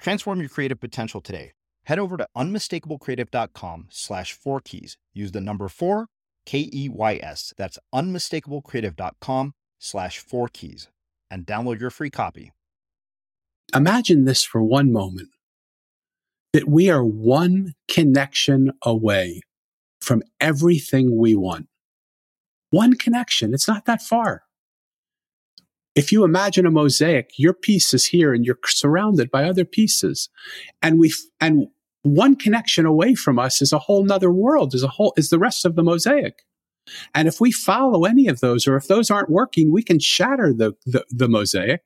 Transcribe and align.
Transform 0.00 0.40
your 0.40 0.48
creative 0.48 0.80
potential 0.80 1.20
today. 1.20 1.52
Head 1.84 1.98
over 1.98 2.16
to 2.16 2.26
unmistakablecreative.com 2.36 3.86
slash 3.90 4.32
four 4.32 4.60
keys. 4.60 4.96
Use 5.12 5.32
the 5.32 5.40
number 5.40 5.68
four, 5.68 6.06
K 6.46 6.70
E 6.72 6.88
Y 6.88 7.20
S. 7.22 7.52
That's 7.56 7.78
unmistakablecreative.com 7.94 9.52
slash 9.78 10.18
four 10.18 10.48
keys 10.48 10.88
and 11.30 11.46
download 11.46 11.80
your 11.80 11.90
free 11.90 12.10
copy. 12.10 12.52
Imagine 13.74 14.24
this 14.24 14.42
for 14.42 14.62
one 14.62 14.92
moment 14.92 15.28
that 16.52 16.68
we 16.68 16.90
are 16.90 17.04
one 17.04 17.74
connection 17.88 18.72
away 18.82 19.42
from 20.00 20.22
everything 20.40 21.16
we 21.16 21.36
want. 21.36 21.68
One 22.70 22.94
connection. 22.94 23.54
It's 23.54 23.68
not 23.68 23.84
that 23.84 24.02
far 24.02 24.42
if 25.94 26.12
you 26.12 26.24
imagine 26.24 26.66
a 26.66 26.70
mosaic, 26.70 27.30
your 27.36 27.52
piece 27.52 27.92
is 27.92 28.06
here 28.06 28.32
and 28.32 28.44
you're 28.44 28.58
surrounded 28.66 29.30
by 29.30 29.44
other 29.44 29.64
pieces. 29.64 30.28
And 30.82 30.98
we, 30.98 31.12
and 31.40 31.66
one 32.02 32.36
connection 32.36 32.86
away 32.86 33.14
from 33.14 33.38
us 33.38 33.60
is 33.60 33.72
a 33.72 33.78
whole 33.78 34.04
nother 34.04 34.30
world, 34.30 34.74
is 34.74 34.82
a 34.82 34.88
whole, 34.88 35.12
is 35.16 35.30
the 35.30 35.38
rest 35.38 35.64
of 35.64 35.74
the 35.74 35.82
mosaic. 35.82 36.44
And 37.14 37.28
if 37.28 37.40
we 37.40 37.52
follow 37.52 38.04
any 38.04 38.28
of 38.28 38.40
those, 38.40 38.66
or 38.66 38.76
if 38.76 38.86
those 38.86 39.10
aren't 39.10 39.30
working, 39.30 39.72
we 39.72 39.82
can 39.82 39.98
shatter 39.98 40.52
the, 40.52 40.72
the, 40.86 41.04
the 41.10 41.28
mosaic 41.28 41.82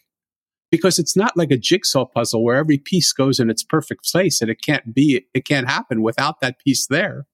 because 0.70 0.98
it's 0.98 1.16
not 1.16 1.36
like 1.36 1.50
a 1.50 1.56
jigsaw 1.56 2.05
puzzle 2.05 2.44
where 2.44 2.56
every 2.56 2.78
piece 2.78 3.12
goes 3.12 3.38
in 3.41 3.50
its 3.50 3.62
perfect 3.62 4.10
place 4.10 4.41
and 4.41 4.50
it 4.50 4.58
can't 4.62 4.94
be, 4.94 5.27
it 5.32 5.44
can't 5.44 5.69
happen 5.69 6.02
without 6.02 6.41
that 6.41 6.58
piece 6.58 6.86
there. 6.86 7.27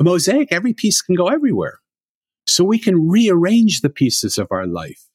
A 0.00 0.04
mosaic, 0.04 0.52
every 0.52 0.72
piece 0.72 1.00
can 1.02 1.14
go 1.14 1.28
everywhere. 1.28 1.78
So 2.46 2.64
we 2.64 2.78
can 2.78 3.08
rearrange 3.08 3.80
the 3.80 3.90
pieces 3.90 4.38
of 4.38 4.48
our 4.50 4.66
life 4.66 5.08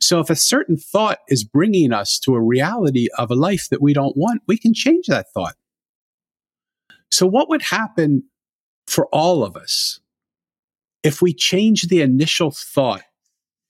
so 0.00 0.20
if 0.20 0.30
a 0.30 0.36
certain 0.36 0.76
thought 0.76 1.18
is 1.28 1.44
bringing 1.44 1.92
us 1.92 2.18
to 2.20 2.34
a 2.34 2.42
reality 2.42 3.08
of 3.18 3.30
a 3.30 3.34
life 3.34 3.68
that 3.70 3.82
we 3.82 3.92
don't 3.92 4.16
want, 4.16 4.42
we 4.46 4.58
can 4.58 4.74
change 4.74 5.06
that 5.06 5.32
thought. 5.32 5.56
So 7.10 7.26
what 7.26 7.48
would 7.48 7.62
happen 7.62 8.24
for 8.86 9.06
all 9.06 9.44
of 9.44 9.56
us 9.56 10.00
if 11.02 11.22
we 11.22 11.32
change 11.32 11.88
the 11.88 12.02
initial 12.02 12.50
thought 12.50 13.02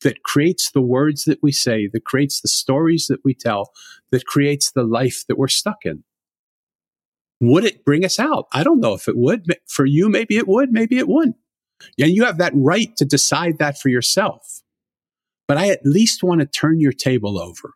that 0.03 0.23
creates 0.23 0.71
the 0.71 0.81
words 0.81 1.25
that 1.25 1.43
we 1.43 1.53
say, 1.53 1.89
that 1.93 2.05
creates 2.05 2.41
the 2.41 2.49
stories 2.49 3.07
that 3.09 3.21
we 3.25 3.35
tell, 3.35 3.71
that 4.11 4.27
creates 4.27 4.73
the 4.73 4.83
life 4.83 5.25
that 5.29 5.39
we're 5.39 5.49
stuck 5.49 5.85
in? 5.85 6.05
Would 7.41 7.65
it 7.65 7.85
bring 7.85 8.05
us 8.05 8.19
out? 8.19 8.47
I 8.53 8.63
don't 8.63 8.81
know 8.81 8.95
if 8.95 9.09
it 9.09 9.17
would. 9.17 9.47
For 9.67 9.87
you, 9.87 10.09
maybe 10.09 10.37
it 10.37 10.49
would, 10.49 10.73
maybe 10.73 10.99
it 10.99 11.09
wouldn't. 11.09 11.37
And 11.99 12.11
you 12.11 12.25
have 12.25 12.39
that 12.39 12.53
right 12.55 12.95
to 12.97 13.05
decide 13.05 13.59
that 13.59 13.79
for 13.79 13.89
yourself 13.89 14.63
but 15.51 15.59
I 15.59 15.71
at 15.71 15.85
least 15.85 16.23
want 16.23 16.41
to 16.41 16.47
turn 16.47 16.79
your 16.79 16.93
table 16.93 17.37
over. 17.37 17.73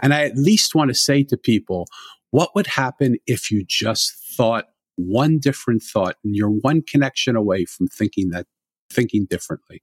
And 0.00 0.14
I 0.14 0.22
at 0.22 0.36
least 0.36 0.76
want 0.76 0.90
to 0.90 0.94
say 0.94 1.24
to 1.24 1.36
people, 1.36 1.88
what 2.30 2.54
would 2.54 2.68
happen 2.68 3.16
if 3.26 3.50
you 3.50 3.64
just 3.66 4.12
thought 4.36 4.66
one 4.94 5.40
different 5.40 5.82
thought 5.82 6.18
and 6.22 6.36
you're 6.36 6.52
one 6.52 6.82
connection 6.82 7.34
away 7.34 7.64
from 7.64 7.88
thinking 7.88 8.30
that, 8.30 8.46
thinking 8.92 9.26
differently? 9.28 9.82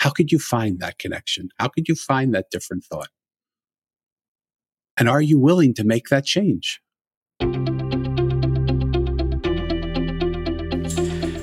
How 0.00 0.10
could 0.10 0.32
you 0.32 0.40
find 0.40 0.80
that 0.80 0.98
connection? 0.98 1.50
How 1.60 1.68
could 1.68 1.86
you 1.86 1.94
find 1.94 2.34
that 2.34 2.46
different 2.50 2.82
thought? 2.82 3.10
And 4.96 5.08
are 5.08 5.22
you 5.22 5.38
willing 5.38 5.74
to 5.74 5.84
make 5.84 6.08
that 6.08 6.24
change? 6.24 6.80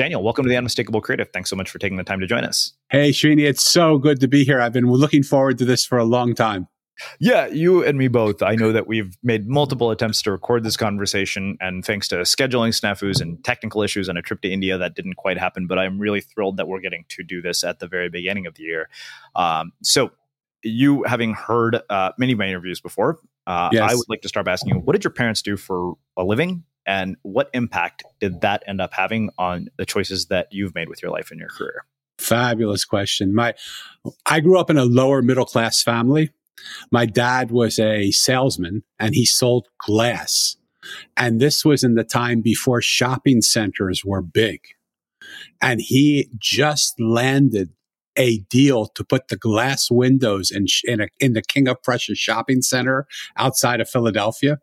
Daniel, 0.00 0.22
welcome 0.22 0.46
to 0.46 0.48
the 0.48 0.56
Unmistakable 0.56 1.02
Creative. 1.02 1.28
Thanks 1.28 1.50
so 1.50 1.56
much 1.56 1.68
for 1.68 1.78
taking 1.78 1.98
the 1.98 2.02
time 2.04 2.20
to 2.20 2.26
join 2.26 2.42
us. 2.42 2.72
Hey, 2.88 3.10
Srini, 3.10 3.46
it's 3.46 3.62
so 3.62 3.98
good 3.98 4.18
to 4.20 4.28
be 4.28 4.44
here. 4.44 4.58
I've 4.58 4.72
been 4.72 4.86
looking 4.86 5.22
forward 5.22 5.58
to 5.58 5.66
this 5.66 5.84
for 5.84 5.98
a 5.98 6.04
long 6.04 6.34
time. 6.34 6.68
Yeah, 7.18 7.48
you 7.48 7.84
and 7.84 7.98
me 7.98 8.08
both. 8.08 8.42
I 8.42 8.54
know 8.54 8.72
that 8.72 8.86
we've 8.86 9.14
made 9.22 9.46
multiple 9.46 9.90
attempts 9.90 10.22
to 10.22 10.30
record 10.30 10.64
this 10.64 10.78
conversation, 10.78 11.58
and 11.60 11.84
thanks 11.84 12.08
to 12.08 12.16
scheduling 12.20 12.70
snafus 12.70 13.20
and 13.20 13.44
technical 13.44 13.82
issues 13.82 14.08
and 14.08 14.16
a 14.16 14.22
trip 14.22 14.40
to 14.40 14.50
India, 14.50 14.78
that 14.78 14.94
didn't 14.94 15.16
quite 15.16 15.36
happen. 15.36 15.66
But 15.66 15.78
I'm 15.78 15.98
really 15.98 16.22
thrilled 16.22 16.56
that 16.56 16.66
we're 16.66 16.80
getting 16.80 17.04
to 17.10 17.22
do 17.22 17.42
this 17.42 17.62
at 17.62 17.80
the 17.80 17.86
very 17.86 18.08
beginning 18.08 18.46
of 18.46 18.54
the 18.54 18.62
year. 18.62 18.88
Um, 19.36 19.70
so, 19.82 20.12
you 20.62 21.02
having 21.02 21.34
heard 21.34 21.78
uh, 21.90 22.12
many 22.16 22.32
of 22.32 22.38
my 22.38 22.48
interviews 22.48 22.80
before, 22.80 23.18
uh, 23.46 23.68
yes. 23.70 23.92
I 23.92 23.94
would 23.94 24.08
like 24.08 24.22
to 24.22 24.28
start 24.28 24.46
by 24.46 24.52
asking 24.52 24.76
you, 24.76 24.80
what 24.80 24.94
did 24.94 25.04
your 25.04 25.12
parents 25.12 25.42
do 25.42 25.58
for 25.58 25.92
a 26.16 26.24
living? 26.24 26.64
And 26.86 27.16
what 27.22 27.50
impact 27.54 28.04
did 28.20 28.40
that 28.40 28.62
end 28.66 28.80
up 28.80 28.92
having 28.92 29.30
on 29.38 29.68
the 29.76 29.86
choices 29.86 30.26
that 30.26 30.48
you've 30.50 30.74
made 30.74 30.88
with 30.88 31.02
your 31.02 31.10
life 31.10 31.30
and 31.30 31.40
your 31.40 31.48
career? 31.48 31.84
Fabulous 32.18 32.84
question. 32.84 33.34
My, 33.34 33.54
I 34.26 34.40
grew 34.40 34.58
up 34.58 34.70
in 34.70 34.76
a 34.76 34.84
lower 34.84 35.22
middle 35.22 35.46
class 35.46 35.82
family. 35.82 36.30
My 36.90 37.06
dad 37.06 37.50
was 37.50 37.78
a 37.78 38.10
salesman 38.10 38.82
and 38.98 39.14
he 39.14 39.24
sold 39.24 39.68
glass. 39.78 40.56
And 41.16 41.40
this 41.40 41.64
was 41.64 41.84
in 41.84 41.94
the 41.94 42.04
time 42.04 42.40
before 42.40 42.82
shopping 42.82 43.42
centers 43.42 44.02
were 44.04 44.22
big. 44.22 44.60
And 45.60 45.80
he 45.80 46.28
just 46.38 46.98
landed 47.00 47.70
a 48.16 48.38
deal 48.50 48.86
to 48.86 49.04
put 49.04 49.28
the 49.28 49.36
glass 49.36 49.90
windows 49.90 50.50
in, 50.50 50.66
in, 50.84 51.00
a, 51.00 51.08
in 51.18 51.32
the 51.32 51.42
King 51.42 51.68
of 51.68 51.82
Prussia 51.82 52.14
shopping 52.14 52.60
center 52.60 53.06
outside 53.36 53.80
of 53.80 53.88
Philadelphia. 53.88 54.58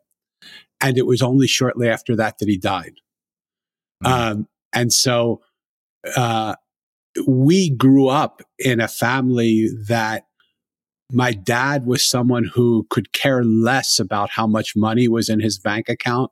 And 0.80 0.96
it 0.96 1.06
was 1.06 1.22
only 1.22 1.46
shortly 1.46 1.88
after 1.88 2.14
that 2.16 2.38
that 2.38 2.48
he 2.48 2.56
died. 2.56 2.94
Mm-hmm. 4.04 4.12
Um, 4.12 4.48
and 4.72 4.92
so 4.92 5.42
uh, 6.16 6.54
we 7.26 7.70
grew 7.70 8.08
up 8.08 8.42
in 8.58 8.80
a 8.80 8.88
family 8.88 9.68
that 9.88 10.24
my 11.10 11.32
dad 11.32 11.86
was 11.86 12.04
someone 12.04 12.44
who 12.44 12.86
could 12.90 13.12
care 13.12 13.42
less 13.42 13.98
about 13.98 14.30
how 14.30 14.46
much 14.46 14.76
money 14.76 15.08
was 15.08 15.28
in 15.30 15.40
his 15.40 15.58
bank 15.58 15.88
account, 15.88 16.30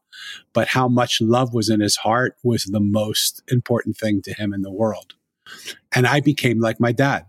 but 0.53 0.69
how 0.69 0.87
much 0.87 1.21
love 1.21 1.55
was 1.55 1.71
in 1.71 1.81
his 1.81 1.97
heart 1.97 2.37
was 2.45 2.65
the 2.65 2.81
most 2.81 3.43
important 3.49 3.97
thing 3.97 4.21
to 4.23 4.35
him 4.35 4.53
in 4.53 4.61
the 4.61 4.73
world. 4.73 5.15
And 5.95 6.07
I 6.07 6.21
became 6.21 6.61
like 6.61 6.79
my 6.79 6.93
dad. 6.93 7.25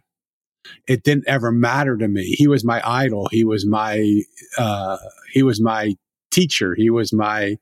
It 0.87 1.03
didn't 1.03 1.27
ever 1.27 1.51
matter 1.51 1.95
to 1.95 2.07
me. 2.09 2.35
He 2.37 2.47
was 2.47 2.65
my 2.65 2.81
idol. 2.85 3.29
He 3.31 3.45
was 3.45 3.65
my, 3.65 4.23
uh, 4.57 4.97
he 5.31 5.41
was 5.41 5.61
my 5.61 5.95
teacher. 6.37 6.75
He 6.75 6.89
was 6.89 7.11
my, 7.11 7.57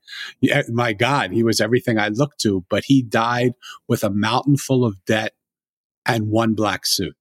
my 0.68 0.92
God. 0.92 1.32
He 1.32 1.42
was 1.42 1.60
everything 1.60 1.98
I 1.98 2.08
looked 2.08 2.40
to, 2.42 2.64
but 2.68 2.84
he 2.84 3.02
died 3.02 3.54
with 3.88 4.04
a 4.04 4.10
mountain 4.10 4.56
full 4.56 4.84
of 4.84 5.02
debt 5.06 5.32
and 6.04 6.28
one 6.28 6.54
black 6.54 6.84
suit 6.84 7.16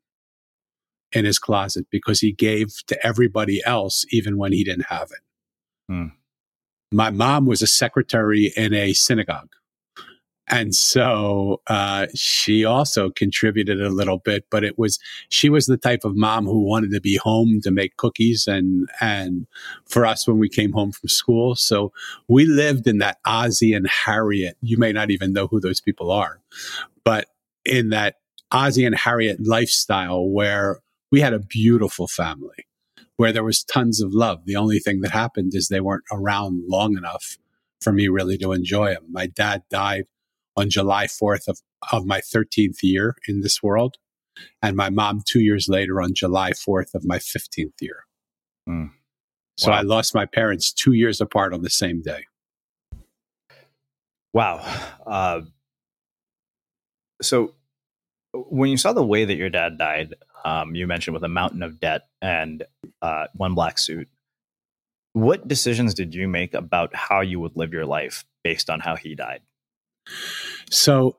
in 1.14 1.24
his 1.24 1.40
closet 1.40 1.86
because 1.90 2.20
he 2.20 2.34
gave 2.34 2.68
to 2.88 3.06
everybody 3.06 3.62
else, 3.66 4.06
even 4.12 4.38
when 4.38 4.52
he 4.52 4.64
didn't 4.66 4.88
have 4.90 5.10
it. 5.12 5.24
Hmm. 5.88 6.08
My 6.92 7.10
mom 7.10 7.46
was 7.46 7.62
a 7.62 7.68
secretary 7.68 8.52
in 8.58 8.74
a 8.74 8.94
synagogue. 8.94 9.52
And 10.48 10.76
so 10.76 11.62
uh, 11.68 12.08
she 12.14 12.66
also 12.66 13.10
contributed 13.10 13.82
a 13.82 13.90
little 13.90 14.20
bit, 14.20 14.46
but 14.52 14.64
it 14.64 14.78
was 14.78 15.00
she 15.30 15.50
was 15.50 15.66
the 15.66 15.78
type 15.78 16.06
of 16.06 16.16
mom 16.16 16.46
who 16.46 16.62
wanted 16.62 16.92
to 16.92 17.02
be 17.02 17.18
home 17.18 17.62
to 17.64 17.72
make 17.72 17.98
cookies 17.98 18.48
and 18.48 18.88
and 19.02 19.48
for 19.86 20.06
us 20.06 20.28
when 20.28 20.38
we 20.38 20.50
came 20.50 20.72
home 20.72 20.92
from 20.92 21.10
school. 21.10 21.56
So 21.56 21.92
we 22.28 22.46
lived 22.46 22.88
in 22.88 23.00
that 23.00 23.18
Ozzie 23.26 23.74
and 23.74 23.88
Harriet. 23.88 24.58
You 24.62 24.78
may 24.78 24.92
not 24.92 25.10
even 25.10 25.34
know 25.34 25.48
who 25.48 25.60
those 25.60 25.82
people 25.82 26.12
are, 26.12 26.42
but 27.04 27.28
in 27.66 27.90
that 27.90 28.18
Ozzie 28.52 28.86
and 28.86 28.96
Harriet 28.96 29.46
lifestyle 29.46 30.30
where 30.30 30.80
we 31.12 31.22
had 31.22 31.34
a 31.34 31.40
beautiful 31.40 32.08
family, 32.08 32.68
where 33.18 33.32
there 33.32 33.44
was 33.44 33.64
tons 33.64 34.02
of 34.02 34.14
love. 34.14 34.46
The 34.46 34.56
only 34.56 34.78
thing 34.78 35.02
that 35.02 35.12
happened 35.12 35.54
is 35.56 35.68
they 35.68 35.82
weren't 35.82 36.04
around 36.12 36.64
long 36.68 36.98
enough 36.98 37.38
for 37.82 37.92
me 37.92 38.08
really 38.08 38.38
to 38.38 38.52
enjoy 38.52 38.94
them. 38.94 39.06
My 39.10 39.28
dad 39.28 39.64
died 39.70 40.06
on 40.56 40.70
July 40.70 41.06
4th 41.06 41.48
of, 41.48 41.60
of 41.92 42.06
my 42.06 42.20
13th 42.20 42.78
year 42.82 43.16
in 43.28 43.42
this 43.42 43.62
world. 43.62 43.98
And 44.62 44.76
my 44.76 44.90
mom 44.90 45.22
two 45.26 45.40
years 45.40 45.68
later 45.70 46.02
on 46.02 46.14
July 46.14 46.52
4th 46.52 46.94
of 46.94 47.06
my 47.06 47.18
15th 47.18 47.74
year. 47.82 48.06
Mm. 48.70 48.92
So 49.58 49.72
wow. 49.72 49.78
I 49.78 49.82
lost 49.82 50.14
my 50.14 50.26
parents 50.26 50.74
two 50.74 50.94
years 50.94 51.22
apart 51.22 51.54
on 51.54 51.62
the 51.62 51.70
same 51.70 52.02
day. 52.02 52.26
Wow. 54.34 54.60
Uh, 55.06 55.42
so 57.22 57.54
when 58.34 58.70
you 58.70 58.78
saw 58.78 58.92
the 58.92 59.06
way 59.06 59.24
that 59.24 59.36
your 59.36 59.50
dad 59.50 59.78
died, 59.78 60.16
um, 60.44 60.76
you 60.76 60.88
mentioned 60.88 61.14
with 61.14 61.24
a 61.24 61.30
mountain 61.30 61.64
of 61.64 61.80
debt 61.80 62.08
and 62.22 62.64
uh, 63.02 63.28
one 63.34 63.56
black 63.56 63.80
suit. 63.80 64.10
What 65.14 65.48
decisions 65.48 65.94
did 65.94 66.14
you 66.14 66.28
make 66.28 66.54
about 66.54 66.94
how 66.94 67.22
you 67.22 67.40
would 67.40 67.56
live 67.56 67.72
your 67.72 67.86
life 67.86 68.26
based 68.44 68.70
on 68.70 68.82
how 68.82 68.98
he 68.98 69.16
died? 69.16 69.42
So 70.72 71.18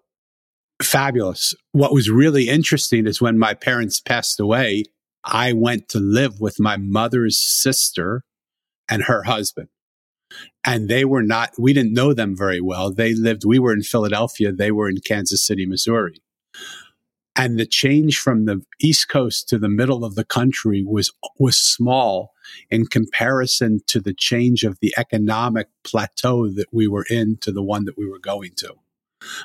fabulous. 0.83 1.55
What 1.73 1.93
was 1.93 2.11
really 2.11 2.49
interesting 2.49 3.07
is 3.07 3.21
when 3.21 3.39
my 3.39 3.55
parents 3.55 4.01
passed 4.01 4.41
away, 4.41 4.85
I 5.25 5.53
went 5.53 5.89
to 5.91 5.99
live 5.99 6.41
with 6.41 6.61
my 6.61 6.77
mother's 6.77 7.39
sister 7.39 8.23
and 8.89 9.05
her 9.05 9.25
husband. 9.25 9.69
And 10.65 10.89
they 10.89 11.05
were 11.05 11.23
not, 11.23 11.53
we 11.59 11.73
didn't 11.73 11.95
know 11.95 12.13
them 12.13 12.37
very 12.37 12.61
well. 12.61 12.93
They 12.93 13.15
lived, 13.15 13.45
we 13.45 13.59
were 13.59 13.73
in 13.73 13.83
Philadelphia, 13.83 14.53
they 14.53 14.71
were 14.71 14.89
in 14.89 14.99
Kansas 15.07 15.45
City, 15.45 15.67
Missouri. 15.67 16.21
And 17.37 17.59
the 17.59 17.67
change 17.67 18.19
from 18.19 18.47
the 18.47 18.63
East 18.81 19.09
Coast 19.09 19.49
to 19.51 19.59
the 19.59 19.69
middle 19.69 20.05
of 20.05 20.15
the 20.15 20.25
country 20.25 20.83
was, 20.87 21.13
was 21.39 21.59
small 21.59 22.33
in 22.71 22.87
comparison 22.87 23.81
to 23.89 24.01
the 24.01 24.15
change 24.15 24.65
of 24.65 24.79
the 24.81 24.95
economic 24.97 25.69
plateau 25.85 26.49
that 26.49 26.69
we 26.73 26.89
were 26.89 27.05
in 27.11 27.37
to 27.43 27.53
the 27.53 27.63
one 27.63 27.85
that 27.85 27.99
we 27.99 28.09
were 28.09 28.19
going 28.19 28.53
to. 28.57 28.75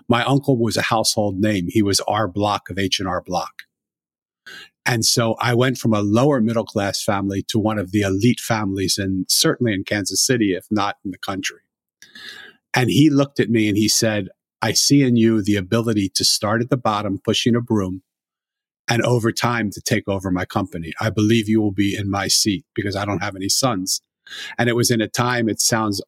My 0.07 0.23
uncle 0.23 0.57
was 0.57 0.77
a 0.77 0.83
household 0.83 1.39
name. 1.39 1.67
He 1.69 1.81
was 1.81 1.99
R 2.01 2.27
Block 2.27 2.69
of 2.69 2.79
H&R 2.79 3.21
Block. 3.21 3.63
And 4.85 5.05
so 5.05 5.35
I 5.39 5.53
went 5.53 5.77
from 5.77 5.93
a 5.93 6.01
lower 6.01 6.41
middle 6.41 6.65
class 6.65 7.03
family 7.03 7.43
to 7.49 7.59
one 7.59 7.77
of 7.77 7.91
the 7.91 8.01
elite 8.01 8.39
families 8.39 8.97
and 8.97 9.25
certainly 9.29 9.73
in 9.73 9.83
Kansas 9.83 10.25
City, 10.25 10.53
if 10.53 10.65
not 10.71 10.97
in 11.05 11.11
the 11.11 11.17
country. 11.17 11.59
And 12.73 12.89
he 12.89 13.09
looked 13.09 13.39
at 13.39 13.49
me 13.49 13.67
and 13.67 13.77
he 13.77 13.87
said, 13.87 14.29
I 14.61 14.73
see 14.73 15.03
in 15.03 15.15
you 15.15 15.41
the 15.41 15.55
ability 15.55 16.09
to 16.15 16.23
start 16.23 16.61
at 16.61 16.69
the 16.69 16.77
bottom, 16.77 17.19
pushing 17.23 17.55
a 17.55 17.61
broom 17.61 18.03
and 18.87 19.01
over 19.03 19.31
time 19.31 19.71
to 19.71 19.81
take 19.81 20.07
over 20.07 20.31
my 20.31 20.45
company. 20.45 20.93
I 20.99 21.09
believe 21.09 21.49
you 21.49 21.61
will 21.61 21.71
be 21.71 21.95
in 21.95 22.09
my 22.09 22.27
seat 22.27 22.65
because 22.75 22.95
I 22.95 23.05
don't 23.05 23.23
have 23.23 23.35
any 23.35 23.49
sons. 23.49 24.01
And 24.57 24.69
it 24.69 24.75
was 24.75 24.91
in 24.91 25.01
a 25.01 25.07
time, 25.07 25.49
it 25.49 25.59
sounds 25.59 26.01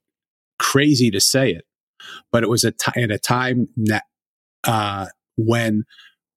crazy 0.59 1.09
to 1.11 1.19
say 1.19 1.51
it, 1.51 1.65
but 2.31 2.43
it 2.43 2.49
was 2.49 2.63
a 2.63 2.71
t- 2.71 3.01
a 3.01 3.17
time 3.17 3.69
that, 3.77 4.03
uh, 4.63 5.07
when 5.35 5.83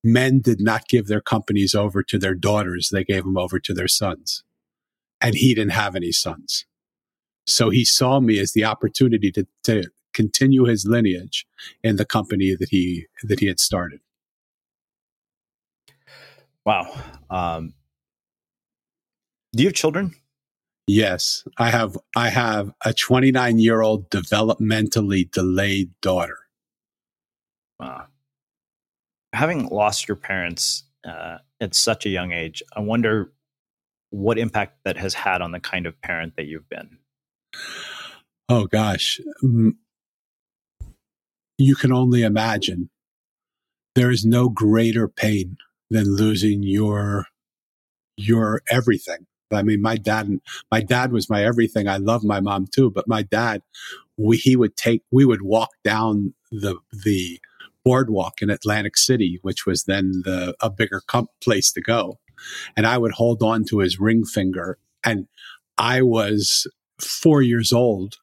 men 0.06 0.40
did 0.40 0.60
not 0.60 0.88
give 0.88 1.08
their 1.08 1.20
companies 1.20 1.74
over 1.74 2.02
to 2.02 2.18
their 2.18 2.34
daughters. 2.34 2.88
They 2.90 3.04
gave 3.04 3.24
them 3.24 3.36
over 3.36 3.58
to 3.58 3.74
their 3.74 3.88
sons. 3.88 4.44
And 5.20 5.34
he 5.34 5.54
didn't 5.54 5.72
have 5.72 5.96
any 5.96 6.12
sons. 6.12 6.64
So 7.46 7.70
he 7.70 7.84
saw 7.84 8.20
me 8.20 8.38
as 8.38 8.52
the 8.52 8.64
opportunity 8.64 9.32
to, 9.32 9.46
to 9.64 9.84
continue 10.16 10.64
his 10.64 10.86
lineage 10.86 11.46
in 11.84 11.96
the 11.96 12.04
company 12.04 12.56
that 12.58 12.70
he, 12.70 13.06
that 13.22 13.40
he 13.40 13.46
had 13.46 13.60
started. 13.60 14.00
Wow. 16.64 16.92
Um, 17.30 17.74
do 19.54 19.62
you 19.62 19.68
have 19.68 19.74
children? 19.74 20.14
Yes, 20.88 21.44
I 21.58 21.70
have. 21.70 21.98
I 22.14 22.28
have 22.28 22.72
a 22.84 22.92
29 22.92 23.58
year 23.58 23.82
old 23.82 24.08
developmentally 24.10 25.30
delayed 25.30 25.90
daughter. 26.00 26.38
Wow 27.80 28.06
having 29.36 29.68
lost 29.68 30.08
your 30.08 30.16
parents 30.16 30.84
uh, 31.06 31.38
at 31.60 31.74
such 31.74 32.06
a 32.06 32.08
young 32.08 32.32
age, 32.32 32.62
I 32.74 32.80
wonder 32.80 33.32
what 34.10 34.38
impact 34.38 34.78
that 34.84 34.96
has 34.96 35.14
had 35.14 35.42
on 35.42 35.52
the 35.52 35.60
kind 35.60 35.86
of 35.86 36.00
parent 36.00 36.36
that 36.36 36.46
you've 36.46 36.68
been. 36.68 36.98
Oh 38.48 38.66
gosh, 38.66 39.20
you 41.58 41.74
can 41.74 41.92
only 41.92 42.22
imagine. 42.22 42.90
There 43.94 44.10
is 44.10 44.24
no 44.24 44.48
greater 44.48 45.08
pain 45.08 45.56
than 45.90 46.16
losing 46.16 46.62
your 46.62 47.26
your 48.16 48.62
everything. 48.70 49.26
I 49.52 49.62
mean, 49.62 49.80
my 49.80 49.96
dad, 49.96 50.40
my 50.70 50.80
dad 50.80 51.12
was 51.12 51.30
my 51.30 51.44
everything. 51.44 51.88
I 51.88 51.98
love 51.98 52.24
my 52.24 52.40
mom 52.40 52.66
too, 52.66 52.90
but 52.90 53.06
my 53.06 53.22
dad, 53.22 53.62
we, 54.16 54.38
he 54.38 54.56
would 54.56 54.76
take, 54.76 55.02
we 55.12 55.24
would 55.24 55.42
walk 55.42 55.70
down 55.84 56.34
the, 56.50 56.76
the 56.92 57.38
boardwalk 57.84 58.42
in 58.42 58.50
Atlantic 58.50 58.96
City, 58.96 59.38
which 59.42 59.66
was 59.66 59.84
then 59.84 60.22
the, 60.24 60.56
a 60.60 60.70
bigger 60.70 61.00
comp 61.06 61.30
place 61.42 61.70
to 61.72 61.80
go. 61.80 62.18
And 62.76 62.86
I 62.86 62.98
would 62.98 63.12
hold 63.12 63.42
on 63.42 63.64
to 63.66 63.78
his 63.78 64.00
ring 64.00 64.24
finger. 64.24 64.78
And 65.04 65.28
I 65.78 66.02
was 66.02 66.66
four 66.98 67.42
years 67.42 67.72
old, 67.72 68.16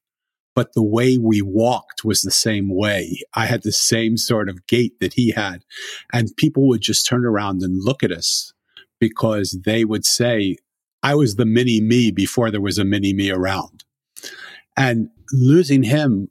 but 0.55 0.74
the 0.74 0.83
way 0.83 1.17
we 1.17 1.41
walked 1.41 2.03
was 2.03 2.22
the 2.22 2.31
same 2.31 2.69
way. 2.69 3.19
I 3.33 3.45
had 3.45 3.63
the 3.63 3.72
same 3.72 4.17
sort 4.17 4.50
of 4.50 4.67
gait 4.67 5.00
that 5.00 5.13
he 5.13 5.31
had. 5.31 5.63
And 6.12 6.36
people 6.38 6.67
would 6.67 6.81
just 6.81 7.07
turn 7.07 7.25
around 7.25 7.62
and 7.62 7.83
look 7.83 8.03
at 8.03 8.12
us 8.12 8.53
because 9.00 9.60
they 9.65 9.83
would 9.83 10.05
say, 10.05 10.57
I 11.01 11.15
was 11.15 11.36
the 11.36 11.45
mini 11.45 11.81
me 11.81 12.12
before 12.12 12.51
there 12.51 12.62
was 12.62 12.77
a 12.77 12.86
mini 12.86 13.13
me 13.13 13.31
around. 13.31 13.83
And 14.77 15.10
losing 15.31 15.83
him 15.83 16.29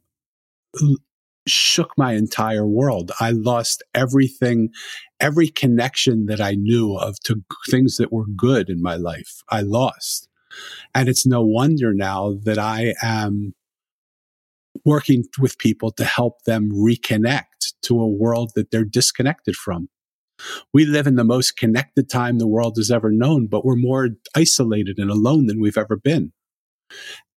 shook 1.46 1.92
my 1.98 2.12
entire 2.12 2.66
world. 2.66 3.10
I 3.20 3.30
lost 3.30 3.82
everything, 3.94 4.70
every 5.20 5.48
connection 5.48 6.26
that 6.26 6.40
I 6.40 6.52
knew 6.52 6.96
of 6.96 7.18
to 7.24 7.42
things 7.68 7.96
that 7.96 8.12
were 8.12 8.26
good 8.36 8.70
in 8.70 8.80
my 8.80 8.94
life. 8.94 9.42
I 9.48 9.60
lost. 9.62 10.28
And 10.94 11.08
it's 11.08 11.26
no 11.26 11.42
wonder 11.42 11.92
now 11.92 12.34
that 12.44 12.58
I 12.58 12.94
am 13.02 13.54
working 14.84 15.24
with 15.38 15.58
people 15.58 15.90
to 15.92 16.04
help 16.04 16.42
them 16.44 16.70
reconnect 16.70 17.74
to 17.82 18.00
a 18.00 18.08
world 18.08 18.52
that 18.54 18.70
they're 18.70 18.84
disconnected 18.84 19.56
from. 19.56 19.88
We 20.72 20.84
live 20.84 21.06
in 21.06 21.16
the 21.16 21.24
most 21.24 21.56
connected 21.56 22.10
time 22.10 22.38
the 22.38 22.48
world 22.48 22.74
has 22.76 22.90
ever 22.90 23.10
known, 23.10 23.46
but 23.46 23.64
we're 23.64 23.76
more 23.76 24.10
isolated 24.34 24.98
and 24.98 25.10
alone 25.10 25.46
than 25.46 25.60
we've 25.60 25.78
ever 25.78 25.96
been. 25.96 26.32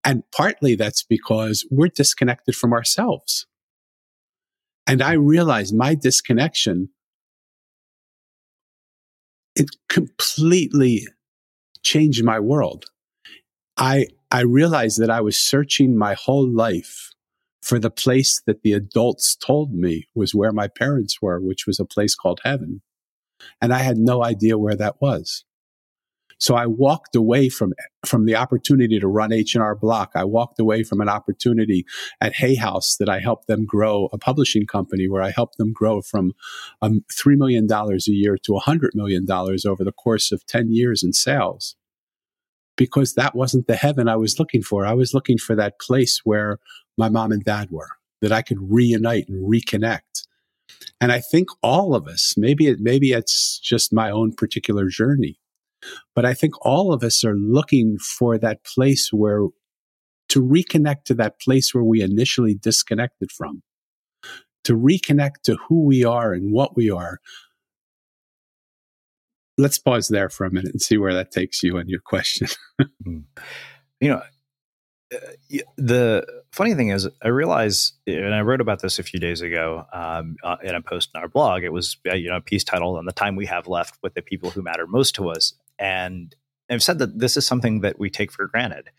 And 0.03 0.23
partly 0.35 0.75
that's 0.75 1.03
because 1.03 1.67
we're 1.69 1.87
disconnected 1.87 2.55
from 2.55 2.73
ourselves. 2.73 3.45
And 4.87 5.01
I 5.01 5.13
realized 5.13 5.75
my 5.75 5.95
disconnection, 5.95 6.89
it 9.55 9.69
completely 9.89 11.07
changed 11.83 12.23
my 12.23 12.39
world. 12.39 12.85
I, 13.77 14.07
I 14.31 14.41
realized 14.41 14.99
that 15.01 15.09
I 15.09 15.21
was 15.21 15.37
searching 15.37 15.97
my 15.97 16.13
whole 16.13 16.47
life 16.47 17.04
for 17.65 17.79
the 17.79 17.89
place 17.89 18.43
that 18.45 18.61
the 18.61 18.73
adults 18.73 19.35
told 19.35 19.73
me 19.73 20.07
was 20.13 20.35
where 20.35 20.51
my 20.51 20.67
parents 20.67 21.19
were, 21.19 21.39
which 21.41 21.65
was 21.65 21.79
a 21.79 21.85
place 21.85 22.13
called 22.13 22.39
heaven. 22.43 22.83
And 23.59 23.73
I 23.73 23.79
had 23.79 23.97
no 23.97 24.23
idea 24.23 24.55
where 24.55 24.75
that 24.75 25.01
was. 25.01 25.43
So 26.39 26.53
I 26.53 26.67
walked 26.67 27.15
away 27.15 27.49
from, 27.49 27.73
from 28.05 28.25
the 28.25 28.35
opportunity 28.35 28.99
to 28.99 29.07
run 29.07 29.33
H&R 29.33 29.73
Block. 29.73 30.11
I 30.13 30.25
walked 30.25 30.59
away 30.59 30.83
from 30.83 31.01
an 31.01 31.09
opportunity 31.09 31.85
at 32.21 32.35
Hay 32.35 32.53
House 32.53 32.97
that 32.99 33.09
I 33.09 33.19
helped 33.19 33.47
them 33.47 33.65
grow 33.65 34.09
a 34.13 34.19
publishing 34.19 34.67
company 34.67 35.07
where 35.09 35.23
I 35.23 35.31
helped 35.31 35.57
them 35.57 35.73
grow 35.73 36.03
from 36.03 36.33
um, 36.83 37.03
$3 37.11 37.35
million 37.35 37.67
a 37.71 37.97
year 38.11 38.37
to 38.43 38.51
$100 38.51 38.89
million 38.93 39.25
over 39.31 39.83
the 39.83 39.91
course 39.91 40.31
of 40.31 40.45
10 40.45 40.71
years 40.71 41.01
in 41.03 41.13
sales. 41.13 41.75
Because 42.77 43.13
that 43.13 43.33
wasn't 43.33 43.65
the 43.65 43.77
heaven 43.77 44.07
I 44.07 44.17
was 44.17 44.37
looking 44.37 44.61
for. 44.61 44.85
I 44.85 44.93
was 44.93 45.15
looking 45.15 45.37
for 45.37 45.55
that 45.55 45.79
place 45.79 46.19
where 46.25 46.59
my 46.97 47.09
mom 47.09 47.31
and 47.31 47.43
dad 47.43 47.69
were, 47.71 47.89
that 48.21 48.31
I 48.31 48.41
could 48.41 48.59
reunite 48.61 49.27
and 49.27 49.49
reconnect. 49.49 50.27
And 50.99 51.11
I 51.11 51.19
think 51.19 51.49
all 51.61 51.95
of 51.95 52.07
us, 52.07 52.35
maybe 52.37 52.67
it, 52.67 52.79
maybe 52.79 53.11
it's 53.11 53.59
just 53.59 53.93
my 53.93 54.09
own 54.09 54.33
particular 54.33 54.87
journey 54.87 55.39
but 56.15 56.25
I 56.25 56.33
think 56.33 56.53
all 56.65 56.93
of 56.93 57.03
us 57.03 57.23
are 57.23 57.35
looking 57.35 57.97
for 57.97 58.37
that 58.37 58.63
place 58.63 59.11
where 59.11 59.47
to 60.29 60.41
reconnect 60.41 61.03
to 61.05 61.13
that 61.15 61.39
place 61.39 61.73
where 61.73 61.83
we 61.83 62.01
initially 62.01 62.55
disconnected 62.55 63.31
from, 63.31 63.61
to 64.63 64.75
reconnect 64.75 65.41
to 65.43 65.57
who 65.67 65.85
we 65.85 66.03
are 66.03 66.33
and 66.33 66.51
what 66.51 66.75
we 66.75 66.89
are. 66.89 67.19
Let's 69.57 69.77
pause 69.77 70.09
there 70.09 70.29
for 70.29 70.45
a 70.45 70.51
minute 70.51 70.71
and 70.71 70.81
see 70.81 70.97
where 70.97 71.13
that 71.13 71.31
takes 71.31 71.63
you 71.63 71.77
and 71.77 71.89
your 71.89 72.01
question. 72.01 72.47
Hmm. 73.05 73.19
you 74.01 74.09
know, 74.09 74.21
the 75.77 76.25
funny 76.51 76.73
thing 76.73 76.89
is, 76.89 77.07
I 77.21 77.27
realize, 77.27 77.93
and 78.07 78.33
I 78.33 78.41
wrote 78.41 78.61
about 78.61 78.81
this 78.81 78.99
a 78.99 79.03
few 79.03 79.19
days 79.19 79.41
ago 79.41 79.85
um, 79.93 80.35
uh, 80.43 80.57
in 80.63 80.75
a 80.75 80.81
post 80.81 81.09
in 81.13 81.21
our 81.21 81.27
blog. 81.27 81.63
It 81.63 81.71
was, 81.71 81.97
uh, 82.09 82.15
you 82.15 82.29
know, 82.29 82.37
a 82.37 82.41
piece 82.41 82.63
titled 82.63 82.97
"On 82.97 83.05
the 83.05 83.11
Time 83.11 83.35
We 83.35 83.45
Have 83.45 83.67
Left 83.67 83.97
with 84.01 84.13
the 84.13 84.21
People 84.21 84.49
Who 84.49 84.61
Matter 84.61 84.87
Most 84.87 85.15
to 85.15 85.29
Us," 85.29 85.53
and 85.77 86.35
I've 86.69 86.83
said 86.83 86.99
that 86.99 87.19
this 87.19 87.37
is 87.37 87.45
something 87.45 87.81
that 87.81 87.99
we 87.99 88.09
take 88.09 88.31
for 88.31 88.47
granted. 88.47 88.89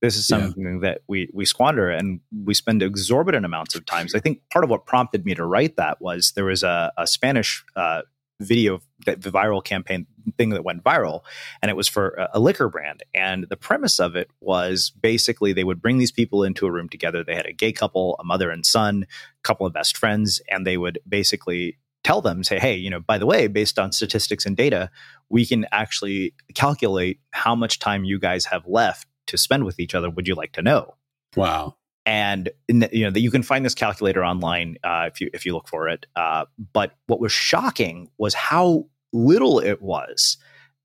This 0.00 0.16
is 0.16 0.26
something 0.26 0.64
yeah. 0.64 0.78
that 0.90 1.02
we 1.06 1.30
we 1.32 1.44
squander 1.44 1.88
and 1.88 2.18
we 2.44 2.54
spend 2.54 2.82
exorbitant 2.82 3.46
amounts 3.46 3.76
of 3.76 3.86
times. 3.86 4.16
I 4.16 4.18
think 4.18 4.40
part 4.50 4.64
of 4.64 4.70
what 4.70 4.84
prompted 4.84 5.24
me 5.24 5.34
to 5.36 5.44
write 5.44 5.76
that 5.76 6.00
was 6.00 6.32
there 6.32 6.46
was 6.46 6.64
a, 6.64 6.92
a 6.98 7.06
Spanish 7.06 7.64
uh, 7.76 8.02
video 8.42 8.80
that 9.06 9.22
the 9.22 9.30
viral 9.30 9.62
campaign 9.62 10.06
thing 10.36 10.50
that 10.50 10.64
went 10.64 10.84
viral 10.84 11.22
and 11.60 11.70
it 11.70 11.76
was 11.76 11.88
for 11.88 12.10
a, 12.10 12.30
a, 12.34 12.40
liquor 12.40 12.68
brand 12.68 13.02
and 13.14 13.46
the 13.48 13.56
premise 13.56 13.98
of 13.98 14.14
it 14.14 14.30
was 14.40 14.90
basically 15.00 15.52
they 15.52 15.64
would 15.64 15.82
bring 15.82 15.98
these 15.98 16.12
people 16.12 16.44
into 16.44 16.66
a 16.66 16.70
room 16.70 16.88
together 16.88 17.24
they 17.24 17.34
had 17.34 17.46
a 17.46 17.52
gay 17.52 17.72
couple 17.72 18.16
a 18.20 18.24
mother 18.24 18.50
and 18.50 18.64
son 18.64 19.04
a 19.04 19.42
couple 19.42 19.66
of 19.66 19.72
best 19.72 19.96
friends 19.96 20.40
and 20.48 20.66
they 20.66 20.76
would 20.76 20.98
basically 21.08 21.76
tell 22.04 22.20
them, 22.20 22.42
say, 22.42 22.58
hey, 22.58 22.74
you 22.74 22.90
know, 22.90 23.00
by 23.00 23.18
the 23.18 23.26
way, 23.26 23.46
based 23.46 23.78
on 23.78 23.92
statistics 23.92 24.46
and 24.46 24.56
data, 24.56 24.90
we 25.28 25.46
can 25.46 25.66
actually 25.72 26.34
calculate 26.54 27.20
how 27.30 27.54
much 27.54 27.78
time 27.78 28.04
you 28.04 28.18
guys 28.18 28.46
have 28.46 28.66
left 28.66 29.06
to 29.26 29.38
spend 29.38 29.64
with 29.64 29.78
each 29.78 29.94
other. 29.94 30.10
Would 30.10 30.28
you 30.28 30.34
like 30.34 30.52
to 30.52 30.62
know? 30.62 30.96
Wow. 31.36 31.76
And 32.04 32.50
the, 32.68 32.88
you 32.92 33.04
know 33.04 33.10
that 33.10 33.20
you 33.20 33.30
can 33.30 33.42
find 33.42 33.64
this 33.64 33.74
calculator 33.74 34.24
online 34.24 34.76
uh, 34.82 35.08
if 35.12 35.20
you 35.20 35.30
if 35.32 35.46
you 35.46 35.54
look 35.54 35.68
for 35.68 35.88
it. 35.88 36.06
Uh, 36.16 36.46
but 36.72 36.92
what 37.06 37.20
was 37.20 37.32
shocking 37.32 38.08
was 38.18 38.34
how 38.34 38.86
little 39.12 39.58
it 39.60 39.80
was. 39.82 40.36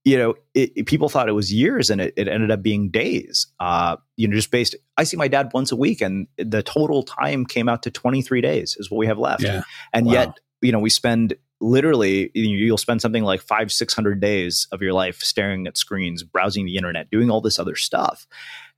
you 0.03 0.17
know, 0.17 0.35
it, 0.53 0.71
it, 0.75 0.85
people 0.85 1.09
thought 1.09 1.27
it 1.27 1.33
was 1.33 1.51
years 1.51 1.89
and 1.89 1.99
it, 1.99 2.13
it 2.15 2.27
ended 2.29 2.49
up 2.51 2.61
being 2.61 2.89
days. 2.89 3.47
Uh, 3.59 3.97
you 4.15 4.27
know, 4.27 4.35
just 4.35 4.51
based, 4.51 4.73
I 4.95 5.03
see 5.03 5.17
my 5.17 5.27
dad 5.27 5.49
once 5.53 5.71
a 5.73 5.75
week 5.75 5.99
and 6.01 6.27
the 6.37 6.63
total 6.63 7.03
time 7.03 7.45
came 7.45 7.67
out 7.67 7.83
to 7.83 7.91
23 7.91 8.39
days 8.41 8.77
is 8.79 8.89
what 8.89 8.97
we 8.99 9.07
have 9.07 9.17
left. 9.17 9.43
Yeah. 9.43 9.63
And 9.93 10.05
Wow. 10.05 10.13
yet, 10.13 10.39
you 10.61 10.71
know, 10.71 10.79
we 10.79 10.89
spend 10.89 11.35
literally, 11.59 12.31
you- 12.33 12.57
you'll 12.57 12.77
spend 12.77 13.01
something 13.01 13.23
like 13.23 13.41
five, 13.41 13.69
600 13.71 14.21
days 14.21 14.67
of 14.71 14.81
your 14.81 14.93
life 14.93 15.19
staring 15.21 15.67
at 15.67 15.77
screens, 15.77 16.23
browsing 16.23 16.65
the 16.65 16.77
internet, 16.77 17.09
doing 17.09 17.29
all 17.29 17.41
this 17.41 17.59
other 17.59 17.75
stuff. 17.75 18.27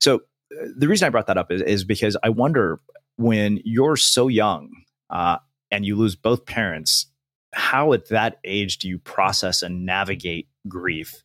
So 0.00 0.22
the 0.50 0.88
reason 0.88 1.06
I 1.06 1.10
brought 1.10 1.26
that 1.28 1.38
up 1.38 1.50
is, 1.52 1.62
is 1.62 1.84
because 1.84 2.16
I 2.22 2.28
wonder 2.30 2.80
when 3.16 3.60
you're 3.64 3.96
so 3.96 4.28
young 4.28 4.70
uh, 5.10 5.38
and 5.70 5.84
you 5.84 5.96
lose 5.96 6.16
both 6.16 6.46
parents, 6.46 7.06
how 7.52 7.92
at 7.92 8.08
that 8.08 8.38
age 8.44 8.78
do 8.78 8.88
you 8.88 8.98
process 8.98 9.62
and 9.62 9.84
navigate 9.84 10.48
grief? 10.68 11.22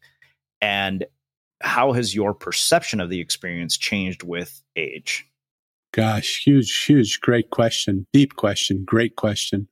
And 0.62 1.06
how 1.62 1.94
has 1.94 2.14
your 2.14 2.34
perception 2.34 3.00
of 3.00 3.10
the 3.10 3.20
experience 3.20 3.78
changed 3.78 4.24
with 4.24 4.62
age? 4.76 5.26
Gosh, 5.94 6.44
huge, 6.44 6.84
huge, 6.84 7.22
great 7.22 7.52
question. 7.52 8.06
Deep 8.12 8.36
question, 8.36 8.84
great 8.86 9.16
question. 9.16 9.70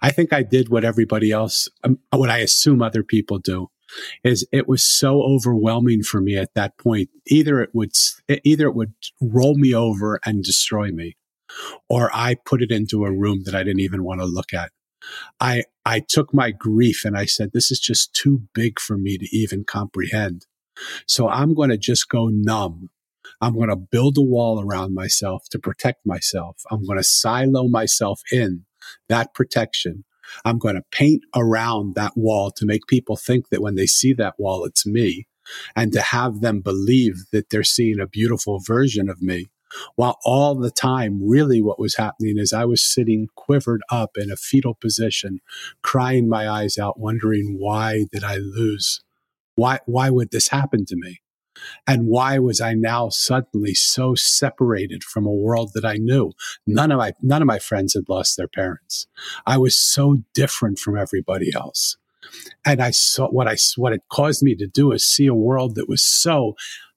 I 0.00 0.12
think 0.12 0.32
I 0.32 0.44
did 0.44 0.68
what 0.68 0.84
everybody 0.84 1.32
else, 1.32 1.68
um, 1.82 1.98
what 2.12 2.30
I 2.30 2.38
assume 2.38 2.82
other 2.82 3.02
people 3.02 3.38
do, 3.38 3.68
is 4.24 4.46
it 4.52 4.68
was 4.68 4.84
so 4.84 5.22
overwhelming 5.22 6.02
for 6.02 6.20
me 6.20 6.36
at 6.36 6.54
that 6.54 6.78
point. 6.78 7.10
Either 7.26 7.60
it 7.60 7.70
would, 7.72 7.92
either 8.44 8.66
it 8.66 8.74
would 8.74 8.94
roll 9.20 9.56
me 9.56 9.74
over 9.74 10.20
and 10.24 10.42
destroy 10.42 10.90
me, 10.90 11.16
or 11.88 12.10
I 12.14 12.36
put 12.44 12.62
it 12.62 12.70
into 12.70 13.04
a 13.04 13.12
room 13.12 13.42
that 13.44 13.54
I 13.54 13.62
didn't 13.62 13.80
even 13.80 14.04
want 14.04 14.20
to 14.20 14.26
look 14.26 14.52
at. 14.52 14.72
I, 15.40 15.64
I 15.84 16.00
took 16.00 16.34
my 16.34 16.50
grief 16.50 17.04
and 17.04 17.16
I 17.16 17.26
said, 17.26 17.50
this 17.52 17.70
is 17.70 17.78
just 17.78 18.12
too 18.12 18.42
big 18.54 18.80
for 18.80 18.96
me 18.98 19.18
to 19.18 19.28
even 19.36 19.64
comprehend. 19.64 20.46
So 21.06 21.28
I'm 21.28 21.54
going 21.54 21.70
to 21.70 21.78
just 21.78 22.08
go 22.08 22.28
numb. 22.28 22.90
I'm 23.40 23.54
going 23.54 23.68
to 23.68 23.76
build 23.76 24.18
a 24.18 24.22
wall 24.22 24.62
around 24.62 24.94
myself 24.94 25.44
to 25.50 25.58
protect 25.58 26.06
myself. 26.06 26.56
I'm 26.70 26.84
going 26.86 26.98
to 26.98 27.04
silo 27.04 27.68
myself 27.68 28.20
in 28.32 28.64
that 29.08 29.34
protection. 29.34 30.04
I'm 30.44 30.58
going 30.58 30.76
to 30.76 30.84
paint 30.90 31.22
around 31.34 31.94
that 31.94 32.16
wall 32.16 32.50
to 32.52 32.66
make 32.66 32.86
people 32.86 33.16
think 33.16 33.48
that 33.48 33.62
when 33.62 33.74
they 33.74 33.86
see 33.86 34.12
that 34.14 34.34
wall, 34.38 34.64
it's 34.64 34.86
me 34.86 35.26
and 35.74 35.92
to 35.92 36.00
have 36.00 36.40
them 36.40 36.60
believe 36.60 37.24
that 37.32 37.50
they're 37.50 37.64
seeing 37.64 38.00
a 38.00 38.06
beautiful 38.06 38.58
version 38.58 39.08
of 39.08 39.22
me. 39.22 39.46
While 39.96 40.18
all 40.24 40.54
the 40.54 40.70
time, 40.70 41.20
really 41.22 41.60
what 41.60 41.78
was 41.78 41.96
happening 41.96 42.38
is 42.38 42.52
I 42.52 42.64
was 42.64 42.84
sitting 42.84 43.28
quivered 43.34 43.82
up 43.90 44.12
in 44.16 44.30
a 44.30 44.36
fetal 44.36 44.74
position, 44.74 45.40
crying 45.82 46.28
my 46.28 46.48
eyes 46.48 46.78
out, 46.78 47.00
wondering 47.00 47.56
why 47.58 48.06
did 48.12 48.24
I 48.24 48.36
lose? 48.36 49.02
Why, 49.54 49.80
why 49.86 50.10
would 50.10 50.30
this 50.30 50.48
happen 50.48 50.84
to 50.86 50.96
me? 50.96 51.20
And 51.86 52.06
why 52.06 52.38
was 52.38 52.60
I 52.60 52.74
now 52.74 53.08
suddenly 53.08 53.74
so 53.74 54.14
separated 54.14 55.04
from 55.04 55.26
a 55.26 55.32
world 55.32 55.70
that 55.74 55.84
I 55.84 55.94
knew? 55.94 56.32
None 56.66 56.92
of 56.92 56.98
my, 56.98 57.12
none 57.22 57.42
of 57.42 57.46
my 57.46 57.58
friends 57.58 57.94
had 57.94 58.08
lost 58.08 58.36
their 58.36 58.48
parents. 58.48 59.06
I 59.46 59.58
was 59.58 59.76
so 59.76 60.22
different 60.34 60.78
from 60.78 60.96
everybody 60.96 61.52
else. 61.54 61.96
And 62.64 62.82
I 62.82 62.90
saw 62.90 63.28
what 63.28 63.46
I, 63.46 63.56
what 63.76 63.92
it 63.92 64.02
caused 64.10 64.42
me 64.42 64.54
to 64.56 64.66
do 64.66 64.92
is 64.92 65.06
see 65.06 65.26
a 65.26 65.34
world 65.34 65.76
that 65.76 65.88
was 65.88 66.02
so 66.02 66.54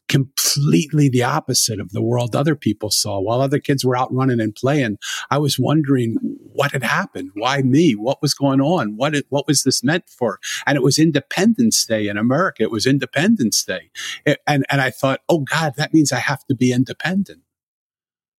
completely 0.09 1.07
the 1.07 1.23
opposite 1.23 1.79
of 1.79 1.91
the 1.91 2.01
world 2.01 2.35
other 2.35 2.55
people 2.55 2.89
saw. 2.89 3.21
While 3.21 3.41
other 3.41 3.59
kids 3.59 3.85
were 3.85 3.95
out 3.95 4.13
running 4.13 4.41
and 4.41 4.55
playing, 4.55 4.97
I 5.29 5.37
was 5.37 5.59
wondering 5.59 6.17
what 6.59 6.73
had 6.73 6.83
happened. 6.83 7.31
Why 7.35 7.61
me? 7.61 7.93
What 7.93 8.21
was 8.21 8.33
going 8.33 8.59
on? 8.59 8.97
What, 8.97 9.15
it, 9.15 9.25
what 9.29 9.47
was 9.47 9.63
this 9.63 9.81
meant 9.81 10.09
for? 10.09 10.39
And 10.67 10.75
it 10.75 10.83
was 10.83 10.99
Independence 10.99 11.85
Day 11.85 12.09
in 12.09 12.17
America. 12.17 12.63
It 12.63 12.71
was 12.71 12.85
Independence 12.85 13.63
Day. 13.63 13.91
It- 14.25 14.41
and, 14.45 14.65
and 14.69 14.81
I 14.81 14.89
thought, 14.91 15.21
oh 15.29 15.39
God, 15.39 15.75
that 15.77 15.93
means 15.93 16.11
I 16.11 16.19
have 16.19 16.45
to 16.47 16.55
be 16.55 16.73
independent. 16.73 17.43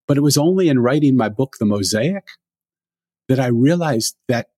But 0.07 0.19
it 0.19 0.23
was 0.23 0.37
only 0.37 0.69
in 0.69 0.81
writing 0.81 1.17
my 1.17 1.31
book, 1.31 1.57
The 1.59 1.65
Mosaic, 1.65 2.29
that 3.29 3.41
I 3.41 3.47
realized 3.47 4.17
that 4.29 4.49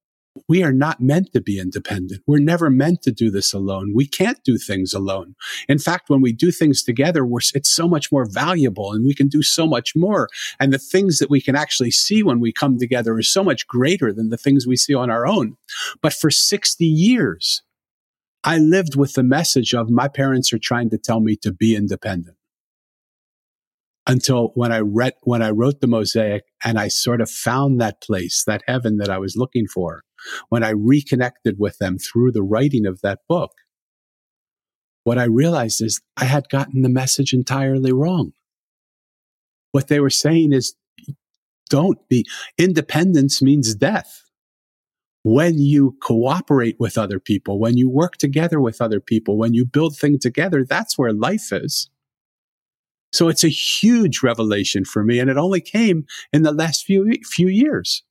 we 0.52 0.62
are 0.62 0.71
not 0.71 1.00
meant 1.00 1.32
to 1.32 1.40
be 1.40 1.59
independent. 1.59 2.21
We're 2.26 2.38
never 2.38 2.68
meant 2.68 3.00
to 3.04 3.11
do 3.11 3.30
this 3.30 3.54
alone. 3.54 3.94
We 3.94 4.06
can't 4.06 4.44
do 4.44 4.59
things 4.59 4.92
alone. 4.92 5.35
In 5.66 5.78
fact, 5.78 6.11
when 6.11 6.21
we 6.21 6.35
do 6.35 6.50
things 6.50 6.82
together, 6.82 7.26
it's 7.54 7.71
so 7.71 7.88
much 7.88 8.12
more 8.12 8.26
valuable 8.26 8.92
and 8.92 9.06
we 9.06 9.14
can 9.14 9.28
do 9.28 9.42
so 9.42 9.66
much 9.66 9.97
more. 9.97 10.28
And 10.61 10.71
the 10.71 10.78
things 10.78 11.21
that 11.21 11.30
we 11.30 11.40
can 11.40 11.56
actually 11.56 11.90
see 11.90 12.23
when 12.23 12.38
we 12.38 12.52
come 12.52 12.76
together 12.76 13.18
is 13.18 13.32
so 13.32 13.42
much 13.42 13.66
greater 13.66 14.12
than 14.12 14.28
the 14.28 14.37
things 14.37 14.66
we 14.66 14.76
see 14.76 14.92
on 14.94 15.09
our 15.09 15.26
own. 15.26 15.56
But 16.02 16.12
for 16.12 16.30
60 16.30 16.85
years, 16.85 17.62
I 18.44 18.59
lived 18.59 18.94
with 18.94 19.14
the 19.14 19.23
message 19.23 19.73
of 19.73 19.88
my 19.88 20.06
parents 20.06 20.52
are 20.52 20.59
trying 20.59 20.90
to 20.90 20.99
tell 20.99 21.21
me 21.21 21.35
to 21.37 21.50
be 21.50 21.75
independent. 21.75 22.37
Until 24.06 24.49
when 24.54 24.71
I 24.71 24.80
read, 24.80 25.14
when 25.23 25.40
I 25.40 25.49
wrote 25.49 25.80
the 25.80 25.87
mosaic 25.87 26.42
and 26.62 26.79
I 26.79 26.88
sort 26.88 27.22
of 27.22 27.31
found 27.31 27.81
that 27.81 28.03
place, 28.03 28.44
that 28.46 28.64
heaven 28.66 28.98
that 28.98 29.09
I 29.09 29.16
was 29.16 29.35
looking 29.35 29.66
for, 29.66 30.03
when 30.48 30.62
I 30.62 30.70
reconnected 30.70 31.58
with 31.58 31.78
them 31.78 31.98
through 31.98 32.32
the 32.32 32.42
writing 32.42 32.87
of 32.87 33.00
that 33.02 33.20
book, 33.28 33.52
what 35.04 35.18
I 35.18 35.24
realized 35.24 35.82
is 35.82 36.00
I 36.16 36.24
had 36.24 36.48
gotten 36.48 36.82
the 36.82 36.88
message 36.88 37.32
entirely 37.32 37.92
wrong. 37.92 38.32
What 39.72 39.88
they 39.88 40.00
were 40.00 40.11
saying 40.11 40.52
is 40.52 40.74
don't 41.68 41.98
be, 42.08 42.24
independence 42.58 43.40
means 43.40 43.74
death 43.74 44.22
when 45.22 45.58
you 45.58 45.96
cooperate 46.02 46.76
with 46.78 46.98
other 46.98 47.20
people, 47.20 47.58
when 47.58 47.76
you 47.76 47.88
work 47.88 48.16
together 48.16 48.61
with 48.61 48.80
other 48.80 49.00
people, 49.00 49.38
when 49.38 49.54
you 49.54 49.64
build 49.64 49.96
things 49.96 50.18
together, 50.18 50.64
that's 50.64 50.98
where 50.98 51.12
life 51.12 51.52
is. 51.52 51.88
So 53.12 53.28
it's 53.28 53.44
a 53.44 53.48
huge 53.48 54.22
revelation 54.22 54.85
for 54.85 55.04
me. 55.04 55.20
And 55.20 55.30
it 55.30 55.37
only 55.37 55.61
came 55.61 56.06
in 56.32 56.42
the 56.42 56.52
last 56.52 56.85
few, 56.85 57.12
few 57.24 57.46
years. 57.48 58.02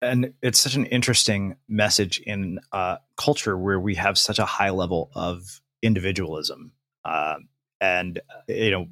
And 0.00 0.32
it's 0.42 0.60
such 0.60 0.74
an 0.74 0.86
interesting 0.86 1.56
message 1.68 2.20
in 2.20 2.60
a 2.72 2.98
culture 3.16 3.58
where 3.58 3.80
we 3.80 3.94
have 3.94 4.16
such 4.18 4.38
a 4.38 4.44
high 4.44 4.70
level 4.70 5.10
of 5.14 5.60
individualism. 5.82 6.72
Uh, 7.04 7.36
and 7.80 8.18
uh, 8.30 8.52
you 8.52 8.70
know, 8.70 8.86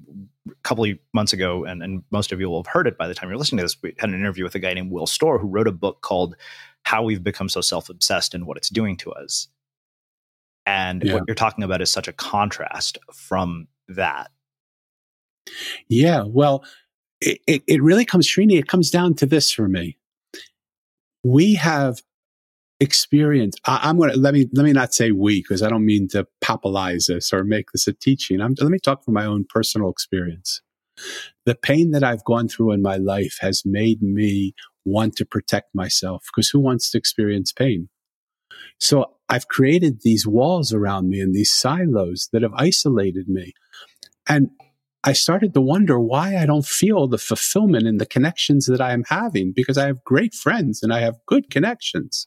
a 0.48 0.54
couple 0.62 0.84
of 0.84 0.96
months 1.12 1.32
ago, 1.32 1.64
and, 1.64 1.82
and 1.82 2.02
most 2.10 2.32
of 2.32 2.40
you 2.40 2.48
will 2.48 2.62
have 2.62 2.72
heard 2.72 2.86
it 2.86 2.96
by 2.96 3.08
the 3.08 3.14
time 3.14 3.28
you're 3.28 3.38
listening 3.38 3.58
to 3.58 3.64
this. 3.64 3.76
We 3.82 3.94
had 3.98 4.10
an 4.10 4.14
interview 4.14 4.44
with 4.44 4.54
a 4.54 4.60
guy 4.60 4.74
named 4.74 4.92
Will 4.92 5.06
Storr 5.06 5.38
who 5.38 5.48
wrote 5.48 5.66
a 5.66 5.72
book 5.72 6.02
called 6.02 6.36
"How 6.84 7.02
We've 7.02 7.22
Become 7.22 7.48
So 7.48 7.60
Self-Obsessed 7.60 8.34
and 8.34 8.46
What 8.46 8.56
It's 8.56 8.68
Doing 8.68 8.96
to 8.98 9.12
Us." 9.12 9.48
And 10.66 11.02
Yeah. 11.04 11.14
what 11.14 11.24
you're 11.26 11.34
talking 11.34 11.64
about 11.64 11.82
is 11.82 11.90
such 11.90 12.08
a 12.08 12.12
contrast 12.12 12.98
from 13.12 13.66
that. 13.88 14.30
Yeah. 15.88 16.24
Well, 16.26 16.64
it, 17.20 17.40
it, 17.46 17.62
it 17.66 17.82
really 17.82 18.04
comes, 18.04 18.26
Srini, 18.26 18.58
it 18.58 18.66
comes 18.66 18.90
down 18.90 19.14
to 19.14 19.26
this 19.26 19.50
for 19.50 19.68
me. 19.68 19.96
We 21.26 21.54
have 21.54 22.02
experienced, 22.78 23.60
I, 23.64 23.80
I'm 23.82 23.96
going 23.98 24.12
to, 24.12 24.16
let 24.16 24.34
me, 24.34 24.48
let 24.52 24.64
me 24.64 24.72
not 24.72 24.94
say 24.94 25.10
we, 25.10 25.42
because 25.42 25.62
I 25.62 25.68
don't 25.68 25.84
mean 25.84 26.06
to 26.08 26.26
papalize 26.40 27.06
this 27.08 27.32
or 27.32 27.42
make 27.42 27.72
this 27.72 27.88
a 27.88 27.92
teaching. 27.92 28.40
I'm, 28.40 28.54
let 28.60 28.70
me 28.70 28.78
talk 28.78 29.04
from 29.04 29.14
my 29.14 29.24
own 29.24 29.44
personal 29.48 29.90
experience. 29.90 30.60
The 31.44 31.54
pain 31.54 31.90
that 31.90 32.04
I've 32.04 32.24
gone 32.24 32.48
through 32.48 32.72
in 32.72 32.82
my 32.82 32.96
life 32.96 33.38
has 33.40 33.62
made 33.64 34.02
me 34.02 34.54
want 34.84 35.16
to 35.16 35.26
protect 35.26 35.74
myself 35.74 36.24
because 36.32 36.48
who 36.50 36.60
wants 36.60 36.90
to 36.90 36.98
experience 36.98 37.52
pain? 37.52 37.88
So 38.78 39.16
I've 39.28 39.48
created 39.48 40.02
these 40.02 40.26
walls 40.26 40.72
around 40.72 41.08
me 41.08 41.20
and 41.20 41.34
these 41.34 41.50
silos 41.50 42.28
that 42.32 42.42
have 42.42 42.54
isolated 42.54 43.28
me. 43.28 43.52
And 44.28 44.50
I 45.04 45.12
started 45.12 45.54
to 45.54 45.60
wonder 45.60 46.00
why 46.00 46.36
I 46.36 46.46
don't 46.46 46.66
feel 46.66 47.06
the 47.06 47.18
fulfillment 47.18 47.86
in 47.86 47.98
the 47.98 48.06
connections 48.06 48.66
that 48.66 48.80
I 48.80 48.92
am 48.92 49.04
having 49.08 49.52
because 49.54 49.78
I 49.78 49.86
have 49.86 50.04
great 50.04 50.34
friends 50.34 50.82
and 50.82 50.92
I 50.92 51.00
have 51.00 51.16
good 51.26 51.48
connections. 51.50 52.26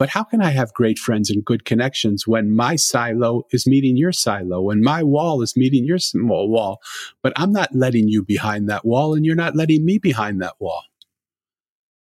But 0.00 0.08
how 0.08 0.24
can 0.24 0.40
I 0.40 0.50
have 0.52 0.72
great 0.72 0.98
friends 0.98 1.28
and 1.28 1.44
good 1.44 1.66
connections 1.66 2.26
when 2.26 2.56
my 2.56 2.74
silo 2.74 3.42
is 3.52 3.66
meeting 3.66 3.98
your 3.98 4.12
silo, 4.12 4.62
when 4.62 4.82
my 4.82 5.02
wall 5.02 5.42
is 5.42 5.58
meeting 5.58 5.84
your 5.84 5.98
small 5.98 6.48
wall, 6.48 6.80
but 7.22 7.34
I'm 7.36 7.52
not 7.52 7.74
letting 7.74 8.08
you 8.08 8.24
behind 8.24 8.66
that 8.70 8.86
wall 8.86 9.14
and 9.14 9.26
you're 9.26 9.34
not 9.34 9.54
letting 9.54 9.84
me 9.84 9.98
behind 9.98 10.40
that 10.40 10.54
wall? 10.58 10.84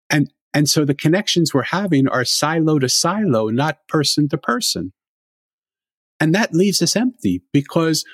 And, 0.10 0.34
and 0.56 0.68
so 0.68 0.86
the 0.86 0.96
connections 0.96 1.54
we're 1.54 1.64
having 1.64 2.08
are 2.08 2.26
silo 2.26 2.80
to 2.80 2.90
silo, 2.90 3.50
not 3.50 3.88
person 3.88 4.28
to 4.30 4.40
person. 4.40 4.92
And 6.20 6.34
that 6.34 6.52
leaves 6.52 6.82
us 6.82 6.96
empty 6.96 7.44
because 7.52 8.06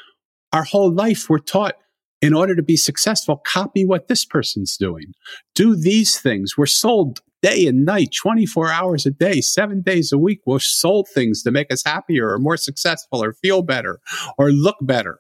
our 0.54 0.64
whole 0.64 0.92
life 0.92 1.30
we're 1.30 1.40
taught 1.40 1.76
in 2.22 2.34
order 2.34 2.56
to 2.56 2.64
be 2.64 2.76
successful, 2.76 3.38
copy 3.38 3.86
what 3.86 4.08
this 4.08 4.26
person's 4.26 4.76
doing. 4.78 5.14
Do 5.56 5.76
these 5.76 6.20
things. 6.20 6.58
We're 6.58 6.66
sold 6.66 7.22
day 7.42 7.66
and 7.66 7.86
night, 7.86 8.14
24 8.14 8.70
hours 8.70 9.06
a 9.06 9.12
day, 9.12 9.40
seven 9.40 9.82
days 9.82 10.12
a 10.12 10.18
week. 10.18 10.42
We're 10.46 10.60
sold 10.60 11.08
things 11.08 11.44
to 11.44 11.52
make 11.52 11.72
us 11.72 11.84
happier 11.86 12.30
or 12.30 12.40
more 12.40 12.58
successful 12.58 13.24
or 13.24 13.34
feel 13.34 13.62
better 13.62 14.00
or 14.38 14.52
look 14.52 14.76
better. 14.82 15.20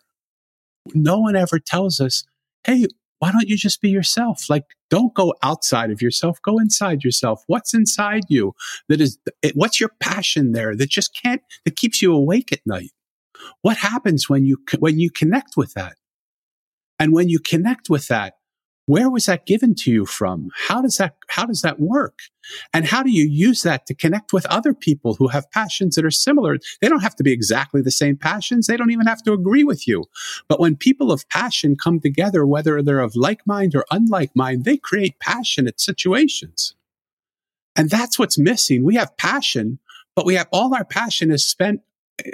No 0.93 1.19
one 1.19 1.35
ever 1.35 1.59
tells 1.59 2.01
us, 2.01 2.25
hey, 2.65 2.87
why 3.19 3.31
don't 3.31 3.47
you 3.47 3.57
just 3.57 3.81
be 3.81 3.89
yourself? 3.89 4.49
Like, 4.49 4.63
don't 4.89 5.13
go 5.13 5.33
outside 5.43 5.91
of 5.91 6.01
yourself. 6.01 6.39
Go 6.41 6.57
inside 6.57 7.03
yourself. 7.03 7.43
What's 7.47 7.73
inside 7.73 8.23
you 8.29 8.53
that 8.87 8.99
is, 9.01 9.17
what's 9.55 9.79
your 9.79 9.91
passion 9.99 10.53
there 10.53 10.75
that 10.75 10.89
just 10.89 11.17
can't, 11.21 11.41
that 11.65 11.75
keeps 11.75 12.01
you 12.01 12.13
awake 12.13 12.51
at 12.51 12.59
night? 12.65 12.91
What 13.62 13.78
happens 13.78 14.30
when 14.30 14.45
you, 14.45 14.58
when 14.80 14.99
you 14.99 15.10
connect 15.10 15.58
with 15.58 15.73
that? 15.73 15.95
And 16.99 17.13
when 17.13 17.30
you 17.30 17.39
connect 17.39 17.89
with 17.89 18.08
that, 18.10 18.34
where 18.89 19.10
was 19.12 19.28
that 19.28 19.45
given 19.45 19.75
to 19.75 19.91
you 19.91 20.08
from? 20.08 20.49
How 20.67 20.82
does 20.82 20.97
that, 20.97 21.15
how 21.28 21.45
does 21.45 21.62
that 21.62 21.80
work? 21.80 22.21
And 22.73 22.88
how 22.88 23.04
do 23.04 23.12
you 23.12 23.23
use 23.23 23.62
that 23.62 23.86
to 23.86 23.93
connect 23.93 24.34
with 24.34 24.47
other 24.47 24.73
people 24.73 25.13
who 25.13 25.28
have 25.28 25.52
passions 25.52 25.95
that 25.95 26.06
are 26.06 26.10
similar? 26.10 26.58
They 26.82 26.89
don't 26.89 27.04
have 27.04 27.15
to 27.17 27.23
be 27.23 27.32
exactly 27.32 27.84
the 27.84 27.91
same 27.91 28.17
passions. 28.17 28.65
They 28.65 28.78
don't 28.78 28.89
even 28.89 29.06
have 29.06 29.21
to 29.25 29.34
agree 29.34 29.63
with 29.63 29.88
you. 29.88 30.06
But 30.47 30.60
when 30.60 30.75
people 30.75 31.12
of 31.12 31.30
passion 31.30 31.75
come 31.75 31.99
together, 31.99 32.47
whether 32.47 32.82
they're 32.82 32.99
of 32.99 33.15
like 33.15 33.45
mind 33.45 33.75
or 33.75 33.86
unlike 33.91 34.32
mind, 34.36 34.65
they 34.65 34.78
create 34.78 35.19
passionate 35.19 35.80
situations. 35.80 36.73
And 37.75 37.91
that's 37.91 38.17
what's 38.17 38.39
missing. 38.39 38.84
We 38.84 38.95
have 38.95 39.15
passion, 39.17 39.78
but 40.15 40.25
we 40.25 40.34
have 40.34 40.47
all 40.52 40.73
our 40.73 40.84
passion 40.84 41.30
is 41.30 41.47
spent 41.47 41.82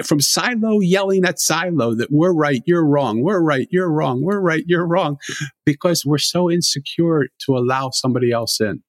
from 0.03 0.19
silo 0.19 0.79
yelling 0.79 1.25
at 1.25 1.39
silo 1.39 1.95
that 1.95 2.11
we're 2.11 2.33
right, 2.33 2.61
you're 2.65 2.85
wrong, 2.85 3.21
we're 3.21 3.41
right, 3.41 3.67
you're 3.71 3.89
wrong, 3.89 4.21
we're 4.21 4.39
right, 4.39 4.63
you're 4.67 4.85
wrong, 4.85 5.17
because 5.65 6.05
we're 6.05 6.17
so 6.17 6.49
insecure 6.49 7.27
to 7.39 7.57
allow 7.57 7.89
somebody 7.89 8.31
else 8.31 8.59
in. 8.59 8.83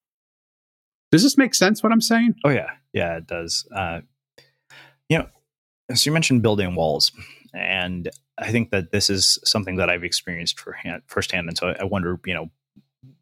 Does 1.12 1.22
this 1.22 1.38
make 1.38 1.54
sense 1.54 1.82
what 1.82 1.92
I'm 1.92 2.00
saying? 2.00 2.34
Oh, 2.44 2.50
yeah. 2.50 2.70
Yeah, 2.92 3.16
it 3.18 3.26
does. 3.26 3.66
Uh, 3.74 4.00
you 5.08 5.18
know, 5.18 5.28
so 5.94 6.08
you 6.08 6.12
mentioned 6.12 6.42
building 6.42 6.74
walls, 6.74 7.12
and 7.54 8.10
I 8.38 8.50
think 8.50 8.70
that 8.70 8.90
this 8.90 9.08
is 9.08 9.38
something 9.44 9.76
that 9.76 9.88
I've 9.88 10.04
experienced 10.04 10.58
for 10.58 10.72
hand, 10.72 11.02
firsthand. 11.06 11.48
And 11.48 11.56
so 11.56 11.74
I 11.78 11.84
wonder, 11.84 12.18
you 12.26 12.34
know, 12.34 12.50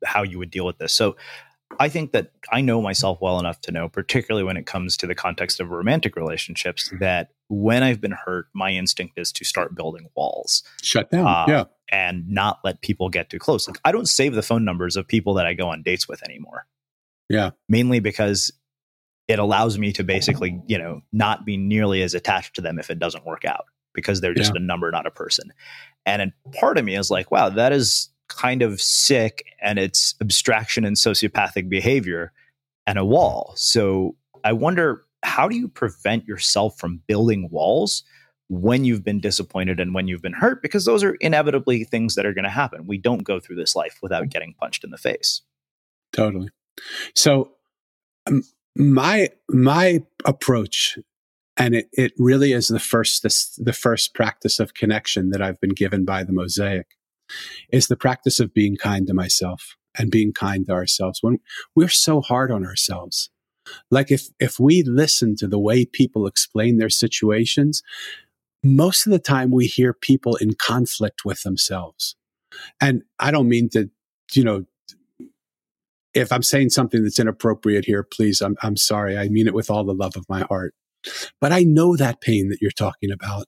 how 0.05 0.23
you 0.23 0.39
would 0.39 0.51
deal 0.51 0.65
with 0.65 0.79
this. 0.79 0.93
So 0.93 1.17
I 1.79 1.89
think 1.89 2.13
that 2.13 2.31
I 2.53 2.61
know 2.61 2.81
myself 2.81 3.19
well 3.21 3.39
enough 3.39 3.61
to 3.63 3.73
know, 3.73 3.89
particularly 3.89 4.45
when 4.45 4.57
it 4.57 4.67
comes 4.67 4.97
to 4.99 5.07
the 5.07 5.15
context 5.15 5.61
of 5.61 5.71
romantic 5.71 6.17
relationships, 6.17 6.93
that 7.01 7.31
when 7.49 7.83
I've 7.83 8.01
been 8.01 8.17
hurt, 8.25 8.47
my 8.55 8.71
instinct 8.71 9.19
is 9.19 9.33
to 9.33 9.45
start 9.45 9.75
building 9.75 10.09
walls. 10.15 10.63
Shut 10.83 11.11
down. 11.11 11.27
Uh, 11.27 11.45
yeah. 11.49 11.65
And 11.93 12.29
not 12.29 12.61
let 12.65 12.81
people 12.81 13.09
get 13.09 13.31
too 13.31 13.39
close. 13.39 13.69
Like, 13.69 13.79
I 13.85 13.93
don't 13.93 14.09
save 14.09 14.35
the 14.35 14.43
phone 14.43 14.65
numbers 14.65 14.97
of 14.97 15.07
people 15.07 15.35
that 15.35 15.47
I 15.47 15.55
go 15.55 15.69
on 15.69 15.83
dates 15.83 16.09
with 16.09 16.23
anymore. 16.25 16.67
Yeah. 17.29 17.51
Mainly 17.69 18.01
because 18.01 18.53
it 19.29 19.39
allows 19.39 19.79
me 19.79 19.93
to 19.93 20.05
basically, 20.05 20.61
you 20.67 20.79
know, 20.79 21.03
not 21.13 21.45
be 21.45 21.57
nearly 21.57 22.03
as 22.03 22.15
attached 22.15 22.57
to 22.57 22.61
them 22.61 22.79
if 22.79 22.91
it 22.91 22.99
doesn't 22.99 23.25
work 23.25 23.45
out 23.45 23.67
because 23.95 24.21
they're 24.21 24.35
just 24.35 24.53
yeah. 24.55 24.61
a 24.61 24.65
number, 24.65 24.91
not 24.91 25.07
a 25.07 25.11
person. 25.11 25.53
And 26.05 26.33
part 26.53 26.79
of 26.79 26.85
me 26.85 26.97
is 26.97 27.11
like, 27.11 27.31
wow, 27.31 27.49
that 27.49 27.73
is 27.73 28.11
kind 28.29 28.63
of 28.63 28.81
sick 28.81 29.45
and 29.63 29.79
it's 29.79 30.15
abstraction 30.21 30.85
and 30.85 30.97
sociopathic 30.97 31.69
behavior 31.69 32.33
and 32.87 32.99
a 32.99 33.05
wall. 33.05 33.53
So 33.57 34.17
I 34.43 34.53
wonder 34.53 35.05
how 35.25 35.49
do 35.49 35.57
you 35.57 35.69
prevent 35.69 36.27
yourself 36.27 36.79
from 36.79 37.03
building 37.07 37.49
walls 37.51 38.05
when 38.49 38.85
you've 38.85 39.05
been 39.05 39.21
disappointed 39.21 39.81
and 39.81 39.95
when 39.95 40.07
you've 40.07 40.23
been 40.23 40.33
hurt? 40.35 40.63
Because 40.63 40.85
those 40.85 41.03
are 41.03 41.15
inevitably 41.15 41.85
things 41.85 42.15
that 42.15 42.27
are 42.27 42.35
going 42.35 42.45
to 42.45 42.51
happen. 42.51 42.87
We 42.87 42.99
don't 42.99 43.25
go 43.25 43.41
through 43.41 43.57
this 43.57 43.75
life 43.75 43.99
without 44.03 44.29
getting 44.29 44.55
punched 44.61 44.85
in 44.85 44.91
the 44.91 44.99
face. 44.99 45.43
Totally. 46.13 46.51
So 47.15 47.53
um, 48.27 48.43
my 48.77 49.31
my 49.49 50.03
approach 50.25 50.99
and 51.57 51.75
it, 51.75 51.89
it 51.93 52.13
really 52.19 52.53
is 52.53 52.69
the 52.69 52.81
first 52.81 53.23
this, 53.23 53.55
the 53.57 53.73
first 53.73 54.15
practice 54.15 54.59
of 54.59 54.75
connection 54.75 55.31
that 55.31 55.43
I've 55.43 55.61
been 55.61 55.75
given 55.75 56.05
by 56.05 56.25
the 56.25 56.33
mosaic 56.33 56.87
is 57.71 57.87
the 57.87 57.97
practice 57.97 58.41
of 58.41 58.53
being 58.53 58.77
kind 58.77 59.07
to 59.07 59.15
myself 59.15 59.77
and 59.97 60.11
being 60.11 60.33
kind 60.33 60.67
to 60.67 60.73
ourselves 60.73 61.23
when 61.23 61.39
we're 61.75 61.89
so 61.89 62.21
hard 62.21 62.51
on 62.51 62.67
ourselves. 62.67 63.31
Like 63.91 64.11
if, 64.11 64.29
if 64.39 64.59
we 64.61 64.83
listen 64.83 65.37
to 65.37 65.47
the 65.47 65.59
way 65.59 65.85
people 65.85 66.27
explain 66.27 66.79
their 66.79 66.91
situations, 66.91 67.83
most 68.63 69.07
of 69.07 69.13
the 69.13 69.19
time 69.19 69.51
we 69.51 69.67
hear 69.67 69.93
people 69.93 70.37
in 70.37 70.55
conflict 70.55 71.25
with 71.25 71.43
themselves. 71.43 72.17
And 72.81 73.03
I 73.19 73.31
don't 73.31 73.49
mean 73.49 73.69
to, 73.71 73.91
you 74.33 74.45
know, 74.45 74.65
if 76.15 76.33
I'm 76.33 76.43
saying 76.43 76.71
something 76.71 77.03
that's 77.03 77.19
inappropriate 77.19 77.85
here, 77.85 78.03
please, 78.03 78.41
I'm, 78.41 78.57
I'm 78.63 78.77
sorry. 78.77 79.19
I 79.19 79.29
mean 79.29 79.47
it 79.47 79.55
with 79.55 79.71
all 79.71 79.85
the 79.85 79.95
love 79.95 80.17
of 80.17 80.25
my 80.29 80.43
heart. 80.43 80.75
But 81.41 81.53
I 81.53 81.65
know 81.65 81.97
that 81.97 82.21
pain 82.21 82.49
that 82.49 82.63
you're 82.63 82.71
talking 82.71 83.11
about. 83.11 83.47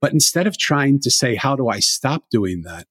But 0.00 0.12
instead 0.12 0.46
of 0.46 0.58
trying 0.58 1.00
to 1.00 1.10
say, 1.10 1.36
how 1.36 1.56
do 1.56 1.68
I 1.68 1.78
stop 1.78 2.24
doing 2.30 2.62
that? 2.62 2.86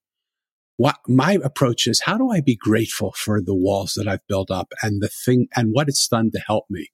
What 0.81 0.97
my 1.07 1.37
approach 1.43 1.85
is 1.85 2.01
how 2.01 2.17
do 2.17 2.31
I 2.31 2.41
be 2.41 2.55
grateful 2.55 3.11
for 3.15 3.39
the 3.39 3.53
walls 3.53 3.93
that 3.93 4.07
I've 4.07 4.25
built 4.25 4.49
up 4.49 4.73
and 4.81 4.99
the 4.99 5.09
thing 5.09 5.47
and 5.55 5.73
what 5.73 5.87
it's 5.87 6.07
done 6.07 6.31
to 6.31 6.39
help 6.39 6.65
me? 6.71 6.87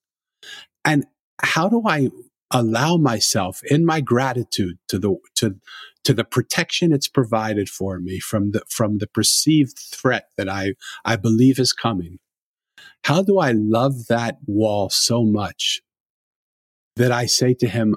And 0.84 1.06
how 1.42 1.70
do 1.70 1.82
I 1.88 2.10
allow 2.52 2.98
myself 2.98 3.62
in 3.64 3.86
my 3.86 4.02
gratitude 4.02 4.78
to 4.90 5.00
the 5.00 5.16
to 5.36 5.56
to 6.04 6.14
the 6.14 6.26
protection 6.26 6.92
it's 6.92 7.08
provided 7.08 7.70
for 7.70 8.00
me 8.00 8.20
from 8.20 8.52
the 8.52 8.62
from 8.68 8.98
the 8.98 9.08
perceived 9.08 9.80
threat 9.80 10.26
that 10.36 10.50
I 10.50 10.74
I 11.06 11.16
believe 11.16 11.58
is 11.58 11.72
coming? 11.72 12.20
How 13.06 13.22
do 13.22 13.40
I 13.40 13.54
love 13.54 14.08
that 14.08 14.40
wall 14.46 14.90
so 14.90 15.24
much 15.24 15.80
that 16.98 17.14
I 17.14 17.26
say 17.26 17.54
to 17.54 17.70
him, 17.70 17.96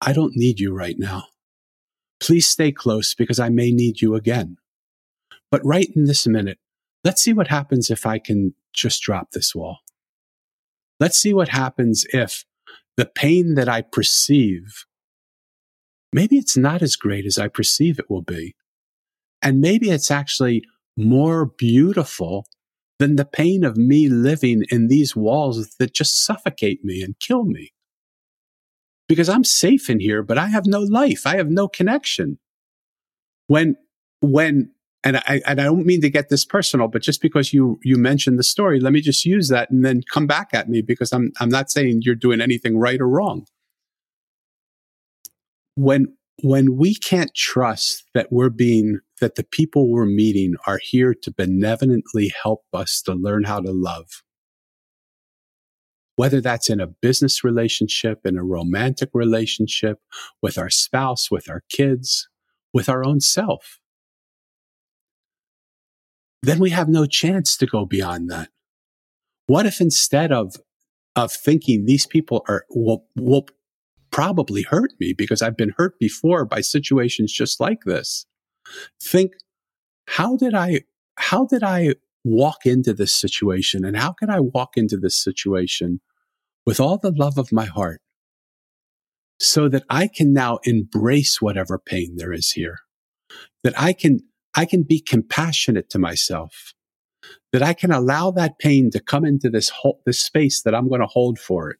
I 0.00 0.12
don't 0.12 0.36
need 0.36 0.60
you 0.60 0.72
right 0.72 0.96
now. 0.96 1.24
Please 2.20 2.46
stay 2.46 2.70
close 2.70 3.16
because 3.16 3.40
I 3.40 3.48
may 3.48 3.72
need 3.72 4.00
you 4.00 4.14
again. 4.14 4.58
But 5.54 5.64
right 5.64 5.88
in 5.94 6.06
this 6.06 6.26
minute, 6.26 6.58
let's 7.04 7.22
see 7.22 7.32
what 7.32 7.46
happens 7.46 7.88
if 7.88 8.06
I 8.06 8.18
can 8.18 8.56
just 8.72 9.00
drop 9.02 9.30
this 9.30 9.54
wall. 9.54 9.78
Let's 10.98 11.16
see 11.16 11.32
what 11.32 11.50
happens 11.50 12.04
if 12.12 12.44
the 12.96 13.06
pain 13.06 13.54
that 13.54 13.68
I 13.68 13.82
perceive, 13.82 14.84
maybe 16.12 16.38
it's 16.38 16.56
not 16.56 16.82
as 16.82 16.96
great 16.96 17.24
as 17.24 17.38
I 17.38 17.46
perceive 17.46 18.00
it 18.00 18.10
will 18.10 18.20
be. 18.20 18.56
And 19.42 19.60
maybe 19.60 19.90
it's 19.90 20.10
actually 20.10 20.64
more 20.96 21.46
beautiful 21.46 22.46
than 22.98 23.14
the 23.14 23.24
pain 23.24 23.62
of 23.62 23.76
me 23.76 24.08
living 24.08 24.64
in 24.70 24.88
these 24.88 25.14
walls 25.14 25.76
that 25.78 25.94
just 25.94 26.26
suffocate 26.26 26.84
me 26.84 27.00
and 27.00 27.14
kill 27.20 27.44
me. 27.44 27.72
Because 29.08 29.28
I'm 29.28 29.44
safe 29.44 29.88
in 29.88 30.00
here, 30.00 30.24
but 30.24 30.36
I 30.36 30.48
have 30.48 30.66
no 30.66 30.80
life. 30.80 31.28
I 31.28 31.36
have 31.36 31.48
no 31.48 31.68
connection. 31.68 32.40
When, 33.46 33.76
when 34.20 34.72
and 35.04 35.18
I, 35.18 35.42
and 35.46 35.60
I 35.60 35.64
don't 35.64 35.84
mean 35.84 36.00
to 36.00 36.08
get 36.10 36.30
this 36.30 36.46
personal, 36.46 36.88
but 36.88 37.02
just 37.02 37.20
because 37.20 37.52
you 37.52 37.78
you 37.82 37.96
mentioned 37.96 38.38
the 38.38 38.42
story, 38.42 38.80
let 38.80 38.92
me 38.94 39.02
just 39.02 39.26
use 39.26 39.48
that 39.48 39.70
and 39.70 39.84
then 39.84 40.00
come 40.10 40.26
back 40.26 40.48
at 40.54 40.68
me 40.68 40.80
because 40.80 41.12
I'm 41.12 41.30
I'm 41.38 41.50
not 41.50 41.70
saying 41.70 42.00
you're 42.02 42.14
doing 42.14 42.40
anything 42.40 42.78
right 42.78 43.00
or 43.00 43.08
wrong. 43.08 43.44
When 45.74 46.16
when 46.42 46.76
we 46.76 46.94
can't 46.94 47.34
trust 47.34 48.04
that 48.14 48.32
we're 48.32 48.48
being 48.48 49.00
that 49.20 49.34
the 49.34 49.44
people 49.44 49.90
we're 49.90 50.06
meeting 50.06 50.54
are 50.66 50.80
here 50.82 51.14
to 51.14 51.30
benevolently 51.30 52.32
help 52.42 52.64
us 52.72 53.02
to 53.02 53.12
learn 53.12 53.44
how 53.44 53.60
to 53.60 53.70
love, 53.72 54.22
whether 56.16 56.40
that's 56.40 56.70
in 56.70 56.80
a 56.80 56.86
business 56.86 57.44
relationship, 57.44 58.24
in 58.24 58.38
a 58.38 58.42
romantic 58.42 59.10
relationship, 59.12 60.00
with 60.40 60.56
our 60.56 60.70
spouse, 60.70 61.30
with 61.30 61.50
our 61.50 61.62
kids, 61.68 62.26
with 62.72 62.88
our 62.88 63.04
own 63.04 63.20
self 63.20 63.80
then 66.46 66.58
we 66.58 66.70
have 66.70 66.88
no 66.88 67.06
chance 67.06 67.56
to 67.56 67.66
go 67.66 67.86
beyond 67.86 68.30
that. 68.30 68.48
What 69.46 69.66
if 69.66 69.80
instead 69.80 70.32
of, 70.32 70.56
of 71.16 71.32
thinking 71.32 71.84
these 71.84 72.06
people 72.06 72.44
are, 72.48 72.64
will, 72.70 73.06
will 73.16 73.46
probably 74.10 74.62
hurt 74.62 74.92
me 75.00 75.12
because 75.16 75.42
I've 75.42 75.56
been 75.56 75.74
hurt 75.76 75.98
before 75.98 76.44
by 76.44 76.60
situations 76.60 77.32
just 77.32 77.60
like 77.60 77.80
this, 77.84 78.26
think, 79.02 79.32
how 80.06 80.36
did 80.36 80.54
I, 80.54 80.82
how 81.16 81.46
did 81.46 81.62
I 81.62 81.94
walk 82.24 82.64
into 82.64 82.94
this 82.94 83.12
situation 83.12 83.84
and 83.84 83.96
how 83.96 84.12
can 84.12 84.30
I 84.30 84.40
walk 84.40 84.76
into 84.76 84.96
this 84.96 85.22
situation 85.22 86.00
with 86.64 86.80
all 86.80 86.98
the 86.98 87.12
love 87.12 87.38
of 87.38 87.52
my 87.52 87.66
heart 87.66 88.00
so 89.38 89.68
that 89.68 89.84
I 89.90 90.08
can 90.08 90.32
now 90.32 90.58
embrace 90.64 91.40
whatever 91.40 91.78
pain 91.78 92.16
there 92.16 92.32
is 92.32 92.52
here, 92.52 92.78
that 93.62 93.78
I 93.78 93.92
can 93.92 94.20
I 94.54 94.64
can 94.64 94.82
be 94.82 95.00
compassionate 95.00 95.90
to 95.90 95.98
myself, 95.98 96.74
that 97.52 97.62
I 97.62 97.72
can 97.72 97.90
allow 97.90 98.30
that 98.32 98.58
pain 98.58 98.90
to 98.90 99.00
come 99.00 99.24
into 99.24 99.48
this 99.50 99.68
whole, 99.68 100.00
this 100.06 100.20
space 100.20 100.62
that 100.62 100.74
I'm 100.74 100.88
going 100.88 101.00
to 101.00 101.06
hold 101.06 101.38
for 101.38 101.70
it 101.70 101.78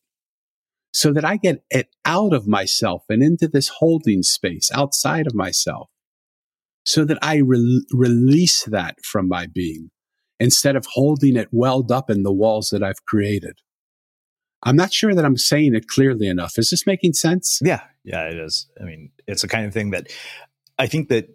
so 0.92 1.12
that 1.12 1.24
I 1.24 1.37
get 1.37 1.64
it 1.70 1.88
out 2.04 2.32
of 2.32 2.46
myself 2.46 3.04
and 3.08 3.22
into 3.22 3.48
this 3.48 3.68
holding 3.78 4.22
space 4.22 4.70
outside 4.72 5.26
of 5.26 5.34
myself 5.34 5.90
so 6.87 7.04
that 7.04 7.18
I 7.20 7.37
re- 7.37 7.84
release 7.92 8.64
that 8.64 8.96
from 9.04 9.28
my 9.28 9.46
being 9.46 9.90
instead 10.38 10.76
of 10.76 10.87
holding 10.92 11.37
it 11.37 11.48
welled 11.50 11.90
up 11.90 12.10
in 12.10 12.22
the 12.22 12.32
walls 12.32 12.70
that 12.70 12.82
I've 12.82 13.04
created. 13.04 13.58
I'm 14.62 14.76
not 14.76 14.92
sure 14.92 15.14
that 15.14 15.24
I'm 15.24 15.37
saying 15.37 15.74
it 15.74 15.88
clearly 15.88 16.28
enough. 16.28 16.58
Is 16.58 16.70
this 16.70 16.87
making 16.87 17.14
sense? 17.14 17.60
Yeah. 17.62 17.82
Yeah, 18.04 18.28
it 18.28 18.38
is. 18.38 18.68
I 18.80 18.84
mean, 18.84 19.10
it's 19.26 19.42
the 19.42 19.48
kind 19.48 19.66
of 19.66 19.72
thing 19.72 19.90
that 19.90 20.08
I 20.78 20.87
think 20.87 21.08
that 21.08 21.28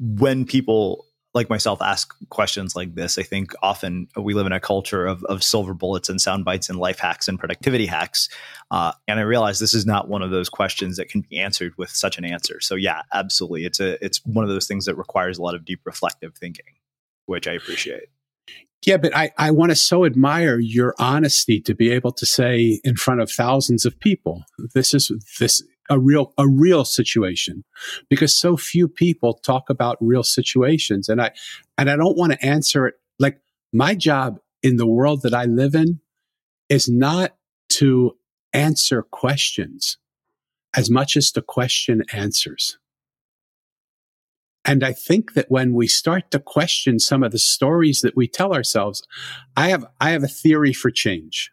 when 0.00 0.44
people 0.44 1.06
like 1.32 1.48
myself 1.48 1.80
ask 1.80 2.12
questions 2.30 2.74
like 2.74 2.94
this, 2.96 3.16
I 3.16 3.22
think 3.22 3.52
often 3.62 4.08
we 4.16 4.34
live 4.34 4.46
in 4.46 4.52
a 4.52 4.58
culture 4.58 5.06
of, 5.06 5.22
of 5.24 5.44
silver 5.44 5.74
bullets 5.74 6.08
and 6.08 6.20
sound 6.20 6.44
bites 6.44 6.68
and 6.68 6.78
life 6.78 6.98
hacks 6.98 7.28
and 7.28 7.38
productivity 7.38 7.86
hacks. 7.86 8.28
Uh, 8.70 8.92
and 9.06 9.20
I 9.20 9.22
realize 9.22 9.60
this 9.60 9.74
is 9.74 9.86
not 9.86 10.08
one 10.08 10.22
of 10.22 10.30
those 10.30 10.48
questions 10.48 10.96
that 10.96 11.08
can 11.08 11.20
be 11.20 11.38
answered 11.38 11.74
with 11.78 11.90
such 11.90 12.18
an 12.18 12.24
answer. 12.24 12.60
So 12.60 12.74
yeah, 12.74 13.02
absolutely. 13.12 13.64
It's 13.64 13.78
a 13.78 14.04
it's 14.04 14.24
one 14.26 14.44
of 14.44 14.50
those 14.50 14.66
things 14.66 14.86
that 14.86 14.96
requires 14.96 15.38
a 15.38 15.42
lot 15.42 15.54
of 15.54 15.64
deep 15.64 15.80
reflective 15.84 16.34
thinking, 16.36 16.74
which 17.26 17.46
I 17.46 17.52
appreciate. 17.52 18.08
Yeah, 18.86 18.96
but 18.96 19.14
I, 19.14 19.30
I 19.36 19.50
want 19.50 19.70
to 19.70 19.76
so 19.76 20.06
admire 20.06 20.58
your 20.58 20.94
honesty 20.98 21.60
to 21.60 21.74
be 21.74 21.90
able 21.90 22.12
to 22.12 22.24
say 22.24 22.80
in 22.82 22.96
front 22.96 23.20
of 23.20 23.30
thousands 23.30 23.84
of 23.84 24.00
people, 24.00 24.44
this 24.74 24.94
is 24.94 25.12
this 25.38 25.62
a 25.90 25.98
real 25.98 26.32
a 26.38 26.48
real 26.48 26.84
situation 26.84 27.64
because 28.08 28.34
so 28.34 28.56
few 28.56 28.88
people 28.88 29.34
talk 29.34 29.68
about 29.68 29.98
real 30.00 30.22
situations. 30.22 31.08
And 31.08 31.20
i 31.20 31.32
and 31.76 31.90
i 31.90 31.96
don't 31.96 32.16
want 32.16 32.32
to 32.32 32.44
answer 32.44 32.86
it. 32.86 32.94
Like 33.18 33.40
my 33.72 33.94
job 33.94 34.40
in 34.62 34.76
the 34.76 34.86
world 34.86 35.22
that 35.22 35.34
i 35.34 35.44
live 35.44 35.74
in 35.74 36.00
is 36.68 36.88
not 36.88 37.34
to 37.70 38.16
answer 38.52 39.02
questions 39.02 39.98
as 40.74 40.90
much 40.90 41.16
as 41.16 41.32
to 41.32 41.42
question 41.42 42.04
answers. 42.12 42.78
And 44.64 44.84
I 44.84 44.92
think 44.92 45.32
that 45.34 45.50
when 45.50 45.72
we 45.72 45.86
start 45.86 46.30
to 46.30 46.38
question 46.38 46.98
some 46.98 47.22
of 47.22 47.32
the 47.32 47.38
stories 47.38 48.02
that 48.02 48.16
we 48.16 48.28
tell 48.28 48.52
ourselves, 48.52 49.02
I 49.56 49.70
have, 49.70 49.86
I 50.00 50.10
have 50.10 50.22
a 50.22 50.28
theory 50.28 50.72
for 50.72 50.90
change 50.90 51.50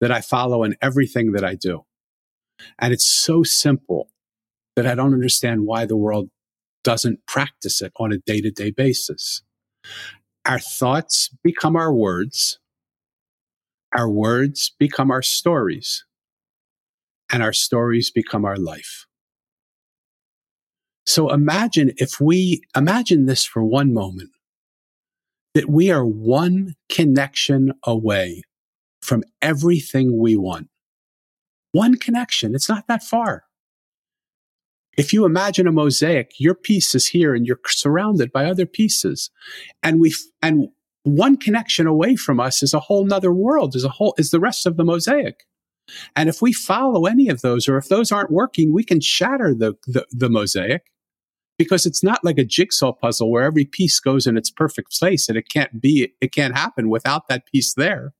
that 0.00 0.10
I 0.10 0.22
follow 0.22 0.64
in 0.64 0.76
everything 0.80 1.32
that 1.32 1.44
I 1.44 1.54
do. 1.54 1.84
And 2.78 2.92
it's 2.92 3.10
so 3.10 3.42
simple 3.42 4.08
that 4.76 4.86
I 4.86 4.94
don't 4.94 5.14
understand 5.14 5.66
why 5.66 5.86
the 5.86 5.96
world 5.96 6.30
doesn't 6.84 7.26
practice 7.26 7.80
it 7.80 7.92
on 7.96 8.12
a 8.12 8.18
day 8.18 8.40
to 8.40 8.50
day 8.50 8.70
basis. 8.70 9.42
Our 10.44 10.58
thoughts 10.58 11.30
become 11.42 11.76
our 11.76 11.92
words. 11.92 12.58
Our 13.94 14.08
words 14.08 14.74
become 14.78 15.10
our 15.10 15.22
stories 15.22 16.04
and 17.30 17.42
our 17.42 17.52
stories 17.52 18.10
become 18.10 18.44
our 18.44 18.56
life. 18.56 19.06
So 21.06 21.32
imagine 21.32 21.92
if 21.96 22.20
we 22.20 22.62
imagine 22.76 23.26
this 23.26 23.44
for 23.44 23.64
one 23.64 23.92
moment 23.92 24.30
that 25.54 25.68
we 25.68 25.90
are 25.90 26.06
one 26.06 26.74
connection 26.88 27.72
away 27.84 28.42
from 29.02 29.24
everything 29.40 30.18
we 30.18 30.36
want. 30.36 30.68
One 31.72 31.96
connection. 31.96 32.54
It's 32.54 32.68
not 32.68 32.86
that 32.88 33.02
far. 33.02 33.44
If 34.96 35.12
you 35.12 35.24
imagine 35.24 35.66
a 35.66 35.72
mosaic, 35.72 36.32
your 36.38 36.54
piece 36.54 36.94
is 36.94 37.06
here 37.06 37.34
and 37.34 37.46
you're 37.46 37.60
surrounded 37.66 38.30
by 38.30 38.44
other 38.44 38.66
pieces. 38.66 39.30
And 39.82 40.00
we, 40.00 40.14
and 40.42 40.68
one 41.04 41.38
connection 41.38 41.86
away 41.86 42.16
from 42.16 42.38
us 42.38 42.62
is 42.62 42.74
a 42.74 42.80
whole 42.80 43.06
nother 43.06 43.32
world, 43.32 43.74
is 43.74 43.84
a 43.84 43.88
whole, 43.88 44.14
is 44.18 44.30
the 44.30 44.40
rest 44.40 44.66
of 44.66 44.76
the 44.76 44.84
mosaic. 44.84 45.44
And 46.14 46.28
if 46.28 46.42
we 46.42 46.52
follow 46.52 47.06
any 47.06 47.28
of 47.28 47.40
those, 47.40 47.68
or 47.68 47.76
if 47.76 47.88
those 47.88 48.12
aren't 48.12 48.30
working, 48.30 48.72
we 48.72 48.84
can 48.84 49.00
shatter 49.00 49.54
the, 49.54 49.74
the, 49.86 50.06
the 50.10 50.28
mosaic 50.28 50.82
because 51.58 51.86
it's 51.86 52.02
not 52.02 52.22
like 52.22 52.38
a 52.38 52.44
jigsaw 52.44 52.92
puzzle 52.92 53.30
where 53.30 53.42
every 53.42 53.64
piece 53.64 53.98
goes 53.98 54.26
in 54.26 54.36
its 54.36 54.50
perfect 54.50 54.96
place 54.98 55.28
and 55.28 55.38
it 55.38 55.48
can't 55.52 55.80
be, 55.80 56.12
it 56.20 56.32
can't 56.32 56.56
happen 56.56 56.88
without 56.88 57.28
that 57.28 57.46
piece 57.46 57.74
there. 57.74 58.14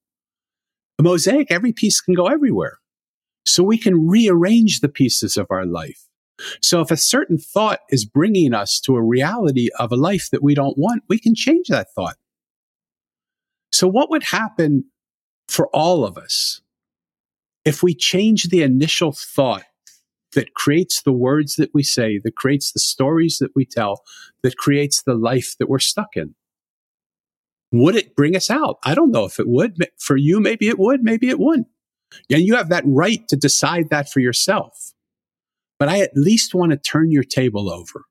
A 0.99 1.03
mosaic, 1.03 1.51
every 1.51 1.73
piece 1.73 2.01
can 2.01 2.15
go 2.15 2.27
everywhere. 2.27 2.79
So 3.45 3.63
we 3.63 3.79
can 3.79 4.07
rearrange 4.09 4.81
the 4.81 4.89
pieces 4.89 5.37
of 5.37 5.47
our 5.51 5.67
life. 5.67 6.07
So 6.61 6.81
if 6.81 6.91
a 6.91 6.97
certain 6.97 7.39
thought 7.39 7.81
is 7.91 8.05
bringing 8.05 8.55
us 8.55 8.81
to 8.81 8.97
a 8.97 9.03
reality 9.03 9.69
of 9.79 9.93
a 9.93 9.97
life 9.97 10.29
that 10.33 10.43
we 10.43 10.55
don't 10.55 10.79
want, 10.79 11.03
we 11.09 11.19
can 11.19 11.35
change 11.35 11.69
that 11.69 11.89
thought. 11.95 12.17
So 13.73 13.89
what 13.89 14.11
would 14.11 14.25
happen 14.25 14.85
for 15.49 15.69
all 15.69 16.05
of 16.05 16.17
us 16.17 16.61
if 17.65 17.83
we 17.83 17.95
change 17.95 18.45
the 18.45 18.63
initial 18.63 19.13
thought 19.13 19.65
that 20.33 20.55
creates 20.55 21.03
the 21.03 21.13
words 21.13 21.57
that 21.57 21.71
we 21.75 21.83
say, 21.83 22.19
that 22.25 22.37
creates 22.37 22.73
the 22.73 22.81
stories 22.81 23.39
that 23.39 23.55
we 23.55 23.65
tell, 23.65 24.03
that 24.43 24.57
creates 24.57 25.03
the 25.03 25.15
life 25.15 25.55
that 25.59 25.69
we're 25.69 25.79
stuck 25.79 26.17
in? 26.17 26.35
Would 27.71 27.97
it 27.97 28.17
bring 28.17 28.37
us 28.37 28.51
out? 28.51 28.79
I 28.83 28.95
don't 28.95 29.11
know 29.11 29.25
if 29.25 29.39
it 29.39 29.49
would. 29.49 29.77
For 29.99 30.17
you, 30.17 30.41
maybe 30.41 30.69
it 30.69 30.79
would, 30.79 31.03
maybe 31.03 31.29
it 31.29 31.39
wouldn't. 31.39 31.69
And 32.31 32.43
you 32.43 32.57
have 32.57 32.69
that 32.69 32.85
right 32.87 33.27
to 33.29 33.37
decide 33.37 33.91
that 33.91 34.11
for 34.11 34.21
yourself. 34.21 34.93
But 35.79 35.89
I 35.89 36.01
at 36.01 36.17
least 36.17 36.55
want 36.55 36.73
to 36.73 36.79
turn 36.79 37.11
your 37.11 37.25
table 37.25 37.71
over. 37.71 38.05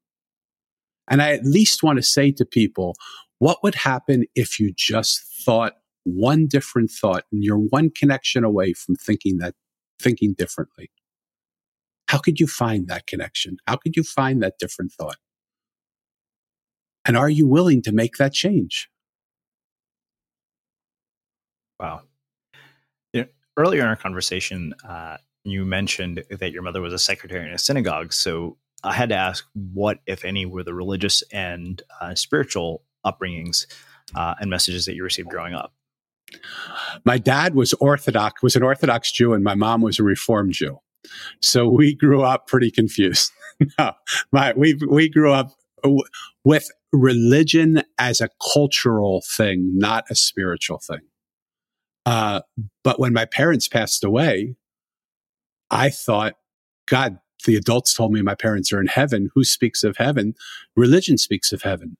And 1.09 1.21
I 1.21 1.31
at 1.31 1.45
least 1.45 1.83
want 1.83 1.97
to 1.97 2.03
say 2.03 2.31
to 2.33 2.45
people, 2.45 2.95
what 3.39 3.63
would 3.63 3.75
happen 3.75 4.25
if 4.35 4.59
you 4.59 4.73
just 4.75 5.21
thought 5.43 5.73
one 6.03 6.47
different 6.47 6.91
thought 6.91 7.25
and 7.31 7.43
you're 7.43 7.57
one 7.57 7.89
connection 7.89 8.43
away 8.43 8.73
from 8.73 8.95
thinking 8.95 9.37
that, 9.39 9.55
thinking 9.99 10.33
differently? 10.37 10.91
How 12.07 12.17
could 12.17 12.39
you 12.39 12.47
find 12.47 12.87
that 12.87 13.07
connection? 13.07 13.57
How 13.67 13.77
could 13.77 13.95
you 13.95 14.03
find 14.03 14.43
that 14.43 14.55
different 14.59 14.91
thought? 14.91 15.17
And 17.05 17.17
are 17.17 17.29
you 17.29 17.47
willing 17.47 17.81
to 17.83 17.91
make 17.91 18.17
that 18.17 18.33
change? 18.33 18.89
Wow 21.79 22.01
earlier 23.57 23.81
in 23.81 23.87
our 23.87 23.95
conversation, 23.95 24.73
uh, 24.87 25.17
you 25.43 25.65
mentioned 25.65 26.23
that 26.29 26.51
your 26.51 26.61
mother 26.61 26.81
was 26.81 26.93
a 26.93 26.99
secretary 26.99 27.47
in 27.47 27.53
a 27.53 27.57
synagogue. 27.57 28.13
So 28.13 28.57
I 28.83 28.93
had 28.93 29.09
to 29.09 29.15
ask 29.15 29.45
what, 29.53 29.99
if 30.05 30.23
any, 30.25 30.45
were 30.45 30.63
the 30.63 30.73
religious 30.73 31.23
and 31.31 31.81
uh, 31.99 32.15
spiritual 32.15 32.83
upbringings 33.05 33.65
uh, 34.15 34.35
and 34.39 34.49
messages 34.49 34.85
that 34.85 34.95
you 34.95 35.03
received 35.03 35.29
growing 35.29 35.53
up? 35.53 35.73
My 37.03 37.17
dad 37.17 37.55
was 37.55 37.73
Orthodox, 37.73 38.41
was 38.41 38.55
an 38.55 38.63
Orthodox 38.63 39.11
Jew, 39.11 39.33
and 39.33 39.43
my 39.43 39.55
mom 39.55 39.81
was 39.81 39.99
a 39.99 40.03
Reformed 40.03 40.53
Jew. 40.53 40.79
So 41.41 41.67
we 41.67 41.95
grew 41.95 42.21
up 42.21 42.47
pretty 42.47 42.71
confused. 42.71 43.31
no, 43.79 43.93
my, 44.31 44.53
we, 44.55 44.79
we 44.89 45.09
grew 45.09 45.33
up 45.33 45.51
w- 45.83 46.03
with 46.45 46.69
religion 46.93 47.83
as 47.97 48.21
a 48.21 48.29
cultural 48.53 49.23
thing, 49.35 49.77
not 49.77 50.05
a 50.09 50.15
spiritual 50.15 50.79
thing. 50.79 50.99
Uh, 52.05 52.41
but 52.83 52.99
when 52.99 53.13
my 53.13 53.25
parents 53.25 53.67
passed 53.67 54.03
away, 54.03 54.55
I 55.69 55.89
thought, 55.89 56.35
God, 56.87 57.19
the 57.45 57.55
adults 57.55 57.93
told 57.93 58.11
me 58.11 58.21
my 58.21 58.35
parents 58.35 58.71
are 58.73 58.81
in 58.81 58.87
heaven. 58.87 59.29
Who 59.33 59.43
speaks 59.43 59.83
of 59.83 59.97
heaven? 59.97 60.33
Religion 60.75 61.17
speaks 61.17 61.51
of 61.51 61.61
heaven. 61.61 61.97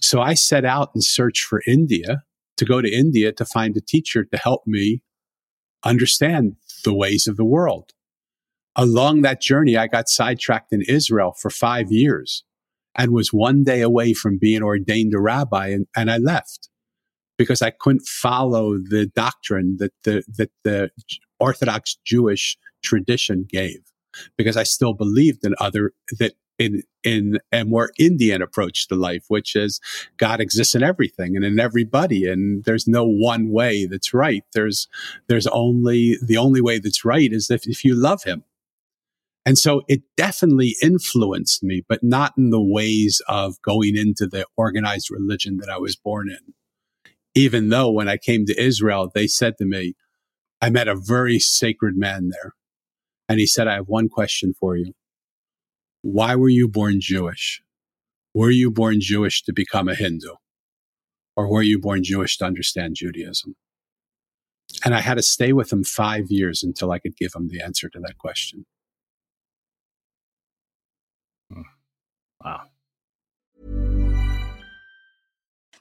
So 0.00 0.20
I 0.20 0.34
set 0.34 0.64
out 0.64 0.90
and 0.94 1.02
searched 1.02 1.44
for 1.44 1.62
India 1.66 2.22
to 2.56 2.64
go 2.64 2.80
to 2.80 2.92
India 2.92 3.32
to 3.32 3.44
find 3.44 3.76
a 3.76 3.80
teacher 3.80 4.24
to 4.24 4.36
help 4.36 4.66
me 4.66 5.02
understand 5.84 6.56
the 6.84 6.94
ways 6.94 7.26
of 7.26 7.36
the 7.36 7.44
world. 7.44 7.92
Along 8.76 9.22
that 9.22 9.40
journey, 9.40 9.76
I 9.76 9.86
got 9.86 10.08
sidetracked 10.08 10.72
in 10.72 10.82
Israel 10.82 11.32
for 11.32 11.50
five 11.50 11.90
years 11.90 12.44
and 12.94 13.12
was 13.12 13.32
one 13.32 13.64
day 13.64 13.80
away 13.80 14.12
from 14.12 14.38
being 14.38 14.62
ordained 14.62 15.14
a 15.14 15.20
rabbi 15.20 15.68
and, 15.68 15.86
and 15.96 16.10
I 16.10 16.18
left 16.18 16.68
because 17.38 17.62
I 17.62 17.70
couldn't 17.70 18.06
follow 18.06 18.78
the 18.78 19.06
doctrine 19.06 19.76
that 19.78 19.92
the, 20.04 20.22
that 20.36 20.50
the 20.64 20.90
Orthodox 21.40 21.98
Jewish 22.04 22.56
tradition 22.82 23.46
gave 23.48 23.80
because 24.36 24.56
I 24.56 24.62
still 24.62 24.94
believed 24.94 25.44
in 25.44 25.54
other, 25.58 25.92
that 26.18 26.34
in, 26.58 26.82
in 27.02 27.38
a 27.50 27.64
more 27.64 27.90
Indian 27.98 28.42
approach 28.42 28.86
to 28.88 28.94
life, 28.94 29.24
which 29.28 29.56
is 29.56 29.80
God 30.16 30.40
exists 30.40 30.74
in 30.74 30.82
everything 30.82 31.34
and 31.34 31.44
in 31.44 31.58
everybody. 31.58 32.26
And 32.26 32.64
there's 32.64 32.86
no 32.86 33.04
one 33.04 33.50
way 33.50 33.86
that's 33.86 34.14
right. 34.14 34.44
There's, 34.52 34.86
there's 35.28 35.46
only, 35.48 36.18
the 36.22 36.36
only 36.36 36.60
way 36.60 36.78
that's 36.78 37.04
right 37.04 37.32
is 37.32 37.50
if, 37.50 37.66
if 37.66 37.84
you 37.84 37.94
love 37.94 38.24
him. 38.24 38.44
And 39.44 39.58
so 39.58 39.82
it 39.88 40.02
definitely 40.16 40.76
influenced 40.80 41.64
me, 41.64 41.82
but 41.88 42.04
not 42.04 42.34
in 42.38 42.50
the 42.50 42.62
ways 42.62 43.20
of 43.26 43.60
going 43.62 43.96
into 43.96 44.28
the 44.28 44.46
organized 44.56 45.10
religion 45.10 45.56
that 45.56 45.68
I 45.68 45.78
was 45.78 45.96
born 45.96 46.30
in 46.30 46.54
even 47.34 47.68
though 47.70 47.90
when 47.90 48.08
I 48.08 48.16
came 48.16 48.46
to 48.46 48.62
Israel, 48.62 49.10
they 49.14 49.26
said 49.26 49.56
to 49.58 49.64
me, 49.64 49.94
I 50.60 50.70
met 50.70 50.88
a 50.88 50.94
very 50.94 51.38
sacred 51.38 51.96
man 51.96 52.30
there. 52.30 52.54
And 53.28 53.40
he 53.40 53.46
said, 53.46 53.66
I 53.66 53.74
have 53.74 53.88
one 53.88 54.08
question 54.08 54.52
for 54.58 54.76
you. 54.76 54.92
Why 56.02 56.36
were 56.36 56.48
you 56.48 56.68
born 56.68 57.00
Jewish? 57.00 57.62
Were 58.34 58.50
you 58.50 58.70
born 58.70 59.00
Jewish 59.00 59.42
to 59.44 59.52
become 59.52 59.88
a 59.88 59.94
Hindu? 59.94 60.34
Or 61.36 61.50
were 61.50 61.62
you 61.62 61.78
born 61.78 62.04
Jewish 62.04 62.36
to 62.38 62.44
understand 62.44 62.96
Judaism? 62.96 63.56
And 64.84 64.94
I 64.94 65.00
had 65.00 65.14
to 65.14 65.22
stay 65.22 65.52
with 65.52 65.72
him 65.72 65.84
five 65.84 66.30
years 66.30 66.62
until 66.62 66.90
I 66.90 66.98
could 66.98 67.16
give 67.16 67.34
him 67.34 67.48
the 67.48 67.62
answer 67.62 67.88
to 67.88 68.00
that 68.00 68.18
question. 68.18 68.66
Hmm. 71.52 71.62
Wow. 72.44 72.71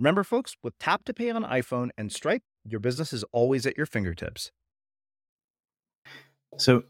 Remember, 0.00 0.24
folks, 0.24 0.56
with 0.62 0.78
Tap 0.78 1.04
to 1.04 1.12
Pay 1.12 1.30
on 1.30 1.44
iPhone 1.44 1.90
and 1.98 2.10
Stripe, 2.10 2.42
your 2.64 2.80
business 2.80 3.12
is 3.12 3.22
always 3.32 3.66
at 3.66 3.76
your 3.76 3.84
fingertips. 3.84 4.50
So, 6.56 6.84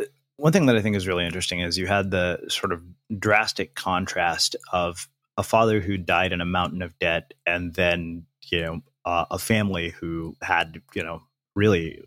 uh, 0.00 0.04
one 0.38 0.54
thing 0.54 0.64
that 0.64 0.74
I 0.74 0.80
think 0.80 0.96
is 0.96 1.06
really 1.06 1.26
interesting 1.26 1.60
is 1.60 1.76
you 1.76 1.86
had 1.86 2.10
the 2.10 2.40
sort 2.48 2.72
of 2.72 2.82
drastic 3.18 3.74
contrast 3.74 4.56
of 4.72 5.08
a 5.36 5.42
father 5.42 5.80
who 5.80 5.98
died 5.98 6.32
in 6.32 6.40
a 6.40 6.46
mountain 6.46 6.80
of 6.80 6.98
debt, 6.98 7.34
and 7.46 7.74
then 7.74 8.24
you 8.46 8.62
know 8.62 8.80
uh, 9.04 9.26
a 9.30 9.38
family 9.38 9.90
who 9.90 10.34
had 10.40 10.80
you 10.94 11.02
know 11.02 11.22
really 11.54 12.02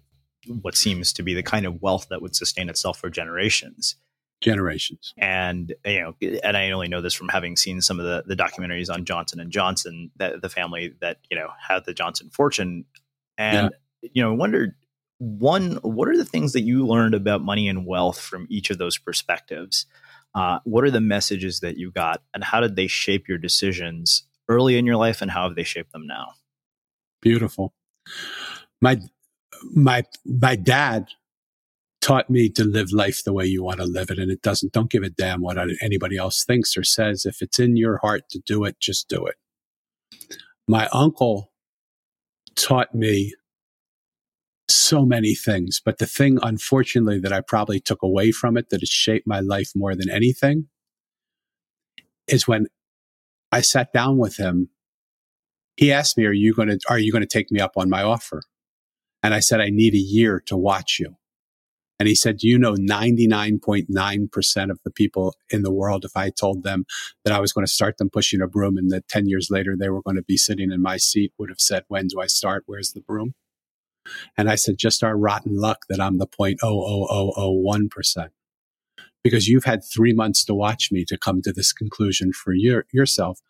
what 0.63 0.75
seems 0.75 1.13
to 1.13 1.21
be 1.21 1.35
the 1.35 1.43
kind 1.43 1.67
of 1.67 1.83
wealth 1.83 2.07
that 2.09 2.23
would 2.23 2.35
sustain 2.35 2.67
itself 2.67 2.97
for 2.97 3.11
generations 3.11 3.95
generations. 4.41 5.13
And 5.17 5.73
you 5.85 6.01
know 6.01 6.15
and 6.43 6.57
i 6.57 6.71
only 6.71 6.87
know 6.87 7.01
this 7.01 7.13
from 7.13 7.29
having 7.29 7.55
seen 7.55 7.81
some 7.81 7.99
of 7.99 8.05
the, 8.05 8.23
the 8.25 8.35
documentaries 8.35 8.91
on 8.91 9.05
johnson 9.05 9.39
and 9.39 9.51
johnson 9.51 10.11
that 10.17 10.41
the 10.41 10.49
family 10.49 10.93
that 10.99 11.19
you 11.29 11.37
know 11.37 11.49
had 11.59 11.85
the 11.85 11.93
johnson 11.93 12.29
fortune. 12.31 12.85
And 13.37 13.71
yeah. 14.01 14.09
you 14.13 14.23
know 14.23 14.31
i 14.31 14.35
wondered 14.35 14.75
one 15.21 15.75
what 15.83 16.07
are 16.07 16.17
the 16.17 16.25
things 16.25 16.53
that 16.53 16.61
you 16.61 16.85
learned 16.85 17.13
about 17.13 17.43
money 17.43 17.67
and 17.67 17.85
wealth 17.85 18.19
from 18.19 18.47
each 18.49 18.71
of 18.71 18.79
those 18.79 18.97
perspectives? 18.97 19.85
Uh, 20.33 20.59
what 20.63 20.83
are 20.83 20.89
the 20.89 21.01
messages 21.01 21.59
that 21.59 21.77
you 21.77 21.91
got 21.91 22.23
and 22.33 22.43
how 22.43 22.59
did 22.59 22.75
they 22.75 22.87
shape 22.87 23.27
your 23.27 23.37
decisions 23.37 24.23
early 24.49 24.77
in 24.77 24.85
your 24.85 24.95
life 24.95 25.21
and 25.21 25.29
how 25.29 25.43
have 25.43 25.55
they 25.55 25.63
shaped 25.63 25.91
them 25.91 26.07
now? 26.07 26.29
Beautiful. 27.21 27.73
My 28.81 28.99
my 29.75 30.03
my 30.25 30.55
dad 30.55 31.09
taught 32.01 32.29
me 32.29 32.49
to 32.49 32.63
live 32.63 32.91
life 32.91 33.23
the 33.23 33.31
way 33.31 33.45
you 33.45 33.63
want 33.63 33.79
to 33.79 33.85
live 33.85 34.09
it. 34.09 34.19
And 34.19 34.31
it 34.31 34.41
doesn't, 34.41 34.73
don't 34.73 34.89
give 34.89 35.03
a 35.03 35.09
damn 35.09 35.41
what 35.41 35.57
anybody 35.81 36.17
else 36.17 36.43
thinks 36.43 36.75
or 36.75 36.83
says. 36.83 37.25
If 37.25 37.41
it's 37.41 37.59
in 37.59 37.77
your 37.77 37.99
heart 37.99 38.23
to 38.31 38.39
do 38.39 38.65
it, 38.65 38.79
just 38.79 39.07
do 39.07 39.25
it. 39.25 39.35
My 40.67 40.87
uncle 40.91 41.51
taught 42.55 42.93
me 42.93 43.33
so 44.67 45.05
many 45.05 45.35
things, 45.35 45.81
but 45.83 45.99
the 45.99 46.05
thing, 46.05 46.39
unfortunately, 46.41 47.19
that 47.19 47.33
I 47.33 47.41
probably 47.41 47.79
took 47.79 48.01
away 48.01 48.31
from 48.31 48.57
it 48.57 48.69
that 48.69 48.81
has 48.81 48.89
shaped 48.89 49.27
my 49.27 49.39
life 49.39 49.71
more 49.75 49.95
than 49.95 50.09
anything 50.09 50.67
is 52.27 52.47
when 52.47 52.67
I 53.51 53.61
sat 53.61 53.93
down 53.93 54.17
with 54.17 54.37
him. 54.37 54.69
He 55.75 55.91
asked 55.91 56.17
me, 56.17 56.25
"Are 56.25 56.33
you 56.33 56.53
going 56.53 56.69
to 56.69 56.79
Are 56.89 56.99
you 56.99 57.11
going 57.11 57.23
to 57.23 57.27
take 57.27 57.51
me 57.51 57.59
up 57.59 57.73
on 57.75 57.89
my 57.89 58.01
offer?" 58.01 58.41
And 59.23 59.33
I 59.33 59.39
said, 59.39 59.59
"I 59.59 59.69
need 59.69 59.93
a 59.93 59.97
year 59.97 60.41
to 60.47 60.57
watch 60.57 60.97
you." 60.99 61.15
And 62.01 62.07
he 62.07 62.15
said, 62.15 62.37
Do 62.37 62.47
you 62.47 62.57
know 62.57 62.73
99.9% 62.73 64.71
of 64.71 64.79
the 64.83 64.89
people 64.89 65.35
in 65.51 65.61
the 65.61 65.71
world, 65.71 66.03
if 66.03 66.17
I 66.17 66.31
told 66.31 66.63
them 66.63 66.85
that 67.23 67.31
I 67.31 67.39
was 67.39 67.53
going 67.53 67.63
to 67.63 67.71
start 67.71 67.99
them 67.99 68.09
pushing 68.09 68.41
a 68.41 68.47
broom 68.47 68.75
and 68.75 68.89
that 68.89 69.07
10 69.07 69.27
years 69.27 69.49
later 69.51 69.75
they 69.77 69.89
were 69.89 70.01
going 70.01 70.15
to 70.15 70.23
be 70.23 70.35
sitting 70.35 70.71
in 70.71 70.81
my 70.81 70.97
seat, 70.97 71.31
would 71.37 71.49
have 71.49 71.59
said, 71.59 71.83
When 71.89 72.07
do 72.07 72.19
I 72.19 72.25
start? 72.25 72.63
Where's 72.65 72.93
the 72.93 73.01
broom? 73.01 73.35
And 74.35 74.49
I 74.49 74.55
said, 74.55 74.79
Just 74.79 75.03
our 75.03 75.15
rotten 75.15 75.57
luck 75.57 75.85
that 75.89 76.01
I'm 76.01 76.17
the 76.17 76.25
0.00001%. 76.25 78.29
Because 79.23 79.47
you've 79.47 79.65
had 79.65 79.83
three 79.83 80.13
months 80.13 80.43
to 80.45 80.55
watch 80.55 80.91
me 80.91 81.05
to 81.05 81.19
come 81.19 81.43
to 81.43 81.53
this 81.53 81.71
conclusion 81.71 82.33
for 82.33 82.51
your, 82.51 82.87
yourself. 82.91 83.41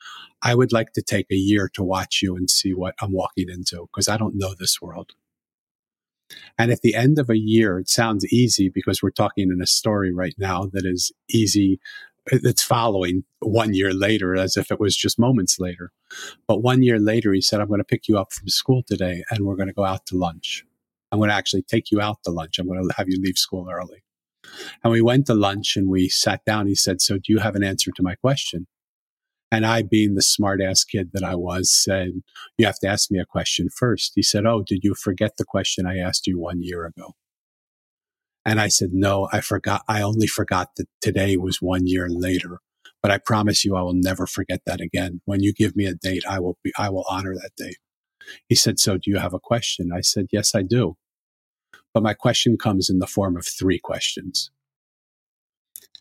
I 0.41 0.55
would 0.55 0.73
like 0.73 0.91
to 0.95 1.01
take 1.01 1.27
a 1.31 1.35
year 1.35 1.69
to 1.75 1.83
watch 1.83 2.21
you 2.21 2.35
and 2.35 2.49
see 2.49 2.73
what 2.73 2.95
I'm 2.99 3.13
walking 3.13 3.47
into 3.47 3.87
because 3.93 4.09
I 4.09 4.17
don't 4.17 4.35
know 4.35 4.53
this 4.53 4.81
world. 4.81 5.13
And 6.57 6.71
at 6.71 6.81
the 6.81 6.95
end 6.95 7.19
of 7.19 7.29
a 7.29 7.37
year, 7.37 7.79
it 7.79 7.89
sounds 7.89 8.25
easy 8.31 8.69
because 8.69 9.01
we're 9.01 9.11
talking 9.11 9.51
in 9.51 9.61
a 9.61 9.67
story 9.67 10.13
right 10.13 10.35
now 10.37 10.69
that 10.73 10.85
is 10.85 11.11
easy. 11.29 11.79
It's 12.27 12.63
following 12.63 13.23
one 13.39 13.73
year 13.73 13.93
later 13.93 14.35
as 14.35 14.57
if 14.57 14.71
it 14.71 14.79
was 14.79 14.95
just 14.95 15.19
moments 15.19 15.59
later. 15.59 15.91
But 16.47 16.61
one 16.61 16.83
year 16.83 16.99
later, 16.99 17.33
he 17.33 17.41
said, 17.41 17.59
I'm 17.59 17.67
going 17.67 17.79
to 17.79 17.85
pick 17.85 18.07
you 18.07 18.17
up 18.17 18.31
from 18.31 18.47
school 18.47 18.83
today 18.85 19.23
and 19.29 19.45
we're 19.45 19.55
going 19.55 19.69
to 19.69 19.73
go 19.73 19.85
out 19.85 20.05
to 20.07 20.17
lunch. 20.17 20.65
I'm 21.11 21.19
going 21.19 21.29
to 21.29 21.35
actually 21.35 21.63
take 21.63 21.91
you 21.91 21.99
out 21.99 22.23
to 22.23 22.31
lunch. 22.31 22.59
I'm 22.59 22.67
going 22.67 22.87
to 22.87 22.95
have 22.95 23.09
you 23.09 23.19
leave 23.21 23.37
school 23.37 23.69
early. 23.69 24.03
And 24.83 24.91
we 24.91 25.01
went 25.01 25.27
to 25.27 25.33
lunch 25.33 25.75
and 25.75 25.89
we 25.89 26.09
sat 26.09 26.43
down. 26.45 26.67
He 26.67 26.75
said, 26.75 27.01
So 27.01 27.15
do 27.15 27.23
you 27.27 27.39
have 27.39 27.55
an 27.55 27.63
answer 27.63 27.91
to 27.91 28.03
my 28.03 28.15
question? 28.15 28.67
And 29.51 29.65
I, 29.65 29.81
being 29.81 30.15
the 30.15 30.21
smart 30.21 30.61
ass 30.61 30.85
kid 30.85 31.09
that 31.13 31.23
I 31.23 31.35
was, 31.35 31.69
said, 31.71 32.21
You 32.57 32.65
have 32.65 32.79
to 32.79 32.87
ask 32.87 33.11
me 33.11 33.19
a 33.19 33.25
question 33.25 33.67
first. 33.69 34.13
He 34.15 34.23
said, 34.23 34.45
Oh, 34.45 34.63
did 34.65 34.79
you 34.83 34.95
forget 34.95 35.33
the 35.37 35.45
question 35.45 35.85
I 35.85 35.97
asked 35.97 36.25
you 36.25 36.39
one 36.39 36.61
year 36.61 36.85
ago? 36.85 37.15
And 38.45 38.59
I 38.61 38.69
said, 38.69 38.89
No, 38.93 39.27
I 39.33 39.41
forgot. 39.41 39.83
I 39.89 40.01
only 40.01 40.27
forgot 40.27 40.69
that 40.77 40.87
today 41.01 41.35
was 41.35 41.57
one 41.61 41.85
year 41.85 42.07
later. 42.09 42.59
But 43.03 43.11
I 43.11 43.17
promise 43.17 43.65
you, 43.65 43.75
I 43.75 43.81
will 43.81 43.95
never 43.95 44.25
forget 44.25 44.61
that 44.65 44.79
again. 44.79 45.21
When 45.25 45.41
you 45.41 45.53
give 45.53 45.75
me 45.75 45.85
a 45.85 45.95
date, 45.95 46.23
I 46.29 46.39
will 46.39 46.57
be, 46.63 46.71
I 46.77 46.89
will 46.89 47.05
honor 47.09 47.33
that 47.35 47.51
date. 47.57 47.77
He 48.47 48.55
said, 48.55 48.79
So 48.79 48.97
do 48.97 49.11
you 49.11 49.17
have 49.17 49.33
a 49.33 49.39
question? 49.39 49.91
I 49.93 50.01
said, 50.01 50.27
Yes, 50.31 50.55
I 50.55 50.61
do. 50.61 50.95
But 51.93 52.03
my 52.03 52.13
question 52.13 52.57
comes 52.57 52.89
in 52.89 52.99
the 52.99 53.07
form 53.07 53.35
of 53.35 53.45
three 53.45 53.79
questions. 53.79 54.49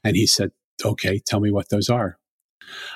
And 0.05 0.15
he 0.15 0.29
said, 0.29 0.53
Okay, 0.85 1.21
tell 1.27 1.41
me 1.41 1.51
what 1.51 1.71
those 1.71 1.89
are. 1.89 2.20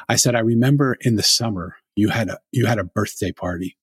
I 0.09 0.17
said, 0.17 0.35
I 0.35 0.41
remember 0.41 0.97
in 1.01 1.17
the 1.17 1.23
summer 1.23 1.77
you 1.97 2.11
had 2.11 2.29
a 2.29 2.39
you 2.53 2.67
had 2.67 2.79
a 2.79 2.85
birthday 2.85 3.33
party, 3.33 3.77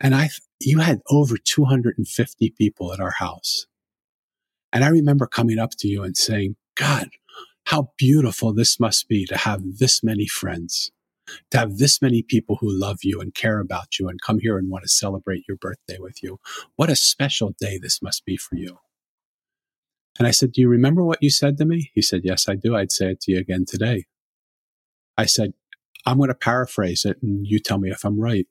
and 0.00 0.14
I 0.14 0.30
you 0.60 0.78
had 0.80 1.00
over 1.10 1.36
250 1.36 2.50
people 2.50 2.92
at 2.92 3.00
our 3.00 3.12
house, 3.12 3.66
and 4.72 4.84
I 4.84 4.88
remember 4.88 5.26
coming 5.26 5.58
up 5.58 5.72
to 5.78 5.88
you 5.88 6.02
and 6.02 6.16
saying, 6.16 6.56
God, 6.76 7.10
how 7.64 7.92
beautiful 7.98 8.52
this 8.52 8.80
must 8.80 9.08
be 9.08 9.26
to 9.26 9.36
have 9.36 9.62
this 9.78 10.02
many 10.02 10.26
friends, 10.26 10.90
to 11.50 11.58
have 11.58 11.76
this 11.76 12.00
many 12.00 12.22
people 12.22 12.56
who 12.56 12.68
love 12.70 12.98
you 13.02 13.20
and 13.20 13.34
care 13.34 13.60
about 13.60 13.98
you 13.98 14.08
and 14.08 14.20
come 14.22 14.38
here 14.38 14.56
and 14.56 14.70
want 14.70 14.84
to 14.84 14.88
celebrate 14.88 15.44
your 15.46 15.56
birthday 15.56 15.98
with 15.98 16.22
you. 16.22 16.38
What 16.76 16.88
a 16.88 16.96
special 16.96 17.54
day 17.60 17.78
this 17.78 18.00
must 18.00 18.24
be 18.24 18.36
for 18.36 18.56
you. 18.56 18.78
And 20.18 20.26
I 20.26 20.30
said, 20.30 20.52
Do 20.52 20.60
you 20.60 20.68
remember 20.68 21.04
what 21.04 21.22
you 21.22 21.30
said 21.30 21.58
to 21.58 21.64
me? 21.64 21.90
He 21.94 22.02
said, 22.02 22.22
Yes, 22.24 22.48
I 22.48 22.56
do. 22.56 22.74
I'd 22.74 22.92
say 22.92 23.12
it 23.12 23.20
to 23.22 23.32
you 23.32 23.38
again 23.38 23.64
today. 23.66 24.06
I 25.18 25.26
said, 25.26 25.52
I'm 26.06 26.16
going 26.16 26.28
to 26.28 26.34
paraphrase 26.34 27.04
it 27.04 27.18
and 27.20 27.46
you 27.46 27.58
tell 27.58 27.78
me 27.78 27.90
if 27.90 28.04
I'm 28.04 28.20
right. 28.20 28.46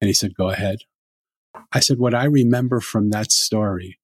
And 0.00 0.08
he 0.08 0.14
said, 0.14 0.34
Go 0.34 0.48
ahead. 0.48 0.78
I 1.72 1.80
said, 1.80 1.98
What 1.98 2.14
I 2.14 2.24
remember 2.24 2.80
from 2.80 3.10
that 3.10 3.32
story 3.32 3.98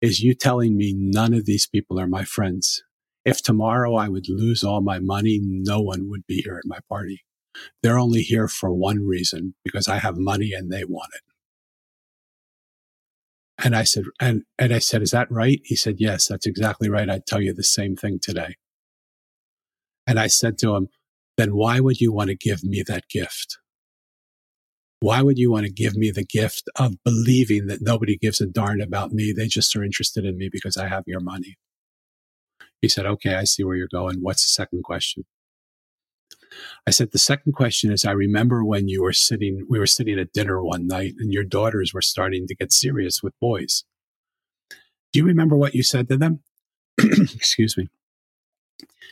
is 0.00 0.20
you 0.20 0.34
telling 0.34 0.76
me 0.76 0.94
none 0.96 1.34
of 1.34 1.44
these 1.44 1.66
people 1.66 2.00
are 2.00 2.08
my 2.08 2.24
friends. 2.24 2.82
If 3.24 3.42
tomorrow 3.42 3.94
I 3.94 4.08
would 4.08 4.28
lose 4.28 4.64
all 4.64 4.80
my 4.80 4.98
money, 4.98 5.38
no 5.40 5.80
one 5.80 6.08
would 6.08 6.26
be 6.26 6.42
here 6.42 6.56
at 6.56 6.66
my 6.68 6.78
party. 6.88 7.22
They're 7.82 7.98
only 7.98 8.22
here 8.22 8.48
for 8.48 8.72
one 8.72 9.06
reason 9.06 9.54
because 9.64 9.86
I 9.86 9.98
have 9.98 10.16
money 10.16 10.52
and 10.52 10.72
they 10.72 10.84
want 10.84 11.12
it. 11.14 11.22
And 13.64 13.76
I 13.76 13.84
said, 13.84 14.04
and, 14.20 14.42
and 14.58 14.74
I 14.74 14.80
said, 14.80 15.02
is 15.02 15.12
that 15.12 15.30
right? 15.30 15.60
He 15.64 15.76
said, 15.76 15.96
yes, 15.98 16.26
that's 16.26 16.46
exactly 16.46 16.88
right. 16.88 17.08
I'd 17.08 17.26
tell 17.26 17.40
you 17.40 17.52
the 17.52 17.62
same 17.62 17.94
thing 17.94 18.18
today. 18.20 18.56
And 20.06 20.18
I 20.18 20.26
said 20.26 20.58
to 20.58 20.74
him, 20.74 20.88
then 21.36 21.54
why 21.54 21.80
would 21.80 22.00
you 22.00 22.12
want 22.12 22.28
to 22.28 22.36
give 22.36 22.62
me 22.62 22.82
that 22.86 23.08
gift? 23.08 23.58
Why 25.00 25.22
would 25.22 25.38
you 25.38 25.50
want 25.50 25.66
to 25.66 25.72
give 25.72 25.96
me 25.96 26.10
the 26.10 26.24
gift 26.24 26.68
of 26.76 26.94
believing 27.04 27.66
that 27.66 27.82
nobody 27.82 28.16
gives 28.16 28.40
a 28.40 28.46
darn 28.46 28.80
about 28.80 29.12
me? 29.12 29.32
They 29.32 29.48
just 29.48 29.74
are 29.74 29.82
interested 29.82 30.24
in 30.24 30.38
me 30.38 30.48
because 30.52 30.76
I 30.76 30.88
have 30.88 31.04
your 31.06 31.20
money. 31.20 31.56
He 32.80 32.88
said, 32.88 33.06
okay, 33.06 33.34
I 33.34 33.44
see 33.44 33.64
where 33.64 33.76
you're 33.76 33.88
going. 33.92 34.18
What's 34.20 34.44
the 34.44 34.50
second 34.50 34.84
question? 34.84 35.24
I 36.86 36.90
said, 36.90 37.12
the 37.12 37.18
second 37.18 37.52
question 37.52 37.90
is, 37.90 38.04
I 38.04 38.12
remember 38.12 38.64
when 38.64 38.88
you 38.88 39.02
were 39.02 39.12
sitting, 39.12 39.66
we 39.68 39.78
were 39.78 39.86
sitting 39.86 40.18
at 40.18 40.32
dinner 40.32 40.62
one 40.62 40.86
night 40.86 41.14
and 41.18 41.32
your 41.32 41.44
daughters 41.44 41.92
were 41.94 42.02
starting 42.02 42.46
to 42.46 42.54
get 42.54 42.72
serious 42.72 43.22
with 43.22 43.38
boys. 43.40 43.84
Do 45.12 45.18
you 45.18 45.24
remember 45.24 45.56
what 45.56 45.74
you 45.74 45.82
said 45.82 46.08
to 46.08 46.16
them? 46.16 46.42
Excuse 46.98 47.76
me. 47.76 47.88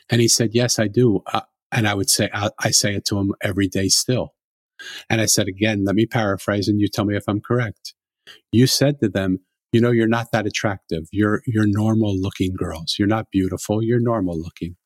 And 0.09 0.21
he 0.21 0.29
said, 0.29 0.51
Yes, 0.53 0.79
I 0.79 0.89
do. 0.89 1.23
Uh, 1.27 1.43
and 1.73 1.87
I 1.87 1.95
would 1.95 2.11
say, 2.11 2.29
I, 2.33 2.51
I 2.59 2.71
say 2.71 2.95
it 2.95 3.05
to 3.07 3.19
him 3.19 3.35
every 3.41 3.69
day 3.69 3.89
still. 3.89 4.35
And 5.09 5.21
I 5.21 5.27
said, 5.27 5.49
Again, 5.49 5.85
let 5.85 5.95
me 5.95 6.07
paraphrase 6.07 6.69
and 6.69 6.81
you 6.81 6.89
tell 6.89 7.05
me 7.05 7.17
if 7.17 7.25
I'm 7.29 7.41
correct. 7.41 7.95
You 8.53 8.67
said 8.67 9.01
to 9.01 9.09
them, 9.09 9.41
you 9.73 9.81
know, 9.81 9.91
you're 9.93 10.09
not 10.09 10.33
that 10.33 10.47
attractive. 10.47 11.05
You're, 11.13 11.43
you're 11.47 11.67
normal 11.67 12.19
looking 12.19 12.55
girls. 12.57 12.97
You're 12.99 13.09
not 13.09 13.31
beautiful. 13.31 13.83
You're 13.83 14.01
normal 14.01 14.37
looking. 14.37 14.77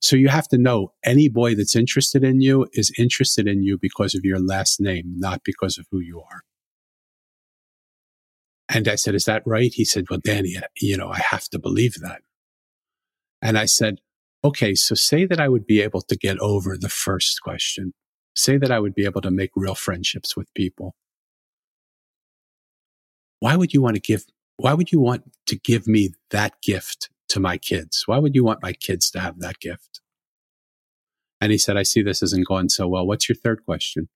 So 0.00 0.16
you 0.16 0.28
have 0.28 0.48
to 0.48 0.58
know 0.58 0.92
any 1.04 1.28
boy 1.28 1.54
that's 1.54 1.76
interested 1.76 2.24
in 2.24 2.40
you 2.40 2.66
is 2.72 2.92
interested 2.98 3.46
in 3.46 3.62
you 3.62 3.78
because 3.80 4.14
of 4.14 4.24
your 4.24 4.40
last 4.40 4.80
name, 4.80 5.14
not 5.16 5.42
because 5.44 5.78
of 5.78 5.86
who 5.90 6.00
you 6.00 6.20
are. 6.20 6.42
And 8.68 8.88
I 8.88 8.94
said, 8.94 9.14
is 9.14 9.24
that 9.24 9.42
right? 9.46 9.72
He 9.72 9.84
said, 9.84 10.06
well, 10.10 10.20
Danny, 10.22 10.56
you 10.80 10.96
know, 10.96 11.10
I 11.10 11.18
have 11.18 11.48
to 11.50 11.58
believe 11.58 11.94
that. 12.00 12.22
And 13.42 13.58
I 13.58 13.66
said, 13.66 13.98
okay, 14.44 14.74
so 14.74 14.94
say 14.94 15.24
that 15.24 15.40
I 15.40 15.48
would 15.48 15.66
be 15.66 15.80
able 15.80 16.02
to 16.02 16.16
get 16.16 16.38
over 16.38 16.76
the 16.76 16.90
first 16.90 17.40
question. 17.42 17.94
Say 18.36 18.58
that 18.58 18.70
I 18.70 18.78
would 18.78 18.94
be 18.94 19.06
able 19.06 19.22
to 19.22 19.30
make 19.30 19.50
real 19.56 19.74
friendships 19.74 20.36
with 20.36 20.52
people. 20.54 20.94
Why 23.40 23.56
would 23.56 23.72
you 23.72 23.80
want 23.80 23.96
to 23.96 24.00
give, 24.00 24.24
why 24.56 24.74
would 24.74 24.92
you 24.92 25.00
want 25.00 25.24
to 25.46 25.56
give 25.56 25.86
me 25.86 26.10
that 26.30 26.60
gift 26.62 27.10
to 27.28 27.40
my 27.40 27.56
kids? 27.56 28.04
Why 28.06 28.18
would 28.18 28.34
you 28.34 28.44
want 28.44 28.62
my 28.62 28.72
kids 28.72 29.10
to 29.12 29.20
have 29.20 29.40
that 29.40 29.60
gift? 29.60 30.00
And 31.40 31.50
he 31.50 31.58
said, 31.58 31.76
I 31.76 31.82
see 31.82 32.02
this 32.02 32.22
isn't 32.22 32.46
going 32.46 32.68
so 32.68 32.86
well. 32.88 33.06
What's 33.06 33.28
your 33.28 33.36
third 33.36 33.64
question? 33.64 34.08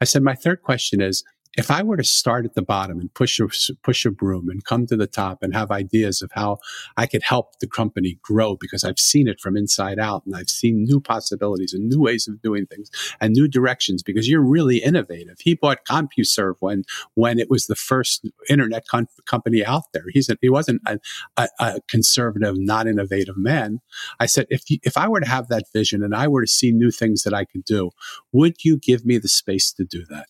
I 0.00 0.04
said, 0.04 0.22
my 0.22 0.34
third 0.34 0.62
question 0.62 1.00
is, 1.00 1.24
if 1.56 1.70
I 1.70 1.82
were 1.82 1.96
to 1.96 2.04
start 2.04 2.44
at 2.44 2.54
the 2.54 2.62
bottom 2.62 3.00
and 3.00 3.12
push 3.14 3.40
a, 3.40 3.48
push 3.82 4.04
a 4.04 4.10
broom 4.10 4.48
and 4.48 4.64
come 4.64 4.86
to 4.86 4.96
the 4.96 5.06
top 5.06 5.42
and 5.42 5.54
have 5.54 5.70
ideas 5.70 6.20
of 6.20 6.30
how 6.32 6.58
I 6.96 7.06
could 7.06 7.22
help 7.22 7.58
the 7.60 7.66
company 7.66 8.18
grow 8.22 8.56
because 8.56 8.84
I've 8.84 8.98
seen 8.98 9.26
it 9.26 9.40
from 9.40 9.56
inside 9.56 9.98
out 9.98 10.24
and 10.26 10.36
I've 10.36 10.50
seen 10.50 10.84
new 10.84 11.00
possibilities 11.00 11.72
and 11.72 11.88
new 11.88 12.00
ways 12.00 12.28
of 12.28 12.42
doing 12.42 12.66
things 12.66 12.90
and 13.20 13.32
new 13.32 13.48
directions 13.48 14.02
because 14.02 14.28
you're 14.28 14.42
really 14.42 14.78
innovative. 14.78 15.36
He 15.40 15.54
bought 15.54 15.86
CompuServe 15.86 16.56
when, 16.60 16.84
when 17.14 17.38
it 17.38 17.48
was 17.48 17.66
the 17.66 17.74
first 17.74 18.28
internet 18.50 18.86
con- 18.86 19.08
company 19.24 19.64
out 19.64 19.84
there. 19.92 20.04
He's 20.10 20.28
a, 20.28 20.36
he 20.42 20.50
wasn't 20.50 20.82
a, 20.86 20.98
a, 21.36 21.48
a, 21.58 21.80
conservative, 21.88 22.56
not 22.58 22.86
innovative 22.86 23.36
man. 23.36 23.80
I 24.20 24.26
said, 24.26 24.46
if 24.50 24.70
you, 24.70 24.78
if 24.82 24.96
I 24.98 25.08
were 25.08 25.20
to 25.20 25.28
have 25.28 25.48
that 25.48 25.64
vision 25.72 26.02
and 26.02 26.14
I 26.14 26.28
were 26.28 26.42
to 26.42 26.50
see 26.50 26.70
new 26.70 26.90
things 26.90 27.22
that 27.22 27.32
I 27.32 27.44
could 27.44 27.64
do, 27.64 27.90
would 28.32 28.64
you 28.64 28.76
give 28.76 29.06
me 29.06 29.18
the 29.18 29.28
space 29.28 29.72
to 29.74 29.84
do 29.84 30.04
that? 30.10 30.26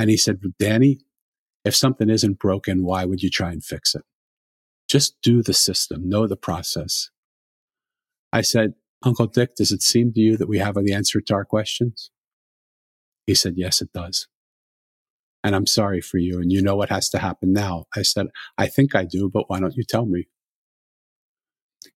And 0.00 0.08
he 0.08 0.16
said, 0.16 0.40
Danny, 0.58 1.00
if 1.62 1.76
something 1.76 2.08
isn't 2.08 2.38
broken, 2.38 2.84
why 2.84 3.04
would 3.04 3.22
you 3.22 3.28
try 3.28 3.52
and 3.52 3.62
fix 3.62 3.94
it? 3.94 4.00
Just 4.88 5.20
do 5.20 5.42
the 5.42 5.52
system, 5.52 6.08
know 6.08 6.26
the 6.26 6.38
process. 6.38 7.10
I 8.32 8.40
said, 8.40 8.72
Uncle 9.02 9.26
Dick, 9.26 9.56
does 9.56 9.72
it 9.72 9.82
seem 9.82 10.14
to 10.14 10.20
you 10.20 10.38
that 10.38 10.48
we 10.48 10.56
have 10.56 10.76
the 10.76 10.94
answer 10.94 11.20
to 11.20 11.34
our 11.34 11.44
questions? 11.44 12.10
He 13.26 13.34
said, 13.34 13.54
Yes, 13.58 13.82
it 13.82 13.92
does. 13.92 14.26
And 15.44 15.54
I'm 15.54 15.66
sorry 15.66 16.00
for 16.00 16.16
you. 16.16 16.38
And 16.38 16.50
you 16.50 16.62
know 16.62 16.76
what 16.76 16.88
has 16.88 17.10
to 17.10 17.18
happen 17.18 17.52
now. 17.52 17.84
I 17.94 18.00
said, 18.00 18.28
I 18.56 18.68
think 18.68 18.94
I 18.94 19.04
do, 19.04 19.28
but 19.28 19.50
why 19.50 19.60
don't 19.60 19.76
you 19.76 19.84
tell 19.86 20.06
me? 20.06 20.28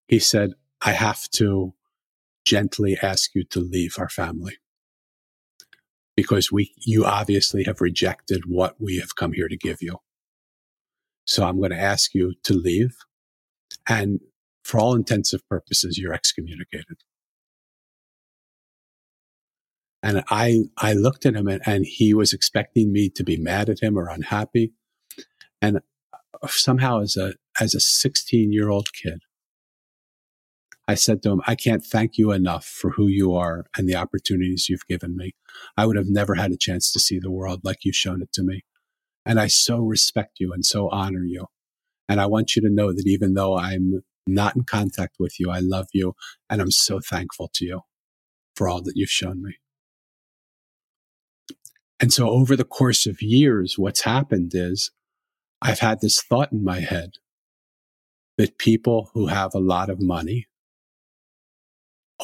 He 0.09 0.18
said, 0.18 0.50
I 0.82 0.90
have 0.90 1.30
to 1.36 1.72
gently 2.44 2.98
ask 3.00 3.34
you 3.34 3.44
to 3.44 3.61
leave 3.61 3.94
our 3.98 4.11
family 4.11 4.59
because 6.16 6.52
we, 6.52 6.72
you 6.78 7.04
obviously 7.04 7.64
have 7.64 7.80
rejected 7.80 8.42
what 8.46 8.76
we 8.80 8.98
have 8.98 9.16
come 9.16 9.32
here 9.32 9.48
to 9.48 9.56
give 9.56 9.78
you. 9.80 9.98
So 11.26 11.44
I'm 11.44 11.58
going 11.58 11.70
to 11.70 11.80
ask 11.80 12.14
you 12.14 12.34
to 12.44 12.54
leave. 12.54 12.94
And 13.88 14.20
for 14.62 14.78
all 14.78 14.94
intensive 14.94 15.46
purposes, 15.48 15.98
you're 15.98 16.12
excommunicated. 16.12 16.98
And 20.02 20.22
I, 20.28 20.64
I 20.76 20.92
looked 20.92 21.24
at 21.24 21.34
him 21.34 21.48
and, 21.48 21.62
and 21.64 21.86
he 21.86 22.12
was 22.12 22.32
expecting 22.32 22.92
me 22.92 23.08
to 23.10 23.24
be 23.24 23.38
mad 23.38 23.70
at 23.70 23.80
him 23.80 23.98
or 23.98 24.08
unhappy. 24.08 24.74
And 25.62 25.80
somehow 26.46 27.00
as 27.00 27.16
a, 27.16 27.34
as 27.58 27.74
a 27.74 27.80
16 27.80 28.52
year 28.52 28.68
old 28.68 28.88
kid, 28.92 29.20
I 30.87 30.95
said 30.95 31.22
to 31.22 31.30
him, 31.30 31.41
I 31.47 31.55
can't 31.55 31.85
thank 31.85 32.18
you 32.18 32.30
enough 32.30 32.66
for 32.66 32.91
who 32.91 33.07
you 33.07 33.35
are 33.35 33.64
and 33.76 33.89
the 33.89 33.97
opportunities 33.97 34.68
you've 34.68 34.87
given 34.87 35.16
me. 35.16 35.35
I 35.76 35.87
would 35.87 35.97
have 35.97 36.09
never 36.09 36.35
had 36.35 36.53
a 36.53 36.59
chance 36.59 36.93
to 36.93 37.01
see 37.01 37.18
the 37.18 37.30
world 37.30 37.61
like 37.64 37.85
you've 37.85 37.95
shown 37.95 38.20
it 38.20 38.32
to 38.35 38.43
me. 38.43 38.64
And 39.24 39.41
I 39.41 39.47
so 39.47 39.78
respect 39.78 40.41
you 40.41 40.53
and 40.53 40.64
so 40.64 40.91
honor 40.91 41.24
you. 41.24 41.47
And 42.07 42.20
I 42.20 42.26
want 42.26 42.55
you 42.55 42.61
to 42.62 42.68
know 42.68 42.93
that 42.93 43.07
even 43.07 43.32
though 43.32 43.57
I'm 43.57 44.03
not 44.26 44.57
in 44.57 44.64
contact 44.64 45.16
with 45.18 45.41
you, 45.41 45.51
I 45.51 45.61
love 45.61 45.89
you 45.95 46.14
and 46.51 46.61
I'm 46.61 46.70
so 46.70 47.01
thankful 47.01 47.51
to 47.55 47.64
you 47.64 47.80
for 48.55 48.68
all 48.68 48.82
that 48.82 48.97
you've 48.97 49.09
shown 49.09 49.43
me. 49.43 49.57
And 51.99 52.12
so 52.12 52.28
over 52.28 52.57
the 52.57 52.64
course 52.64 53.07
of 53.07 53.22
years, 53.22 53.78
what's 53.78 54.03
happened 54.03 54.53
is 54.55 54.91
I've 55.62 55.78
had 55.78 56.03
this 56.03 56.20
thought 56.20 56.53
in 56.53 56.62
my 56.62 56.80
head 56.80 57.12
that 58.37 58.59
people 58.59 59.11
who 59.14 59.28
have 59.28 59.55
a 59.55 59.61
lot 59.61 59.89
of 59.89 60.03
money 60.03 60.47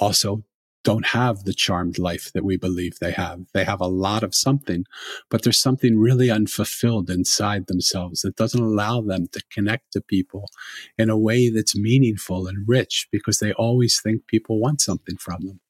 also 0.00 0.44
don't 0.82 1.08
have 1.08 1.44
the 1.44 1.52
charmed 1.52 1.98
life 1.98 2.30
that 2.32 2.44
we 2.44 2.56
believe 2.56 2.98
they 3.00 3.12
have. 3.12 3.40
They 3.52 3.64
have 3.64 3.80
a 3.80 3.86
lot 3.86 4.22
of 4.22 4.34
something, 4.34 4.84
but 5.28 5.42
there's 5.42 5.60
something 5.60 5.98
really 5.98 6.30
unfulfilled 6.30 7.10
inside 7.10 7.66
themselves 7.66 8.22
that 8.22 8.36
doesn't 8.36 8.62
allow 8.62 9.02
them 9.02 9.28
to 9.32 9.42
connect 9.52 9.92
to 9.92 10.00
people 10.00 10.48
in 10.96 11.10
a 11.10 11.18
way 11.18 11.50
that's 11.50 11.76
meaningful 11.76 12.46
and 12.46 12.66
rich 12.66 13.08
because 13.12 13.38
they 13.38 13.52
always 13.52 14.00
think 14.00 14.26
people 14.26 14.58
want 14.58 14.80
something 14.80 15.16
from 15.18 15.42
them. 15.42 15.60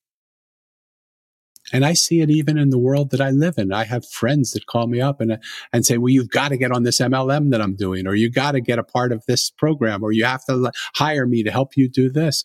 And 1.73 1.85
I 1.85 1.93
see 1.93 2.21
it 2.21 2.31
even 2.31 2.59
in 2.59 2.71
the 2.71 2.79
world 2.79 3.11
that 3.11 3.21
I 3.21 3.31
live 3.31 3.55
in. 3.59 3.73
I 3.73 3.85
have 3.85 4.09
friends 4.09 4.53
that 4.53 4.67
call 4.67 4.87
me 4.87 5.01
up 5.01 5.21
and, 5.21 5.33
uh, 5.33 5.37
and 5.73 5.85
say, 5.85 5.99
well, 5.99 6.09
you've 6.09 6.31
got 6.31 6.49
to 6.49 6.57
get 6.57 6.73
on 6.73 6.83
this 6.83 6.99
MLM 6.99 7.51
that 7.51 7.61
I'm 7.61 7.77
doing, 7.77 8.07
or 8.07 8.15
you 8.15 8.31
got 8.31 8.53
to 8.53 8.61
get 8.61 8.79
a 8.79 8.85
part 8.85 9.13
of 9.13 9.25
this 9.27 9.51
program, 9.51 10.03
or 10.03 10.11
you 10.11 10.25
have 10.25 10.45
to 10.47 10.73
hire 10.95 11.27
me 11.27 11.43
to 11.43 11.51
help 11.51 11.77
you 11.77 11.89
do 11.89 12.11
this. 12.11 12.45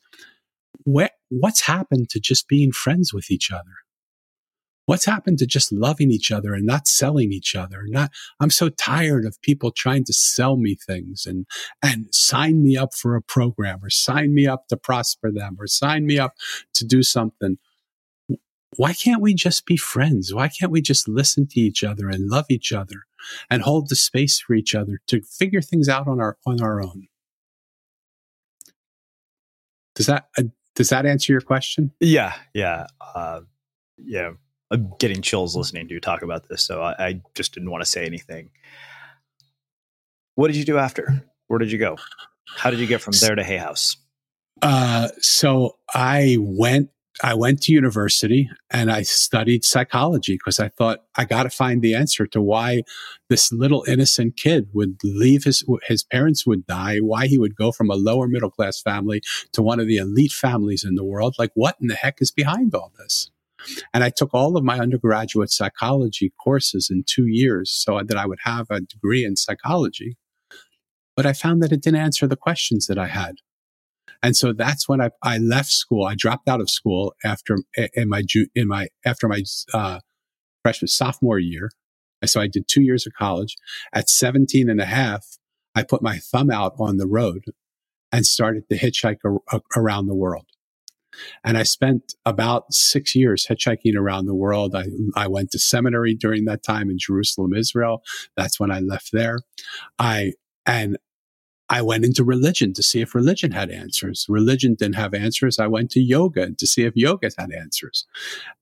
What, 0.83 1.13
what's 1.39 1.61
happened 1.61 2.09
to 2.09 2.19
just 2.19 2.47
being 2.47 2.71
friends 2.71 3.13
with 3.13 3.31
each 3.31 3.51
other? 3.51 3.63
What's 4.88 5.05
happened 5.05 5.39
to 5.39 5.47
just 5.47 5.71
loving 5.71 6.11
each 6.11 6.31
other 6.31 6.53
and 6.53 6.63
not 6.63 6.88
selling 6.88 7.31
each 7.31 7.55
other? 7.55 7.86
Not, 7.88 8.11
I'm 8.39 8.51
so 8.51 8.69
tired 8.69 9.25
of 9.25 9.41
people 9.41 9.71
trying 9.71 10.03
to 10.03 10.13
sell 10.13 10.57
me 10.57 10.75
things 10.75 11.25
and, 11.25 11.47
and 11.81 12.13
sign 12.13 12.61
me 12.61 12.77
up 12.77 12.93
for 12.93 13.15
a 13.15 13.21
program 13.21 13.79
or 13.83 13.89
sign 13.89 14.36
me 14.36 14.45
up 14.45 14.67
to 14.67 14.77
prosper 14.77 15.31
them 15.31 15.57
or 15.59 15.65
sign 15.65 16.05
me 16.05 16.19
up 16.19 16.33
to 16.75 16.86
do 16.86 17.01
something 17.01 17.57
why 18.77 18.93
can't 18.93 19.21
we 19.21 19.33
just 19.33 19.65
be 19.65 19.77
friends? 19.77 20.33
Why 20.33 20.47
can't 20.47 20.71
we 20.71 20.81
just 20.81 21.07
listen 21.07 21.47
to 21.47 21.59
each 21.59 21.83
other 21.83 22.09
and 22.09 22.29
love 22.29 22.45
each 22.49 22.71
other 22.71 23.05
and 23.49 23.61
hold 23.61 23.89
the 23.89 23.95
space 23.95 24.39
for 24.39 24.53
each 24.53 24.75
other 24.75 24.99
to 25.07 25.21
figure 25.21 25.61
things 25.61 25.88
out 25.89 26.07
on 26.07 26.19
our 26.19 26.38
on 26.45 26.61
our 26.61 26.81
own? 26.81 27.07
Does 29.95 30.07
that 30.07 30.27
uh, 30.38 30.43
does 30.76 30.89
that 30.89 31.05
answer 31.05 31.32
your 31.32 31.41
question? 31.41 31.91
Yeah, 31.99 32.34
yeah, 32.53 32.88
uh, 33.01 33.41
yeah. 33.97 34.32
I'm 34.71 34.91
getting 34.99 35.21
chills 35.21 35.55
listening 35.55 35.88
to 35.88 35.93
you 35.93 35.99
talk 35.99 36.21
about 36.21 36.49
this, 36.49 36.63
so 36.63 36.82
I, 36.82 36.95
I 36.99 37.21
just 37.36 37.53
didn't 37.53 37.71
want 37.71 37.84
to 37.84 37.89
say 37.89 38.05
anything. 38.05 38.49
What 40.36 40.47
did 40.47 40.57
you 40.57 40.65
do 40.65 40.78
after? 40.78 41.23
Where 41.47 41.59
did 41.59 41.71
you 41.71 41.78
go? 41.78 41.97
How 42.47 42.71
did 42.71 42.80
you 42.80 42.88
get 42.88 43.01
from 43.01 43.13
there 43.21 43.36
to 43.36 43.43
Hay 43.43 43.57
House? 43.57 43.97
Uh, 44.61 45.09
so 45.19 45.78
I 45.93 46.38
went 46.39 46.89
I 47.24 47.34
went 47.34 47.61
to 47.63 47.72
university 47.72 48.49
and 48.72 48.91
I 48.91 49.03
studied 49.03 49.63
psychology 49.63 50.34
because 50.34 50.59
I 50.59 50.68
thought 50.68 50.99
I 51.16 51.24
got 51.24 51.43
to 51.43 51.49
find 51.49 51.82
the 51.82 51.95
answer 51.95 52.28
to 52.28 52.41
why 52.41 52.82
this 53.30 53.53
little 53.53 53.86
innocent 53.88 54.36
kid 54.36 54.68
would 54.74 54.97
leave 55.03 55.45
his 55.45 55.63
his 55.88 56.03
parents 56.03 56.45
would 56.45 56.68
die, 56.68 56.97
why 56.97 57.28
he 57.28 57.38
would 57.38 57.55
go 57.55 57.72
from 57.72 57.89
a 57.89 57.95
lower 57.95 58.28
middle 58.28 58.51
class 58.51 58.82
family 58.82 59.22
to 59.53 59.61
one 59.61 59.80
of 59.80 59.88
the 59.88 59.95
elite 59.97 60.34
families 60.34 60.84
in 60.84 60.95
the 60.95 61.05
world. 61.05 61.36
Like 61.39 61.51
what 61.53 61.78
in 61.80 61.88
the 61.88 61.95
heck 61.95 62.22
is 62.22 62.32
behind 62.32 62.76
all 62.76 62.91
this? 62.97 63.32
And 63.93 64.03
I 64.03 64.09
took 64.09 64.34
all 64.34 64.57
of 64.57 64.63
my 64.66 64.80
undergraduate 64.80 65.51
psychology 65.51 66.34
courses 66.43 66.89
in 66.91 67.03
2 67.07 67.28
years 67.28 67.72
so 67.72 68.01
that 68.03 68.18
I 68.18 68.26
would 68.26 68.39
have 68.43 68.68
a 68.70 68.82
degree 68.82 69.24
in 69.24 69.38
psychology. 69.38 70.18
But 71.16 71.26
I 71.26 71.32
found 71.32 71.63
that 71.63 71.72
it 71.72 71.82
didn't 71.82 72.01
answer 72.01 72.28
the 72.28 72.36
questions 72.36 72.88
that 72.88 72.99
I 72.99 73.07
had. 73.07 73.36
And 74.26 74.36
so 74.36 74.53
that's 74.53 74.89
when 74.89 75.01
I, 75.01 75.11
I 75.21 75.38
left 75.38 75.69
school. 75.69 76.03
I 76.03 76.15
dropped 76.15 76.49
out 76.49 76.59
of 76.59 76.67
school 76.67 77.13
after 77.23 77.59
in 77.93 78.09
my 78.09 78.23
in 78.55 78.67
my 78.67 78.88
after 79.05 79.28
my 79.28 79.43
uh, 79.71 79.99
freshman 80.63 80.88
sophomore 80.88 81.38
year. 81.38 81.69
So 82.26 82.41
I 82.41 82.47
did 82.47 82.67
two 82.67 82.82
years 82.82 83.05
of 83.05 83.13
college. 83.13 83.55
At 83.93 84.09
17 84.09 84.67
and 84.67 84.82
a 84.82 84.86
half, 84.86 85.38
I 85.76 85.84
put 85.84 86.01
my 86.01 86.17
thumb 86.17 86.49
out 86.49 86.73
on 86.80 86.97
the 86.97 87.05
road 87.05 87.43
and 88.11 88.26
started 88.26 88.67
to 88.69 88.80
hitchhike 88.80 89.19
a, 89.23 89.57
a, 89.57 89.61
around 89.78 90.07
the 90.07 90.15
world. 90.15 90.47
And 91.43 91.55
I 91.55 91.61
spent 91.61 92.15
about 92.26 92.73
six 92.73 93.15
years 93.15 93.45
hitchhiking 93.47 93.95
around 93.95 94.26
the 94.26 94.34
world. 94.34 94.73
I, 94.73 94.86
I 95.15 95.28
went 95.28 95.51
to 95.51 95.59
seminary 95.59 96.15
during 96.15 96.45
that 96.45 96.63
time 96.63 96.89
in 96.89 96.97
Jerusalem, 96.97 97.53
Israel. 97.53 98.01
That's 98.36 98.59
when 98.59 98.71
I 98.71 98.80
left 98.80 99.11
there. 99.13 99.38
I, 99.99 100.34
and 100.65 100.97
I 101.68 101.82
went 101.82 102.05
into 102.05 102.24
religion 102.24 102.74
to 102.74 102.84
see 102.84 103.01
if 103.01 103.16
religion 103.16 103.51
had 103.51 103.72
answers. 103.72 104.28
Religion 104.30 104.76
didn't 104.76 104.95
have 104.95 105.16
answers. 105.16 105.57
I 105.57 105.66
went 105.66 105.89
to 105.91 105.99
yoga 105.99 106.51
to 106.51 106.68
see 106.68 106.84
if 106.84 106.95
yoga 106.95 107.32
had 107.38 107.51
answers. 107.51 108.05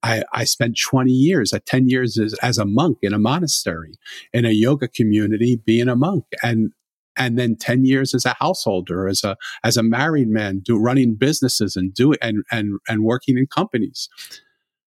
I, 0.01 0.23
I 0.33 0.45
spent 0.45 0.79
20 0.79 1.11
years, 1.11 1.51
uh, 1.51 1.59
10 1.65 1.89
years 1.89 2.17
as, 2.17 2.33
as, 2.35 2.57
a 2.57 2.65
monk 2.65 2.99
in 3.01 3.13
a 3.13 3.19
monastery, 3.19 3.95
in 4.31 4.45
a 4.45 4.51
yoga 4.51 4.87
community, 4.87 5.61
being 5.65 5.89
a 5.89 5.97
monk. 5.97 6.23
And, 6.41 6.71
and 7.17 7.37
then 7.37 7.57
10 7.57 7.83
years 7.83 8.15
as 8.15 8.25
a 8.25 8.35
householder, 8.39 9.07
as 9.07 9.23
a, 9.23 9.35
as 9.65 9.75
a 9.75 9.83
married 9.83 10.29
man, 10.29 10.59
do, 10.59 10.77
running 10.77 11.15
businesses 11.15 11.75
and 11.75 11.93
do 11.93 12.13
and, 12.21 12.43
and, 12.51 12.79
and 12.87 13.03
working 13.03 13.37
in 13.37 13.47
companies. 13.47 14.07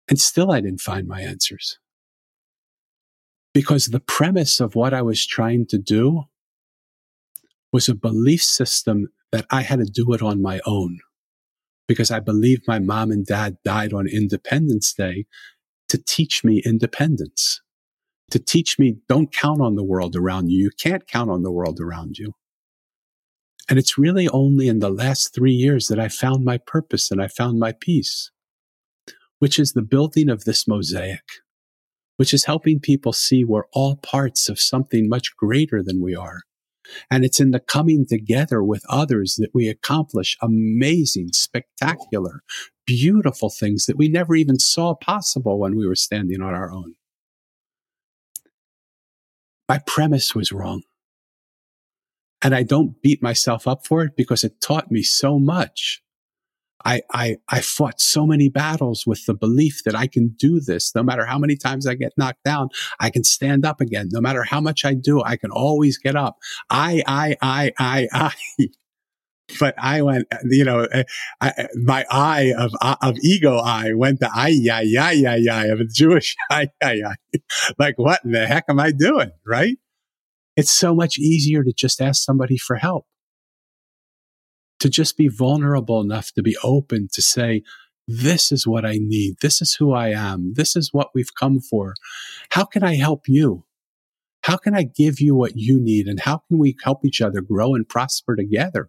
And 0.08 0.18
still 0.18 0.50
I 0.50 0.62
didn't 0.62 0.80
find 0.80 1.06
my 1.06 1.20
answers. 1.20 1.78
Because 3.52 3.86
the 3.86 4.00
premise 4.00 4.60
of 4.60 4.74
what 4.74 4.94
I 4.94 5.02
was 5.02 5.26
trying 5.26 5.66
to 5.66 5.78
do 5.78 6.24
was 7.72 7.88
a 7.88 7.94
belief 7.94 8.42
system 8.42 9.08
that 9.32 9.46
I 9.50 9.62
had 9.62 9.78
to 9.78 9.84
do 9.84 10.12
it 10.14 10.22
on 10.22 10.40
my 10.40 10.60
own 10.66 10.98
because 11.86 12.10
I 12.10 12.20
believe 12.20 12.60
my 12.66 12.78
mom 12.78 13.10
and 13.10 13.26
dad 13.26 13.56
died 13.64 13.92
on 13.92 14.06
Independence 14.06 14.92
Day 14.92 15.26
to 15.88 15.98
teach 15.98 16.44
me 16.44 16.62
independence, 16.64 17.62
to 18.30 18.38
teach 18.38 18.78
me 18.78 18.98
don't 19.08 19.32
count 19.32 19.60
on 19.60 19.74
the 19.74 19.84
world 19.84 20.14
around 20.14 20.50
you. 20.50 20.64
You 20.64 20.70
can't 20.78 21.06
count 21.06 21.30
on 21.30 21.42
the 21.42 21.50
world 21.50 21.80
around 21.80 22.18
you. 22.18 22.34
And 23.68 23.78
it's 23.78 23.98
really 23.98 24.28
only 24.28 24.68
in 24.68 24.78
the 24.80 24.90
last 24.90 25.34
three 25.34 25.52
years 25.52 25.88
that 25.88 25.98
I 25.98 26.08
found 26.08 26.44
my 26.44 26.58
purpose 26.58 27.10
and 27.10 27.22
I 27.22 27.28
found 27.28 27.58
my 27.58 27.72
peace, 27.72 28.30
which 29.38 29.58
is 29.58 29.72
the 29.72 29.82
building 29.82 30.28
of 30.30 30.44
this 30.44 30.66
mosaic, 30.68 31.24
which 32.16 32.32
is 32.32 32.44
helping 32.44 32.80
people 32.80 33.12
see 33.12 33.44
we're 33.44 33.66
all 33.72 33.96
parts 33.96 34.48
of 34.48 34.60
something 34.60 35.08
much 35.08 35.36
greater 35.36 35.82
than 35.82 36.02
we 36.02 36.14
are. 36.14 36.42
And 37.10 37.24
it's 37.24 37.40
in 37.40 37.50
the 37.50 37.60
coming 37.60 38.06
together 38.06 38.62
with 38.62 38.84
others 38.88 39.36
that 39.36 39.50
we 39.54 39.68
accomplish 39.68 40.36
amazing, 40.40 41.30
spectacular, 41.32 42.42
beautiful 42.86 43.50
things 43.50 43.86
that 43.86 43.98
we 43.98 44.08
never 44.08 44.34
even 44.34 44.58
saw 44.58 44.94
possible 44.94 45.58
when 45.58 45.76
we 45.76 45.86
were 45.86 45.94
standing 45.94 46.40
on 46.40 46.54
our 46.54 46.72
own. 46.72 46.94
My 49.68 49.80
premise 49.86 50.34
was 50.34 50.50
wrong. 50.50 50.82
And 52.40 52.54
I 52.54 52.62
don't 52.62 53.02
beat 53.02 53.22
myself 53.22 53.66
up 53.66 53.84
for 53.84 54.02
it 54.04 54.16
because 54.16 54.44
it 54.44 54.60
taught 54.60 54.90
me 54.90 55.02
so 55.02 55.38
much. 55.38 56.02
I, 56.84 57.02
I, 57.12 57.36
I 57.48 57.60
fought 57.60 58.00
so 58.00 58.26
many 58.26 58.48
battles 58.48 59.06
with 59.06 59.24
the 59.26 59.34
belief 59.34 59.82
that 59.84 59.94
I 59.94 60.06
can 60.06 60.28
do 60.38 60.60
this. 60.60 60.94
No 60.94 61.02
matter 61.02 61.24
how 61.24 61.38
many 61.38 61.56
times 61.56 61.86
I 61.86 61.94
get 61.94 62.12
knocked 62.16 62.44
down, 62.44 62.68
I 63.00 63.10
can 63.10 63.24
stand 63.24 63.64
up 63.64 63.80
again. 63.80 64.08
No 64.12 64.20
matter 64.20 64.44
how 64.44 64.60
much 64.60 64.84
I 64.84 64.94
do, 64.94 65.22
I 65.22 65.36
can 65.36 65.50
always 65.50 65.98
get 65.98 66.16
up. 66.16 66.38
I, 66.70 67.02
I, 67.06 67.36
I, 67.42 67.72
I, 67.78 68.08
I. 68.58 68.68
but 69.58 69.74
I 69.78 70.02
went, 70.02 70.28
you 70.44 70.64
know, 70.64 70.80
eh, 70.84 71.04
I, 71.40 71.52
eh, 71.56 71.66
my 71.76 72.04
eye 72.10 72.52
of 72.56 72.72
uh, 72.80 72.96
of 73.02 73.16
ego 73.22 73.56
eye 73.56 73.92
went 73.94 74.20
to 74.20 74.30
I 74.32 74.48
yeah 74.48 74.80
yeah 74.82 75.10
yeah 75.10 75.36
yeah 75.36 75.62
of 75.64 75.80
a 75.80 75.84
Jewish 75.84 76.36
I 76.50 76.68
yeah 76.82 76.92
yeah. 76.92 77.40
Like 77.78 77.98
what 77.98 78.20
in 78.24 78.32
the 78.32 78.46
heck 78.46 78.64
am 78.68 78.78
I 78.78 78.92
doing? 78.92 79.30
Right? 79.46 79.78
It's 80.56 80.72
so 80.72 80.94
much 80.94 81.18
easier 81.18 81.62
to 81.62 81.72
just 81.72 82.00
ask 82.00 82.22
somebody 82.22 82.58
for 82.58 82.76
help. 82.76 83.06
To 84.80 84.88
just 84.88 85.16
be 85.16 85.28
vulnerable 85.28 86.00
enough 86.00 86.32
to 86.32 86.42
be 86.42 86.56
open 86.62 87.08
to 87.12 87.22
say, 87.22 87.62
this 88.06 88.50
is 88.52 88.66
what 88.66 88.86
I 88.86 88.98
need. 89.00 89.36
This 89.42 89.60
is 89.60 89.74
who 89.74 89.92
I 89.92 90.08
am. 90.08 90.54
This 90.54 90.76
is 90.76 90.92
what 90.92 91.10
we've 91.14 91.34
come 91.34 91.60
for. 91.60 91.94
How 92.50 92.64
can 92.64 92.82
I 92.82 92.94
help 92.94 93.28
you? 93.28 93.64
How 94.42 94.56
can 94.56 94.74
I 94.74 94.84
give 94.84 95.20
you 95.20 95.34
what 95.34 95.56
you 95.56 95.78
need? 95.80 96.06
And 96.06 96.20
how 96.20 96.42
can 96.48 96.58
we 96.58 96.76
help 96.82 97.04
each 97.04 97.20
other 97.20 97.40
grow 97.42 97.74
and 97.74 97.86
prosper 97.86 98.34
together? 98.34 98.88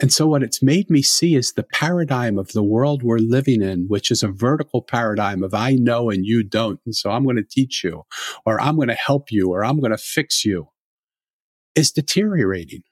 And 0.00 0.12
so 0.12 0.28
what 0.28 0.42
it's 0.42 0.62
made 0.62 0.90
me 0.90 1.02
see 1.02 1.34
is 1.34 1.52
the 1.52 1.64
paradigm 1.64 2.38
of 2.38 2.52
the 2.52 2.62
world 2.62 3.02
we're 3.02 3.18
living 3.18 3.62
in, 3.62 3.86
which 3.88 4.10
is 4.10 4.22
a 4.22 4.28
vertical 4.28 4.80
paradigm 4.80 5.42
of 5.42 5.54
I 5.54 5.72
know 5.72 6.10
and 6.10 6.24
you 6.24 6.44
don't. 6.44 6.80
And 6.84 6.94
so 6.94 7.10
I'm 7.10 7.24
going 7.24 7.36
to 7.36 7.42
teach 7.42 7.82
you 7.82 8.04
or 8.46 8.60
I'm 8.60 8.76
going 8.76 8.88
to 8.88 8.94
help 8.94 9.32
you 9.32 9.50
or 9.50 9.64
I'm 9.64 9.80
going 9.80 9.90
to 9.90 9.98
fix 9.98 10.44
you 10.44 10.68
is 11.74 11.90
deteriorating. 11.90 12.82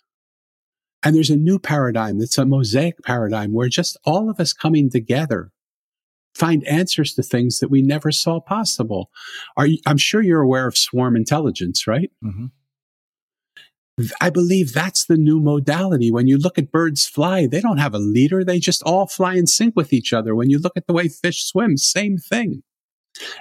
And 1.07 1.15
there's 1.15 1.31
a 1.31 1.37
new 1.37 1.61
paradigm 1.61 2.19
that's 2.19 2.37
a 2.37 2.45
mosaic 2.45 3.01
paradigm 3.05 3.53
where 3.53 3.69
just 3.69 3.97
all 4.05 4.29
of 4.29 4.41
us 4.41 4.53
coming 4.53 4.91
together 4.91 5.53
find 6.35 6.67
answers 6.67 7.15
to 7.15 7.23
things 7.23 7.61
that 7.61 7.71
we 7.71 7.81
never 7.81 8.11
saw 8.11 8.41
possible. 8.41 9.09
Are 9.57 9.67
you, 9.67 9.79
I'm 9.87 9.99
sure 9.99 10.21
you're 10.21 10.43
aware 10.43 10.67
of 10.67 10.77
swarm 10.77 11.15
intelligence, 11.15 11.87
right? 11.87 12.11
Mm-hmm. 12.25 12.47
I 14.21 14.31
believe 14.31 14.73
that's 14.73 15.05
the 15.05 15.17
new 15.17 15.39
modality. 15.39 16.11
When 16.11 16.27
you 16.27 16.39
look 16.39 16.59
at 16.59 16.73
birds 16.73 17.07
fly, 17.07 17.47
they 17.47 17.61
don't 17.61 17.79
have 17.79 17.95
a 17.95 18.01
leader. 18.01 18.43
They 18.43 18.59
just 18.59 18.83
all 18.83 19.07
fly 19.07 19.37
in 19.37 19.47
sync 19.47 19.77
with 19.77 19.93
each 19.93 20.13
other. 20.13 20.35
When 20.35 20.51
you 20.51 20.59
look 20.59 20.77
at 20.77 20.89
the 20.89 20.93
way 20.93 21.07
fish 21.07 21.45
swim, 21.45 21.77
same 21.77 22.19
thing. 22.19 22.65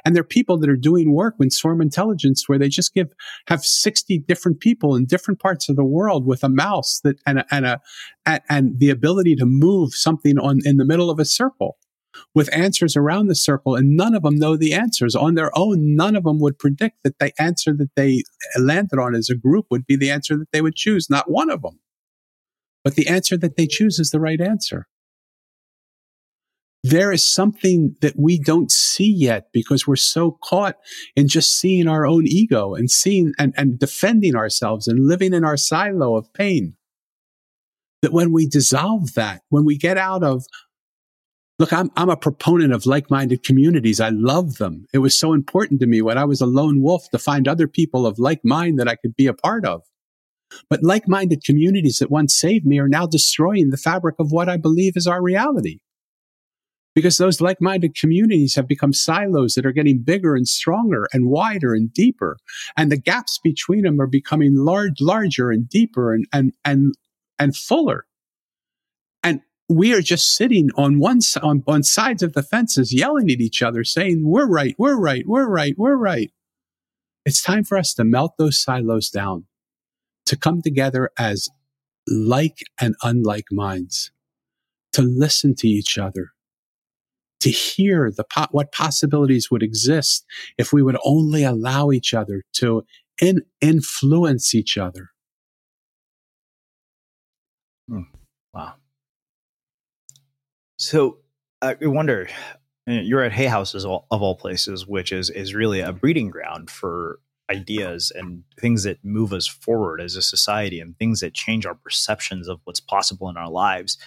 And 0.04 0.16
there 0.16 0.22
are 0.22 0.26
people 0.26 0.58
that 0.60 0.70
are 0.70 0.76
doing 0.76 1.14
work 1.14 1.36
with 1.38 1.52
swarm 1.52 1.82
intelligence 1.82 2.48
where 2.48 2.60
they 2.60 2.70
just 2.70 2.94
give, 2.94 3.08
have 3.48 3.64
60 3.64 4.20
different 4.20 4.60
people 4.60 4.96
in 4.96 5.06
different 5.06 5.40
parts 5.40 5.70
of 5.70 5.76
the 5.76 5.84
world 5.84 6.26
with 6.26 6.44
a 6.44 6.50
mouse 6.50 7.00
that, 7.04 7.18
and, 7.26 7.40
a, 7.40 7.46
and 7.52 7.66
a, 7.66 7.82
and, 8.50 8.80
the 8.80 8.90
ability 8.90 9.36
to 9.36 9.46
move 9.46 9.94
something 9.94 10.38
on 10.38 10.60
in 10.66 10.78
the 10.78 10.86
middle 10.86 11.10
of 11.10 11.20
a 11.20 11.26
circle 11.26 11.78
with 12.34 12.54
answers 12.54 12.96
around 12.96 13.28
the 13.28 13.36
circle, 13.36 13.76
and 13.76 13.96
none 13.96 14.16
of 14.16 14.24
them 14.24 14.38
know 14.38 14.56
the 14.56 14.74
answers. 14.74 15.16
On 15.16 15.36
their 15.36 15.52
own, 15.58 15.96
none 15.96 16.16
of 16.16 16.24
them 16.24 16.40
would 16.40 16.58
predict 16.58 17.04
that 17.04 17.20
the 17.20 17.34
answer 17.42 17.74
that 17.74 17.90
they 17.96 18.24
landed 18.58 19.00
on 19.00 19.16
as 19.16 19.30
a 19.30 19.36
group 19.36 19.66
would 19.70 19.86
be 19.86 19.96
the 19.96 20.12
answer 20.12 20.38
that 20.38 20.52
they 20.52 20.62
would 20.62 20.76
choose. 20.76 21.10
Not 21.10 21.30
one 21.30 21.50
of 21.50 21.62
them. 21.62 21.80
But 22.84 22.96
the 22.96 23.08
answer 23.08 23.38
that 23.38 23.58
they 23.58 23.68
choose 23.68 24.00
is 24.00 24.12
the 24.12 24.20
right 24.20 24.40
answer. 24.40 24.88
There 26.88 27.12
is 27.12 27.26
something 27.26 27.96
that 28.02 28.14
we 28.16 28.38
don't 28.38 28.70
see 28.70 29.12
yet 29.12 29.48
because 29.52 29.88
we're 29.88 29.96
so 29.96 30.38
caught 30.44 30.76
in 31.16 31.28
just 31.28 31.60
seeing 31.60 31.88
our 31.88 32.06
own 32.06 32.28
ego 32.28 32.76
and 32.76 32.92
seeing 32.92 33.34
and, 33.40 33.56
and 33.58 33.80
defending 33.80 34.36
ourselves 34.36 34.88
and 34.88 35.08
living 35.08 35.34
in 35.34 35.44
our 35.44 35.58
silo 35.58 36.16
of 36.16 36.32
pain. 36.34 36.76
That 38.04 38.14
when 38.14 38.32
we 38.32 38.46
dissolve 38.46 39.16
that, 39.16 39.42
when 39.50 39.66
we 39.66 39.80
get 39.80 39.98
out 39.98 40.24
of 40.24 40.46
Look, 41.58 41.72
I'm, 41.72 41.90
I'm 41.96 42.10
a 42.10 42.18
proponent 42.18 42.74
of 42.74 42.86
like-minded 42.86 43.44
communities. 43.44 44.02
I 44.02 44.10
love 44.10 44.58
them. 44.58 44.86
It 44.94 44.98
was 44.98 45.18
so 45.18 45.34
important 45.34 45.80
to 45.80 45.88
me 45.88 46.02
when 46.02 46.18
I 46.18 46.26
was 46.26 46.42
a 46.42 46.46
lone 46.46 46.82
wolf 46.82 47.10
to 47.12 47.18
find 47.18 47.48
other 47.48 47.68
people 47.68 48.06
of 48.06 48.20
like 48.20 48.42
mind 48.44 48.78
that 48.78 48.90
I 48.90 48.98
could 48.98 49.16
be 49.16 49.26
a 49.26 49.34
part 49.34 49.66
of. 49.66 49.82
But 50.70 50.84
like-minded 50.84 51.46
communities 51.46 51.98
that 52.00 52.12
once 52.12 52.38
saved 52.38 52.66
me 52.66 52.78
are 52.78 52.90
now 52.90 53.08
destroying 53.08 53.70
the 53.70 53.78
fabric 53.78 54.18
of 54.20 54.34
what 54.34 54.50
I 54.50 54.58
believe 54.58 54.98
is 54.98 55.08
our 55.08 55.22
reality. 55.22 55.80
Because 56.96 57.18
those 57.18 57.42
like-minded 57.42 57.94
communities 57.94 58.56
have 58.56 58.68
become 58.68 58.94
silos 58.94 59.54
that 59.56 59.66
are 59.66 59.74
getting 59.74 60.02
bigger 60.02 60.34
and 60.34 60.48
stronger 60.48 61.08
and 61.12 61.30
wider 61.30 61.74
and 61.74 61.94
deeper. 61.94 62.38
And 62.78 62.90
the 62.90 62.98
gaps 62.98 63.38
between 63.44 63.84
them 63.84 64.00
are 64.00 64.08
becoming 64.08 64.56
large, 64.56 65.02
larger 65.02 65.52
and 65.52 65.68
deeper 65.68 66.14
and, 66.14 66.26
and, 66.32 66.54
and, 66.64 66.96
and 67.40 67.56
fuller 67.56 68.06
And 69.24 69.42
we 69.68 69.94
are 69.94 70.02
just 70.02 70.36
sitting 70.36 70.70
on 70.76 71.00
one 71.00 71.20
on, 71.42 71.64
on 71.68 71.84
sides 71.84 72.24
of 72.24 72.34
the 72.34 72.44
fences 72.44 72.94
yelling 72.94 73.30
at 73.32 73.40
each 73.40 73.62
other 73.62 73.84
saying 73.84 74.22
we're 74.26 74.48
right 74.48 74.76
we're 74.78 74.98
right 74.98 75.26
we're 75.28 75.48
right 75.48 75.76
we're 75.78 75.98
right 75.98 76.32
it's 77.26 77.42
time 77.42 77.64
for 77.64 77.78
us 77.78 77.94
to 77.96 78.04
melt 78.04 78.36
those 78.38 78.62
silos 78.62 79.10
down 79.10 79.46
to 80.26 80.38
come 80.38 80.62
together 80.62 81.10
as 81.18 81.50
like 82.08 82.60
and 82.80 82.96
unlike 83.04 83.48
minds 83.52 84.12
to 84.94 85.02
listen 85.02 85.56
to 85.56 85.68
each 85.68 85.98
other 85.98 86.35
to 87.40 87.50
hear 87.50 88.12
the 88.12 88.24
po- 88.24 88.48
what 88.52 88.72
possibilities 88.72 89.50
would 89.52 89.64
exist 89.64 90.26
if 90.58 90.74
we 90.74 90.82
would 90.82 90.98
only 91.04 91.44
allow 91.44 91.92
each 91.92 92.14
other 92.14 92.44
to 92.54 92.84
in- 93.22 93.44
influence 93.62 94.56
each 94.56 94.78
other 94.78 95.10
hmm. 97.90 98.02
wow 98.54 98.74
so 100.78 101.20
I 101.62 101.78
wonder, 101.82 102.28
you're 102.86 103.24
at 103.24 103.32
Hay 103.32 103.46
House 103.46 103.74
of 103.74 103.86
all 103.86 104.36
places, 104.36 104.86
which 104.86 105.12
is 105.12 105.30
is 105.30 105.56
really 105.56 105.80
a 105.80 105.92
breeding 105.92 106.30
ground 106.30 106.70
for 106.70 107.20
ideas 107.50 108.12
and 108.14 108.44
things 108.60 108.84
that 108.84 109.04
move 109.04 109.32
us 109.32 109.48
forward 109.48 110.02
as 110.02 110.16
a 110.16 110.22
society 110.22 110.80
and 110.80 110.98
things 110.98 111.20
that 111.20 111.34
change 111.34 111.66
our 111.66 111.76
perceptions 111.76 112.48
of 112.48 112.60
what's 112.64 112.80
possible 112.80 113.30
in 113.30 113.38
our 113.38 113.50
lives. 113.50 113.98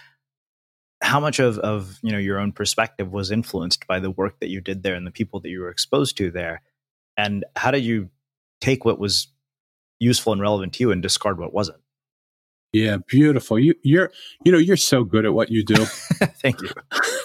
How 1.01 1.20
much 1.20 1.38
of, 1.38 1.59
of 1.59 1.99
you 2.03 2.12
know 2.12 2.18
your 2.18 2.38
own 2.38 2.53
perspective 2.53 3.12
was 3.12 3.30
influenced 3.30 3.86
by 3.86 4.01
the 4.01 4.11
work 4.11 4.40
that 4.40 4.49
you 4.49 4.61
did 4.61 4.82
there 4.82 4.94
and 4.94 5.07
the 5.07 5.12
people 5.12 5.40
that 5.40 5.49
you 5.49 5.61
were 5.61 5.70
exposed 5.70 6.16
to 6.18 6.30
there? 6.30 6.62
And 7.16 7.44
how 7.57 7.70
did 7.70 7.84
you 7.84 8.11
take 8.61 8.84
what 8.84 8.99
was 8.99 9.28
useful 9.99 10.32
and 10.32 10.42
relevant 10.42 10.72
to 10.74 10.84
you 10.84 10.90
and 10.90 11.03
discard 11.03 11.38
what 11.38 11.53
wasn't? 11.53 11.78
Yeah, 12.72 12.99
beautiful. 13.07 13.59
You 13.59 13.74
you're 13.82 14.12
you 14.44 14.53
know 14.53 14.59
you're 14.59 14.76
so 14.76 15.03
good 15.05 15.24
at 15.24 15.32
what 15.32 15.51
you 15.51 15.64
do. 15.64 15.84
Thank 16.42 16.61
you. 16.61 16.70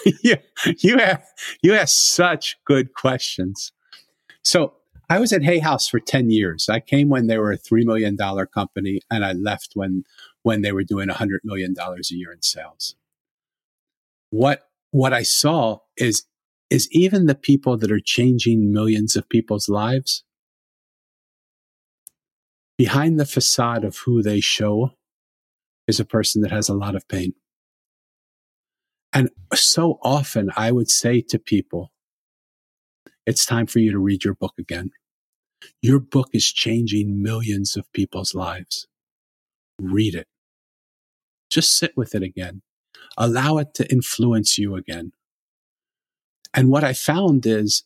you 0.22 0.36
you 0.78 0.98
have 0.98 1.24
you 1.62 1.74
ask 1.74 1.96
such 1.96 2.56
good 2.64 2.94
questions. 2.94 3.72
So 4.42 4.74
I 5.10 5.18
was 5.18 5.32
at 5.32 5.42
Hay 5.42 5.58
House 5.58 5.86
for 5.86 6.00
ten 6.00 6.30
years. 6.30 6.68
I 6.68 6.80
came 6.80 7.10
when 7.10 7.26
they 7.26 7.36
were 7.36 7.52
a 7.52 7.58
three 7.58 7.84
million 7.84 8.16
dollar 8.16 8.46
company, 8.46 9.00
and 9.10 9.24
I 9.24 9.32
left 9.32 9.72
when 9.74 10.04
when 10.42 10.62
they 10.62 10.72
were 10.72 10.84
doing 10.84 11.10
a 11.10 11.14
hundred 11.14 11.42
million 11.44 11.74
dollars 11.74 12.10
a 12.10 12.16
year 12.16 12.32
in 12.32 12.40
sales. 12.40 12.94
What 14.34 14.62
what 14.90 15.12
I 15.12 15.22
saw 15.22 15.78
is 15.96 16.26
is 16.68 16.88
even 16.90 17.26
the 17.26 17.36
people 17.36 17.76
that 17.78 17.92
are 17.92 18.00
changing 18.04 18.72
millions 18.72 19.14
of 19.14 19.28
people's 19.28 19.68
lives 19.68 20.24
behind 22.76 23.20
the 23.20 23.26
facade 23.26 23.84
of 23.84 23.98
who 23.98 24.24
they 24.24 24.40
show 24.40 24.90
is 25.86 26.00
a 26.00 26.04
person 26.04 26.42
that 26.42 26.50
has 26.50 26.68
a 26.68 26.74
lot 26.74 26.96
of 26.96 27.06
pain. 27.06 27.34
And 29.12 29.30
so 29.54 30.00
often 30.02 30.50
I 30.56 30.72
would 30.72 30.90
say 30.90 31.20
to 31.28 31.38
people, 31.38 31.92
it's 33.26 33.46
time 33.46 33.66
for 33.66 33.78
you 33.78 33.92
to 33.92 34.00
read 34.00 34.24
your 34.24 34.34
book 34.34 34.54
again. 34.58 34.90
Your 35.80 36.00
book 36.00 36.30
is 36.32 36.52
changing 36.52 37.22
millions 37.22 37.76
of 37.76 37.92
people's 37.92 38.34
lives. 38.34 38.88
Read 39.78 40.16
it. 40.16 40.26
Just 41.48 41.78
sit 41.78 41.96
with 41.96 42.16
it 42.16 42.24
again. 42.24 42.62
Allow 43.16 43.58
it 43.58 43.74
to 43.74 43.90
influence 43.90 44.58
you 44.58 44.74
again. 44.74 45.12
And 46.52 46.68
what 46.68 46.84
I 46.84 46.92
found 46.92 47.46
is 47.46 47.84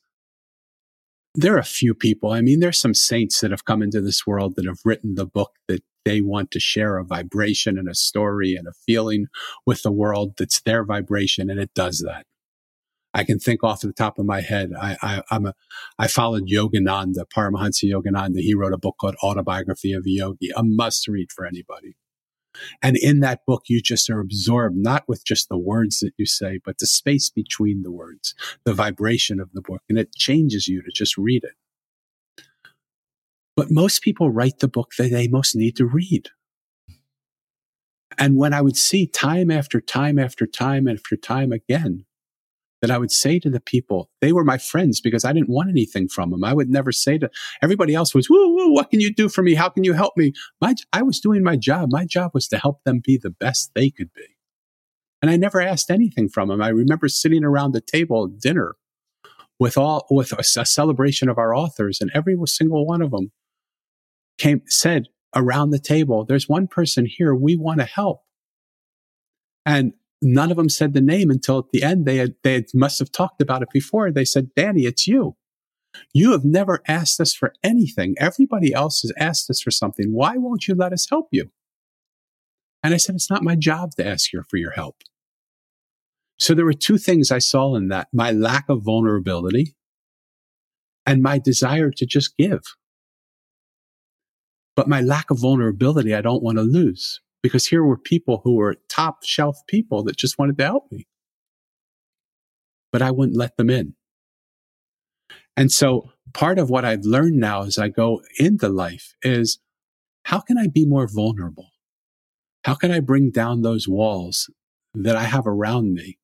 there 1.35 1.55
are 1.55 1.59
a 1.59 1.64
few 1.64 1.95
people. 1.95 2.33
I 2.33 2.41
mean, 2.41 2.61
there's 2.61 2.81
some 2.81 2.95
saints 2.95 3.41
that 3.41 3.51
have 3.51 3.64
come 3.64 3.83
into 3.83 4.01
this 4.01 4.26
world 4.26 4.57
that 4.57 4.66
have 4.66 4.81
written 4.85 5.14
the 5.14 5.26
book 5.26 5.53
that 5.68 5.83
they 6.05 6.20
want 6.20 6.51
to 6.53 6.61
share 6.61 6.97
a 6.97 7.05
vibration 7.05 7.79
and 7.79 7.89
a 7.89 7.95
story 7.95 8.55
and 8.55 8.66
a 8.66 8.72
feeling 8.87 9.26
with 9.66 9.83
the 9.83 9.93
world 9.93 10.35
that's 10.39 10.61
their 10.62 10.85
vibration, 10.85 11.51
and 11.51 11.61
it 11.61 11.74
does 11.74 11.99
that. 12.07 12.24
I 13.14 13.24
can 13.24 13.39
think 13.39 13.64
off 13.64 13.81
the 13.81 13.93
top 13.93 14.18
of 14.18 14.26
my 14.26 14.41
head. 14.41 14.70
I, 14.79 14.97
I, 15.03 15.22
I'm 15.31 15.47
a, 15.47 15.55
I 15.99 16.09
followed 16.09 16.49
Yogananda, 16.49 17.24
Paramahansa 17.35 17.85
Yogananda. 17.85 18.41
He 18.41 18.55
wrote 18.55 18.72
a 18.72 18.79
book 18.79 18.97
called 19.01 19.16
Autobiography 19.22 19.93
of 19.93 20.05
a 20.07 20.11
Yogi, 20.11 20.51
a 20.57 20.62
must 20.62 21.09
read 21.09 21.33
for 21.33 21.47
anybody. 21.47 21.97
And 22.83 22.97
in 22.97 23.21
that 23.21 23.45
book, 23.47 23.65
you 23.69 23.81
just 23.81 24.11
are 24.11 24.21
absorbed, 24.21 24.77
not 24.77 25.05
with 25.07 25.25
just 25.25 25.49
the 25.49 25.59
words 25.59 26.01
that 26.01 26.15
you 26.17 26.27
say, 26.27 26.59
but 26.65 26.79
the 26.79 26.87
space 26.87 27.31
between 27.31 27.83
the 27.83 27.93
words, 27.93 28.35
the 28.65 28.75
vibration 28.75 29.41
of 29.41 29.53
the 29.53 29.63
book. 29.63 29.83
And 29.89 29.99
it 29.99 30.15
changes 30.15 30.67
you 30.67 30.83
to 30.83 30.91
just 30.93 31.17
read 31.17 31.45
it. 31.45 32.45
But 33.57 33.71
most 33.71 34.03
people 34.03 34.31
write 34.31 34.61
the 34.61 34.69
book 34.69 34.93
that 34.99 35.11
they 35.11 35.29
most 35.29 35.57
need 35.57 35.77
to 35.77 35.87
read. 35.87 36.31
And 38.17 38.37
when 38.37 38.53
I 38.53 38.61
would 38.61 38.77
see 38.77 39.07
time 39.07 39.51
after 39.51 39.81
time 39.81 40.19
after 40.19 40.47
time 40.47 40.89
after 40.89 41.17
time 41.17 41.53
again, 41.53 42.05
that 42.81 42.91
I 42.91 42.99
would 42.99 43.11
say 43.11 43.39
to 43.41 43.51
the 43.51 43.61
people, 43.61 44.11
they 44.20 44.33
were 44.33 44.45
my 44.45 44.59
friends 44.59 45.01
because 45.01 45.24
I 45.24 45.33
didn't 45.33 45.49
want 45.49 45.68
anything 45.68 46.09
from 46.09 46.31
them. 46.31 46.45
I 46.45 46.55
would 46.55 46.70
never 46.70 46.93
say 46.93 47.18
to 47.18 47.31
everybody 47.62 47.95
else 47.95 48.14
was, 48.14 48.31
woo, 48.31 48.55
woo, 48.55 48.72
what 48.72 48.91
can 48.91 49.01
you 49.01 49.12
do 49.12 49.29
for 49.29 49.43
me? 49.43 49.55
How 49.55 49.68
can 49.68 49.85
you 49.85 49.95
help 49.95 50.16
me? 50.16 50.33
My, 50.61 50.74
I 50.93 51.03
was 51.03 51.20
doing 51.20 51.43
my 51.43 51.57
job. 51.57 51.89
My 51.91 52.05
job 52.05 52.33
was 52.35 52.47
to 52.49 52.59
help 52.59 52.85
them 52.85 53.01
be 53.05 53.18
the 53.20 53.31
best 53.31 53.72
they 53.74 53.91
could 53.91 54.12
be. 54.14 54.37
And 55.20 55.31
I 55.31 55.37
never 55.37 55.61
asked 55.61 55.91
anything 55.91 56.29
from 56.29 56.49
them. 56.49 56.62
I 56.62 56.68
remember 56.68 57.09
sitting 57.09 57.43
around 57.43 57.72
the 57.72 57.81
table 57.81 58.24
at 58.24 58.41
dinner 58.41 58.76
with 59.59 59.76
all, 59.76 60.07
with 60.11 60.33
a, 60.33 60.61
a 60.61 60.64
celebration 60.64 61.29
of 61.29 61.39
our 61.39 61.55
authors 61.55 62.01
and 62.01 62.11
every 62.14 62.37
single 62.47 62.87
one 62.87 63.03
of 63.03 63.11
them 63.11 63.33
came, 64.39 64.62
said 64.66 65.09
around 65.35 65.70
the 65.70 65.81
table, 65.81 66.24
there's 66.24 66.49
one 66.49 66.68
person 66.68 67.07
here 67.07 67.35
we 67.35 67.57
want 67.57 67.81
to 67.81 67.87
help. 67.87 68.20
And 69.66 69.95
none 70.21 70.51
of 70.51 70.57
them 70.57 70.69
said 70.69 70.95
the 70.95 71.01
name 71.01 71.31
until 71.31 71.59
at 71.59 71.71
the 71.73 71.83
end 71.83 72.07
they 72.07 72.16
had, 72.16 72.35
they 72.43 72.55
had, 72.55 72.66
must 72.75 72.99
have 72.99 73.12
talked 73.12 73.41
about 73.41 73.62
it 73.62 73.69
before. 73.73 74.11
They 74.11 74.25
said, 74.25 74.55
Danny, 74.55 74.83
it's 74.83 75.07
you. 75.07 75.37
You 76.12 76.33
have 76.33 76.45
never 76.45 76.83
asked 76.87 77.21
us 77.21 77.35
for 77.35 77.53
anything. 77.62 78.14
Everybody 78.19 78.73
else 78.73 79.03
has 79.03 79.12
asked 79.19 79.49
us 79.51 79.61
for 79.61 79.71
something. 79.71 80.12
Why 80.12 80.37
won't 80.37 80.69
you 80.69 80.75
let 80.75 80.93
us 80.93 81.07
help 81.09 81.29
you? 81.33 81.51
And 82.83 82.95
I 82.95 82.99
said, 82.99 83.14
it's 83.14 83.31
not 83.31 83.43
my 83.43 83.57
job 83.57 83.93
to 83.97 84.07
ask 84.07 84.33
you 84.33 84.43
for 84.49 84.57
your 84.57 84.73
help. 84.73 84.97
So 86.39 86.55
there 86.55 86.64
were 86.64 86.73
two 86.73 86.99
things 86.99 87.33
I 87.33 87.39
saw 87.39 87.75
in 87.75 87.89
that 87.89 88.09
my 88.12 88.31
lack 88.31 88.69
of 88.69 88.85
vulnerability 88.85 89.75
and 91.05 91.23
my 91.23 91.39
desire 91.39 91.91
to 91.91 92.07
just 92.07 92.37
give. 92.37 92.62
But 94.77 94.89
my 94.89 95.01
lack 95.01 95.31
of 95.31 95.41
vulnerability, 95.41 96.14
I 96.14 96.21
don't 96.21 96.43
want 96.43 96.59
to 96.59 96.62
lose 96.62 97.21
because 97.43 97.66
here 97.66 97.84
were 97.84 97.99
people 97.99 98.41
who 98.45 98.57
were 98.57 98.76
top 98.89 99.24
shelf 99.24 99.59
people 99.66 100.03
that 100.05 100.16
just 100.16 100.39
wanted 100.39 100.59
to 100.59 100.64
help 100.64 100.91
me. 100.91 101.07
But 102.93 103.03
I 103.03 103.11
wouldn't 103.11 103.36
let 103.36 103.57
them 103.57 103.70
in. 103.70 103.95
And 105.57 105.72
so 105.72 106.12
part 106.32 106.59
of 106.59 106.70
what 106.70 106.84
I've 106.84 107.05
learned 107.05 107.36
now 107.36 107.62
as 107.62 107.78
I 107.78 107.89
go 107.89 108.22
into 108.39 108.68
life 108.68 109.14
is 109.22 109.59
how 110.24 110.41
can 110.41 110.59
I 110.59 110.68
be 110.68 110.86
more 110.86 111.09
vulnerable? 111.09 111.70
How 112.64 112.74
can 112.74 112.91
I 112.91 113.01
bring 113.01 113.30
down 113.30 113.62
those 113.62 113.89
walls 113.89 114.51
that 114.95 115.16
I 115.16 115.24
have 115.24 115.47
around 115.47 115.95
me 115.95 116.18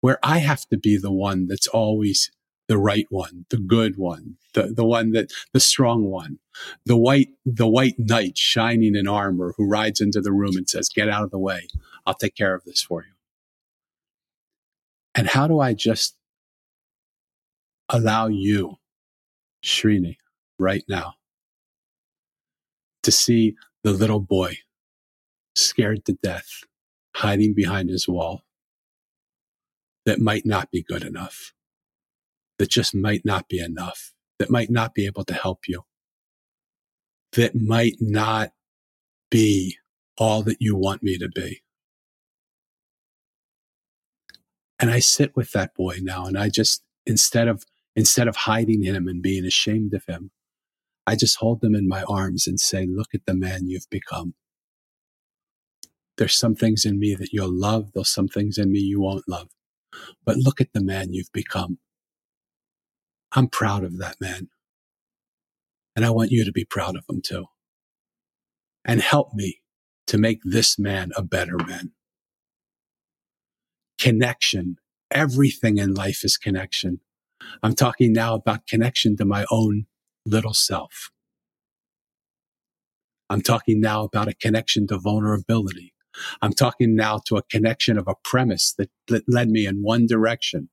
where 0.00 0.18
I 0.22 0.38
have 0.38 0.66
to 0.68 0.78
be 0.78 0.96
the 0.96 1.12
one 1.12 1.46
that's 1.46 1.66
always 1.66 2.30
the 2.70 2.78
right 2.78 3.06
one, 3.10 3.46
the 3.50 3.56
good 3.56 3.96
one, 3.96 4.36
the, 4.54 4.72
the 4.72 4.84
one 4.84 5.10
that, 5.10 5.32
the 5.52 5.58
strong 5.58 6.04
one, 6.04 6.38
the 6.86 6.96
white, 6.96 7.30
the 7.44 7.66
white 7.66 7.96
knight 7.98 8.38
shining 8.38 8.94
in 8.94 9.08
armor 9.08 9.54
who 9.56 9.66
rides 9.66 10.00
into 10.00 10.20
the 10.20 10.30
room 10.30 10.56
and 10.56 10.70
says, 10.70 10.88
get 10.88 11.08
out 11.08 11.24
of 11.24 11.32
the 11.32 11.38
way. 11.38 11.66
I'll 12.06 12.14
take 12.14 12.36
care 12.36 12.54
of 12.54 12.62
this 12.62 12.80
for 12.80 13.02
you. 13.02 13.10
And 15.16 15.26
how 15.26 15.48
do 15.48 15.58
I 15.58 15.74
just 15.74 16.16
allow 17.88 18.28
you, 18.28 18.76
Srini, 19.64 20.18
right 20.56 20.84
now, 20.88 21.14
to 23.02 23.10
see 23.10 23.56
the 23.82 23.90
little 23.90 24.20
boy 24.20 24.58
scared 25.56 26.04
to 26.04 26.12
death, 26.22 26.62
hiding 27.16 27.52
behind 27.52 27.90
his 27.90 28.06
wall 28.06 28.42
that 30.06 30.20
might 30.20 30.46
not 30.46 30.70
be 30.70 30.84
good 30.84 31.02
enough 31.02 31.52
that 32.60 32.68
just 32.68 32.94
might 32.94 33.24
not 33.24 33.48
be 33.48 33.58
enough, 33.58 34.12
that 34.38 34.50
might 34.50 34.68
not 34.68 34.92
be 34.92 35.06
able 35.06 35.24
to 35.24 35.32
help 35.32 35.60
you, 35.66 35.80
that 37.32 37.54
might 37.54 37.96
not 38.00 38.50
be 39.30 39.78
all 40.18 40.42
that 40.42 40.58
you 40.60 40.76
want 40.76 41.02
me 41.02 41.16
to 41.16 41.30
be. 41.30 41.62
And 44.78 44.90
I 44.90 44.98
sit 44.98 45.34
with 45.34 45.52
that 45.52 45.74
boy 45.74 46.00
now 46.02 46.26
and 46.26 46.36
I 46.36 46.50
just, 46.50 46.82
instead 47.06 47.48
of, 47.48 47.64
instead 47.96 48.28
of 48.28 48.36
hiding 48.36 48.82
him 48.82 49.08
and 49.08 49.22
being 49.22 49.46
ashamed 49.46 49.94
of 49.94 50.04
him, 50.06 50.30
I 51.06 51.16
just 51.16 51.38
hold 51.38 51.62
them 51.62 51.74
in 51.74 51.88
my 51.88 52.02
arms 52.02 52.46
and 52.46 52.60
say, 52.60 52.86
look 52.86 53.14
at 53.14 53.24
the 53.24 53.34
man 53.34 53.68
you've 53.68 53.88
become. 53.90 54.34
There's 56.18 56.34
some 56.34 56.54
things 56.54 56.84
in 56.84 56.98
me 56.98 57.14
that 57.14 57.32
you'll 57.32 57.58
love. 57.58 57.92
There's 57.94 58.12
some 58.12 58.28
things 58.28 58.58
in 58.58 58.70
me 58.70 58.80
you 58.80 59.00
won't 59.00 59.26
love, 59.26 59.48
but 60.26 60.36
look 60.36 60.60
at 60.60 60.74
the 60.74 60.84
man 60.84 61.14
you've 61.14 61.32
become. 61.32 61.78
I'm 63.32 63.48
proud 63.48 63.84
of 63.84 63.98
that 63.98 64.16
man. 64.20 64.48
And 65.94 66.04
I 66.04 66.10
want 66.10 66.30
you 66.30 66.44
to 66.44 66.52
be 66.52 66.64
proud 66.64 66.96
of 66.96 67.04
him 67.08 67.20
too. 67.22 67.46
And 68.84 69.00
help 69.00 69.34
me 69.34 69.60
to 70.06 70.18
make 70.18 70.40
this 70.44 70.78
man 70.78 71.10
a 71.16 71.22
better 71.22 71.56
man. 71.56 71.92
Connection. 73.98 74.76
Everything 75.10 75.78
in 75.78 75.94
life 75.94 76.24
is 76.24 76.36
connection. 76.36 77.00
I'm 77.62 77.74
talking 77.74 78.12
now 78.12 78.34
about 78.34 78.66
connection 78.66 79.16
to 79.16 79.24
my 79.24 79.44
own 79.50 79.86
little 80.24 80.54
self. 80.54 81.10
I'm 83.28 83.42
talking 83.42 83.80
now 83.80 84.04
about 84.04 84.28
a 84.28 84.34
connection 84.34 84.86
to 84.88 84.98
vulnerability. 84.98 85.94
I'm 86.42 86.52
talking 86.52 86.96
now 86.96 87.20
to 87.26 87.36
a 87.36 87.42
connection 87.42 87.96
of 87.96 88.08
a 88.08 88.16
premise 88.24 88.74
that, 88.78 88.90
that 89.08 89.22
led 89.28 89.48
me 89.48 89.66
in 89.66 89.82
one 89.82 90.06
direction 90.06 90.68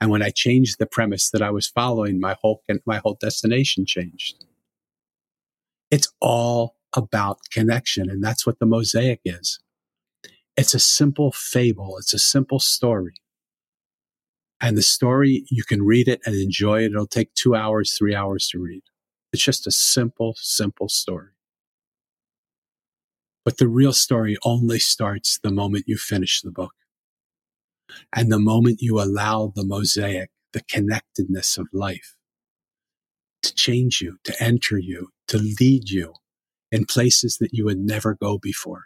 and 0.00 0.10
when 0.10 0.22
I 0.22 0.30
changed 0.30 0.78
the 0.78 0.86
premise 0.86 1.30
that 1.30 1.42
I 1.42 1.50
was 1.50 1.66
following, 1.66 2.20
my 2.20 2.36
whole, 2.40 2.62
my 2.86 2.98
whole 2.98 3.16
destination 3.20 3.86
changed. 3.86 4.44
It's 5.90 6.12
all 6.20 6.76
about 6.94 7.38
connection. 7.50 8.10
And 8.10 8.22
that's 8.22 8.46
what 8.46 8.58
the 8.58 8.66
mosaic 8.66 9.20
is. 9.24 9.58
It's 10.56 10.74
a 10.74 10.78
simple 10.78 11.32
fable. 11.32 11.96
It's 11.98 12.14
a 12.14 12.18
simple 12.18 12.60
story. 12.60 13.14
And 14.60 14.76
the 14.76 14.82
story, 14.82 15.44
you 15.50 15.64
can 15.64 15.82
read 15.82 16.08
it 16.08 16.20
and 16.24 16.36
enjoy 16.36 16.82
it. 16.82 16.92
It'll 16.92 17.06
take 17.06 17.34
two 17.34 17.54
hours, 17.54 17.96
three 17.96 18.14
hours 18.14 18.46
to 18.48 18.58
read. 18.58 18.82
It's 19.32 19.42
just 19.42 19.66
a 19.66 19.72
simple, 19.72 20.34
simple 20.38 20.88
story. 20.88 21.30
But 23.44 23.58
the 23.58 23.66
real 23.66 23.92
story 23.92 24.36
only 24.44 24.78
starts 24.78 25.38
the 25.42 25.50
moment 25.50 25.86
you 25.88 25.96
finish 25.96 26.42
the 26.42 26.52
book. 26.52 26.74
And 28.14 28.30
the 28.30 28.38
moment 28.38 28.82
you 28.82 29.00
allow 29.00 29.52
the 29.54 29.64
mosaic, 29.64 30.30
the 30.52 30.62
connectedness 30.68 31.58
of 31.58 31.66
life 31.72 32.16
to 33.42 33.54
change 33.54 34.00
you, 34.00 34.18
to 34.24 34.34
enter 34.42 34.78
you, 34.78 35.08
to 35.28 35.38
lead 35.38 35.90
you 35.90 36.14
in 36.70 36.84
places 36.84 37.38
that 37.38 37.52
you 37.52 37.64
would 37.64 37.78
never 37.78 38.14
go 38.14 38.38
before. 38.38 38.84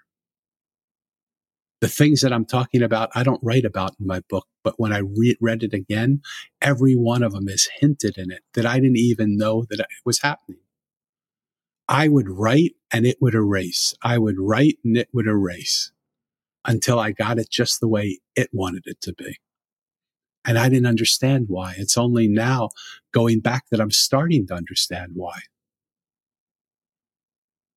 The 1.81 1.89
things 1.89 2.23
that 2.23 2.33
I'm 2.33 2.47
talking 2.47 2.83
about, 2.83 3.11
I 3.15 3.23
don't 3.23 3.43
write 3.43 3.67
about 3.67 3.93
in 4.01 4.07
my 4.07 4.21
book, 4.29 4.47
but 4.65 4.75
when 4.79 4.93
I 4.93 4.99
re- 4.99 5.37
read 5.41 5.63
it 5.63 5.75
again, 5.75 6.23
every 6.63 6.95
one 6.95 7.23
of 7.23 7.33
them 7.33 7.49
is 7.49 7.69
hinted 7.81 8.17
in 8.17 8.31
it 8.31 8.41
that 8.55 8.65
I 8.65 8.77
didn't 8.77 8.97
even 8.97 9.37
know 9.37 9.67
that 9.69 9.81
it 9.81 9.87
was 10.05 10.23
happening. 10.23 10.61
I 11.89 12.09
would 12.09 12.29
write 12.29 12.73
and 12.91 13.07
it 13.07 13.19
would 13.21 13.35
erase. 13.35 13.95
I 14.03 14.19
would 14.19 14.37
write 14.39 14.79
and 14.85 14.97
it 14.97 15.09
would 15.13 15.27
erase 15.27 15.93
until 16.67 16.99
I 16.99 17.13
got 17.13 17.39
it 17.39 17.51
just 17.51 17.81
the 17.81 17.89
way 17.89 18.19
it 18.35 18.51
wanted 18.53 18.83
it 18.87 19.01
to 19.03 19.15
be. 19.15 19.39
And 20.45 20.59
I 20.59 20.69
didn't 20.69 20.87
understand 20.87 21.47
why. 21.49 21.75
It's 21.77 21.97
only 21.97 22.29
now 22.29 22.71
going 23.13 23.41
back 23.41 23.65
that 23.71 23.81
I'm 23.81 23.91
starting 23.91 24.47
to 24.49 24.55
understand 24.55 25.13
why. 25.15 25.41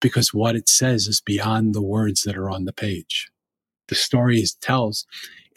Because 0.01 0.33
what 0.33 0.55
it 0.55 0.69
says 0.69 1.07
is 1.07 1.21
beyond 1.21 1.73
the 1.73 1.81
words 1.81 2.21
that 2.23 2.37
are 2.37 2.49
on 2.49 2.65
the 2.65 2.73
page. 2.73 3.29
The 3.87 3.95
story 3.95 4.37
it 4.37 4.51
tells 4.61 5.05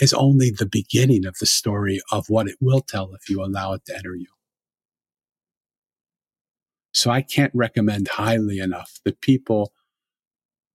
is 0.01 0.15
only 0.15 0.51
the 0.51 0.67
beginning 0.67 1.27
of 1.27 1.37
the 1.39 1.47
story 1.47 2.01
of 2.11 2.27
what 2.29 2.49
it 2.49 2.57
will 2.61 2.81
tell 2.81 3.15
if 3.15 3.29
you 3.29 3.43
allow 3.43 3.75
it 3.75 3.85
to 3.87 3.95
enter 3.95 4.17
you. 4.17 4.27
So 6.95 7.11
I 7.11 7.23
can't 7.23 7.55
recommend 7.55 8.09
highly 8.09 8.59
enough 8.59 9.01
that 9.05 9.21
people 9.21 9.73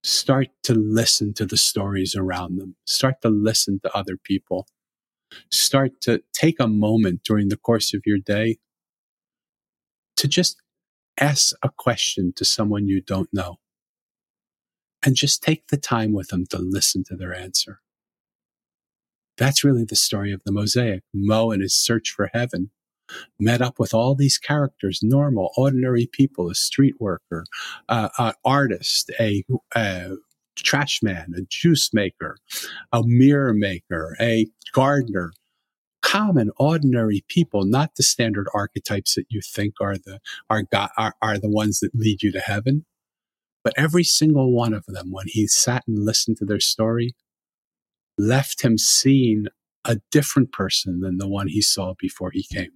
start 0.07 0.47
to 0.63 0.73
listen 0.73 1.33
to 1.33 1.45
the 1.45 1.57
stories 1.57 2.15
around 2.15 2.57
them, 2.57 2.75
start 2.85 3.21
to 3.21 3.29
listen 3.29 3.79
to 3.83 3.93
other 3.95 4.15
people, 4.23 4.65
start 5.51 5.99
to 6.01 6.23
take 6.33 6.59
a 6.59 6.67
moment 6.67 7.21
during 7.23 7.49
the 7.49 7.57
course 7.57 7.93
of 7.93 8.01
your 8.05 8.17
day 8.17 8.57
to 10.15 10.27
just 10.27 10.61
ask 11.19 11.53
a 11.61 11.69
question 11.69 12.31
to 12.35 12.45
someone 12.45 12.87
you 12.87 13.01
don't 13.01 13.29
know 13.33 13.57
and 15.03 15.15
just 15.15 15.43
take 15.43 15.67
the 15.67 15.77
time 15.77 16.13
with 16.13 16.29
them 16.29 16.45
to 16.45 16.57
listen 16.57 17.03
to 17.03 17.15
their 17.15 17.35
answer. 17.35 17.81
That's 19.37 19.63
really 19.63 19.83
the 19.83 19.95
story 19.95 20.31
of 20.31 20.41
the 20.45 20.51
mosaic. 20.53 21.03
Mo 21.13 21.51
and 21.51 21.61
his 21.61 21.75
search 21.75 22.11
for 22.15 22.29
heaven 22.33 22.71
met 23.39 23.61
up 23.61 23.79
with 23.79 23.93
all 23.93 24.15
these 24.15 24.37
characters, 24.37 24.99
normal, 25.01 25.51
ordinary 25.57 26.07
people, 26.11 26.49
a 26.49 26.55
street 26.55 26.95
worker, 26.99 27.45
uh, 27.89 28.09
an 28.17 28.33
artist, 28.43 29.11
a, 29.19 29.43
a 29.75 30.15
trash 30.55 31.01
man, 31.01 31.33
a 31.37 31.41
juice 31.49 31.93
maker, 31.93 32.37
a 32.91 33.03
mirror 33.05 33.53
maker, 33.53 34.15
a 34.19 34.47
gardener, 34.73 35.31
common, 36.01 36.51
ordinary 36.57 37.23
people, 37.27 37.65
not 37.65 37.95
the 37.95 38.03
standard 38.03 38.47
archetypes 38.53 39.15
that 39.15 39.25
you 39.29 39.41
think 39.41 39.73
are 39.81 39.97
the, 39.97 40.19
are, 40.49 40.63
are, 40.97 41.13
are 41.21 41.37
the 41.37 41.49
ones 41.49 41.79
that 41.79 41.93
lead 41.93 42.23
you 42.23 42.31
to 42.31 42.39
heaven. 42.39 42.85
But 43.63 43.73
every 43.75 44.03
single 44.03 44.53
one 44.53 44.73
of 44.73 44.85
them, 44.85 45.11
when 45.11 45.25
he 45.27 45.47
sat 45.47 45.83
and 45.87 46.05
listened 46.05 46.37
to 46.37 46.45
their 46.45 46.59
story, 46.59 47.15
left 48.17 48.61
him 48.61 48.77
seeing 48.77 49.47
a 49.83 49.97
different 50.11 50.51
person 50.51 51.01
than 51.01 51.17
the 51.17 51.27
one 51.27 51.47
he 51.47 51.61
saw 51.61 51.93
before 51.99 52.31
he 52.31 52.43
came. 52.43 52.71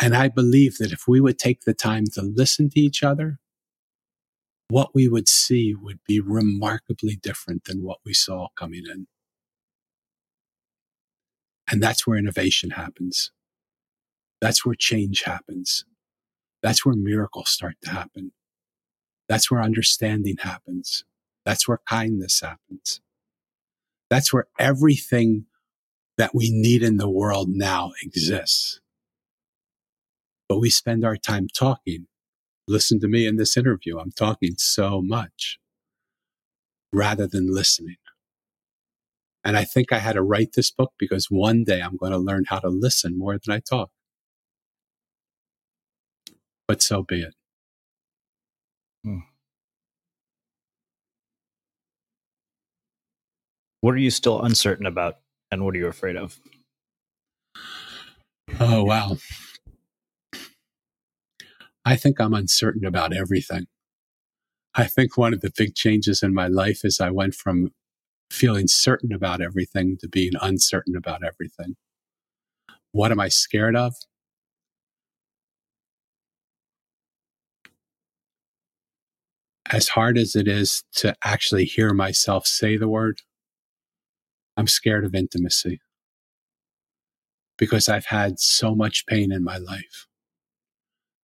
And 0.00 0.16
I 0.16 0.28
believe 0.28 0.78
that 0.78 0.92
if 0.92 1.06
we 1.06 1.20
would 1.20 1.38
take 1.38 1.62
the 1.62 1.74
time 1.74 2.04
to 2.14 2.22
listen 2.22 2.70
to 2.70 2.80
each 2.80 3.02
other, 3.02 3.38
what 4.68 4.94
we 4.94 5.08
would 5.08 5.28
see 5.28 5.74
would 5.74 5.98
be 6.06 6.20
remarkably 6.20 7.16
different 7.16 7.64
than 7.64 7.82
what 7.82 7.98
we 8.04 8.14
saw 8.14 8.48
coming 8.56 8.84
in. 8.90 9.08
And 11.70 11.82
that's 11.82 12.06
where 12.06 12.16
innovation 12.16 12.70
happens. 12.70 13.30
That's 14.40 14.64
where 14.64 14.74
change 14.74 15.22
happens. 15.24 15.84
That's 16.62 16.84
where 16.84 16.94
miracles 16.94 17.50
start 17.50 17.76
to 17.84 17.90
happen. 17.90 18.32
That's 19.28 19.50
where 19.50 19.62
understanding 19.62 20.36
happens. 20.40 21.04
That's 21.44 21.68
where 21.68 21.80
kindness 21.88 22.40
happens. 22.40 23.00
That's 24.08 24.32
where 24.32 24.46
everything 24.58 25.46
that 26.16 26.34
we 26.34 26.50
need 26.50 26.82
in 26.82 26.96
the 26.96 27.08
world 27.08 27.48
now 27.50 27.92
exists. 28.02 28.79
But 30.50 30.58
we 30.58 30.68
spend 30.68 31.04
our 31.04 31.16
time 31.16 31.46
talking. 31.46 32.08
Listen 32.66 32.98
to 33.00 33.08
me 33.08 33.24
in 33.24 33.36
this 33.36 33.56
interview. 33.56 34.00
I'm 34.00 34.10
talking 34.10 34.54
so 34.58 35.00
much 35.00 35.60
rather 36.92 37.28
than 37.28 37.54
listening. 37.54 37.98
And 39.44 39.56
I 39.56 39.62
think 39.62 39.92
I 39.92 40.00
had 40.00 40.14
to 40.14 40.22
write 40.22 40.54
this 40.54 40.72
book 40.72 40.92
because 40.98 41.26
one 41.30 41.62
day 41.62 41.80
I'm 41.80 41.96
going 41.96 42.10
to 42.10 42.18
learn 42.18 42.46
how 42.48 42.58
to 42.58 42.68
listen 42.68 43.16
more 43.16 43.34
than 43.34 43.54
I 43.54 43.60
talk. 43.60 43.90
But 46.66 46.82
so 46.82 47.04
be 47.04 47.22
it. 47.22 47.34
Hmm. 49.04 49.18
What 53.82 53.94
are 53.94 53.98
you 53.98 54.10
still 54.10 54.42
uncertain 54.42 54.86
about 54.86 55.18
and 55.52 55.64
what 55.64 55.76
are 55.76 55.78
you 55.78 55.86
afraid 55.86 56.16
of? 56.16 56.40
Oh, 58.58 58.82
wow. 58.82 59.16
I 61.84 61.96
think 61.96 62.20
I'm 62.20 62.34
uncertain 62.34 62.84
about 62.84 63.14
everything. 63.14 63.66
I 64.74 64.84
think 64.84 65.16
one 65.16 65.34
of 65.34 65.40
the 65.40 65.52
big 65.56 65.74
changes 65.74 66.22
in 66.22 66.32
my 66.32 66.46
life 66.46 66.84
is 66.84 67.00
I 67.00 67.10
went 67.10 67.34
from 67.34 67.70
feeling 68.30 68.68
certain 68.68 69.12
about 69.12 69.40
everything 69.40 69.96
to 70.00 70.08
being 70.08 70.32
uncertain 70.40 70.96
about 70.96 71.24
everything. 71.24 71.74
What 72.92 73.10
am 73.10 73.20
I 73.20 73.28
scared 73.28 73.76
of? 73.76 73.94
As 79.72 79.88
hard 79.88 80.18
as 80.18 80.34
it 80.34 80.48
is 80.48 80.82
to 80.96 81.14
actually 81.24 81.64
hear 81.64 81.92
myself 81.92 82.46
say 82.46 82.76
the 82.76 82.88
word, 82.88 83.20
I'm 84.56 84.66
scared 84.66 85.04
of 85.04 85.14
intimacy 85.14 85.80
because 87.56 87.88
I've 87.88 88.06
had 88.06 88.40
so 88.40 88.74
much 88.74 89.06
pain 89.06 89.30
in 89.30 89.44
my 89.44 89.58
life. 89.58 90.06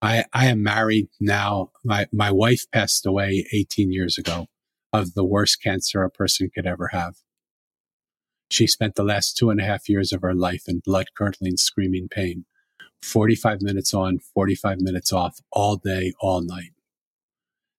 I, 0.02 0.24
I 0.32 0.46
am 0.46 0.62
married 0.62 1.08
now. 1.20 1.70
My, 1.84 2.06
my 2.12 2.30
wife 2.30 2.64
passed 2.70 3.06
away 3.06 3.46
18 3.52 3.92
years 3.92 4.18
ago 4.18 4.46
of 4.92 5.14
the 5.14 5.24
worst 5.24 5.62
cancer 5.62 6.02
a 6.02 6.10
person 6.10 6.50
could 6.54 6.66
ever 6.66 6.88
have. 6.88 7.16
She 8.50 8.66
spent 8.66 8.94
the 8.94 9.04
last 9.04 9.36
two 9.36 9.50
and 9.50 9.60
a 9.60 9.64
half 9.64 9.88
years 9.88 10.12
of 10.12 10.22
her 10.22 10.34
life 10.34 10.64
in 10.68 10.82
blood 10.84 11.06
curdling, 11.16 11.56
screaming 11.56 12.08
pain. 12.08 12.44
45 13.02 13.62
minutes 13.62 13.92
on, 13.92 14.18
45 14.18 14.80
minutes 14.80 15.12
off, 15.12 15.38
all 15.52 15.76
day, 15.76 16.12
all 16.20 16.42
night. 16.42 16.72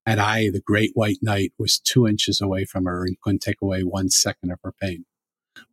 And 0.05 0.19
I, 0.21 0.49
the 0.49 0.61
great 0.61 0.91
white 0.93 1.17
knight, 1.21 1.53
was 1.57 1.79
two 1.79 2.07
inches 2.07 2.39
away 2.39 2.65
from 2.65 2.85
her 2.85 3.03
and 3.03 3.19
couldn't 3.21 3.41
take 3.41 3.61
away 3.61 3.81
one 3.81 4.09
second 4.09 4.51
of 4.51 4.59
her 4.63 4.73
pain. 4.81 5.05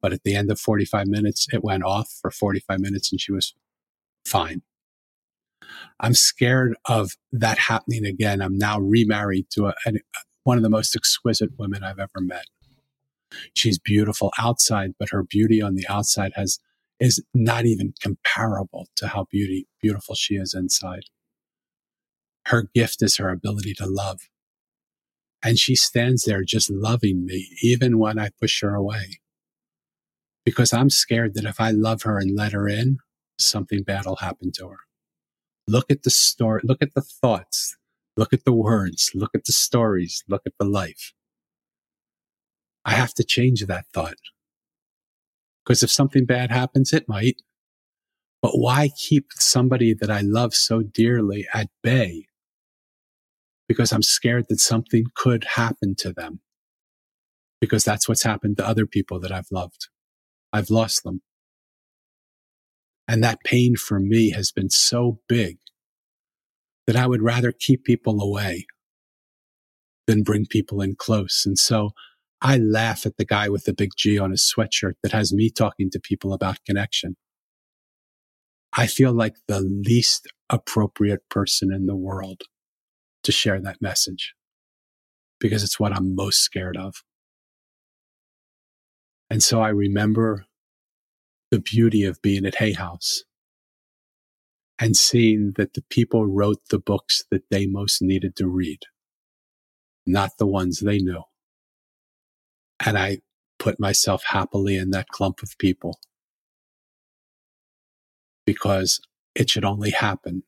But 0.00 0.12
at 0.12 0.24
the 0.24 0.34
end 0.34 0.50
of 0.50 0.58
45 0.58 1.06
minutes, 1.06 1.46
it 1.52 1.62
went 1.62 1.84
off 1.84 2.10
for 2.20 2.30
45 2.30 2.80
minutes 2.80 3.12
and 3.12 3.20
she 3.20 3.32
was 3.32 3.54
fine. 4.26 4.62
I'm 6.00 6.14
scared 6.14 6.76
of 6.86 7.12
that 7.32 7.58
happening 7.58 8.04
again. 8.04 8.40
I'm 8.40 8.58
now 8.58 8.78
remarried 8.78 9.46
to 9.50 9.66
a, 9.68 9.74
a, 9.86 9.92
one 10.44 10.56
of 10.56 10.62
the 10.62 10.70
most 10.70 10.94
exquisite 10.94 11.50
women 11.58 11.82
I've 11.82 11.98
ever 11.98 12.20
met. 12.20 12.46
She's 13.54 13.78
beautiful 13.78 14.32
outside, 14.38 14.92
but 14.98 15.10
her 15.10 15.22
beauty 15.22 15.60
on 15.60 15.74
the 15.74 15.86
outside 15.88 16.32
has 16.36 16.58
is 17.00 17.22
not 17.34 17.66
even 17.66 17.92
comparable 18.00 18.86
to 18.96 19.08
how 19.08 19.26
beauty 19.30 19.66
beautiful 19.82 20.14
she 20.14 20.36
is 20.36 20.54
inside. 20.54 21.02
Her 22.46 22.68
gift 22.72 23.02
is 23.02 23.16
her 23.16 23.30
ability 23.30 23.74
to 23.74 23.86
love. 23.86 24.20
And 25.42 25.58
she 25.58 25.74
stands 25.74 26.22
there 26.22 26.44
just 26.44 26.70
loving 26.70 27.26
me, 27.26 27.48
even 27.62 27.98
when 27.98 28.18
I 28.18 28.30
push 28.40 28.62
her 28.62 28.74
away 28.74 29.18
because 30.44 30.72
I'm 30.72 30.90
scared 30.90 31.34
that 31.34 31.44
if 31.44 31.60
I 31.60 31.70
love 31.70 32.02
her 32.02 32.18
and 32.18 32.36
let 32.36 32.52
her 32.52 32.68
in, 32.68 32.98
something 33.38 33.82
bad 33.82 34.04
will 34.06 34.16
happen 34.16 34.52
to 34.52 34.68
her. 34.68 34.78
Look 35.66 35.90
at 35.90 36.02
the 36.02 36.10
story, 36.10 36.60
look 36.64 36.82
at 36.82 36.94
the 36.94 37.00
thoughts, 37.00 37.76
look 38.16 38.32
at 38.32 38.44
the 38.44 38.52
words, 38.52 39.10
look 39.14 39.30
at 39.34 39.44
the 39.46 39.52
stories, 39.52 40.22
look 40.28 40.42
at 40.44 40.52
the 40.58 40.66
life. 40.66 41.12
I 42.84 42.92
have 42.92 43.14
to 43.14 43.24
change 43.24 43.64
that 43.64 43.86
thought. 43.94 44.18
Because 45.64 45.82
if 45.82 45.90
something 45.90 46.26
bad 46.26 46.50
happens, 46.50 46.92
it 46.92 47.08
might. 47.08 47.40
But 48.42 48.58
why 48.58 48.90
keep 48.94 49.28
somebody 49.32 49.94
that 49.94 50.10
I 50.10 50.20
love 50.20 50.54
so 50.54 50.82
dearly 50.82 51.46
at 51.54 51.70
bay? 51.82 52.26
Because 53.66 53.90
I'm 53.90 54.02
scared 54.02 54.46
that 54.50 54.60
something 54.60 55.06
could 55.16 55.44
happen 55.54 55.94
to 56.00 56.12
them. 56.12 56.40
Because 57.58 57.84
that's 57.84 58.06
what's 58.06 58.24
happened 58.24 58.58
to 58.58 58.68
other 58.68 58.84
people 58.84 59.18
that 59.20 59.32
I've 59.32 59.50
loved. 59.50 59.88
I've 60.52 60.68
lost 60.68 61.04
them. 61.04 61.22
And 63.06 63.22
that 63.22 63.44
pain 63.44 63.76
for 63.76 64.00
me 64.00 64.30
has 64.30 64.50
been 64.50 64.70
so 64.70 65.18
big 65.28 65.58
that 66.86 66.96
I 66.96 67.06
would 67.06 67.22
rather 67.22 67.52
keep 67.52 67.84
people 67.84 68.22
away 68.22 68.66
than 70.06 70.22
bring 70.22 70.46
people 70.46 70.80
in 70.80 70.94
close. 70.96 71.44
And 71.46 71.58
so 71.58 71.90
I 72.40 72.58
laugh 72.58 73.06
at 73.06 73.16
the 73.16 73.24
guy 73.24 73.48
with 73.48 73.64
the 73.64 73.72
big 73.72 73.90
G 73.96 74.18
on 74.18 74.30
his 74.30 74.42
sweatshirt 74.42 74.94
that 75.02 75.12
has 75.12 75.32
me 75.32 75.50
talking 75.50 75.90
to 75.90 76.00
people 76.00 76.32
about 76.32 76.64
connection. 76.66 77.16
I 78.72 78.86
feel 78.86 79.12
like 79.12 79.36
the 79.46 79.60
least 79.60 80.26
appropriate 80.50 81.28
person 81.30 81.72
in 81.72 81.86
the 81.86 81.96
world 81.96 82.42
to 83.22 83.32
share 83.32 83.60
that 83.60 83.80
message 83.80 84.34
because 85.40 85.62
it's 85.62 85.80
what 85.80 85.92
I'm 85.92 86.14
most 86.14 86.40
scared 86.40 86.76
of. 86.76 87.02
And 89.30 89.42
so 89.42 89.60
I 89.60 89.68
remember 89.68 90.44
the 91.54 91.60
beauty 91.60 92.02
of 92.02 92.20
being 92.20 92.44
at 92.44 92.56
Hay 92.56 92.72
House 92.72 93.22
and 94.76 94.96
seeing 94.96 95.52
that 95.56 95.74
the 95.74 95.84
people 95.88 96.26
wrote 96.26 96.60
the 96.68 96.80
books 96.80 97.22
that 97.30 97.48
they 97.48 97.64
most 97.64 98.02
needed 98.02 98.34
to 98.34 98.48
read, 98.48 98.80
not 100.04 100.32
the 100.36 100.48
ones 100.48 100.80
they 100.80 100.98
knew. 100.98 101.22
And 102.84 102.98
I 102.98 103.18
put 103.60 103.78
myself 103.78 104.24
happily 104.26 104.76
in 104.76 104.90
that 104.90 105.06
clump 105.10 105.44
of 105.44 105.56
people 105.58 106.00
because 108.44 109.00
it 109.36 109.48
should 109.48 109.64
only 109.64 109.90
happen 109.90 110.42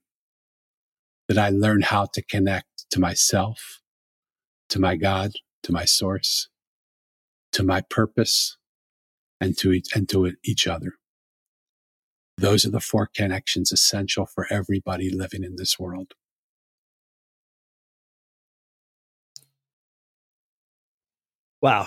that 1.29 1.39
I 1.39 1.51
learn 1.51 1.83
how 1.83 2.07
to 2.15 2.23
connect 2.23 2.91
to 2.91 2.99
myself, 2.99 3.81
to 4.71 4.81
my 4.81 4.97
God, 4.97 5.35
to 5.63 5.71
my 5.71 5.85
source, 5.85 6.49
to 7.53 7.63
my 7.63 7.83
purpose, 7.83 8.57
and 9.41 9.57
to 9.59 9.73
each, 9.73 9.95
and 9.95 10.09
to 10.09 10.33
each 10.45 10.67
other. 10.67 10.95
Those 12.39 12.67
are 12.67 12.71
the 12.71 12.81
four 12.81 13.09
connections 13.15 13.73
essential 13.73 14.27
for 14.27 14.47
everybody 14.51 15.11
living 15.11 15.43
in 15.43 15.57
this 15.57 15.79
world. 15.79 16.13
Wow. 21.63 21.87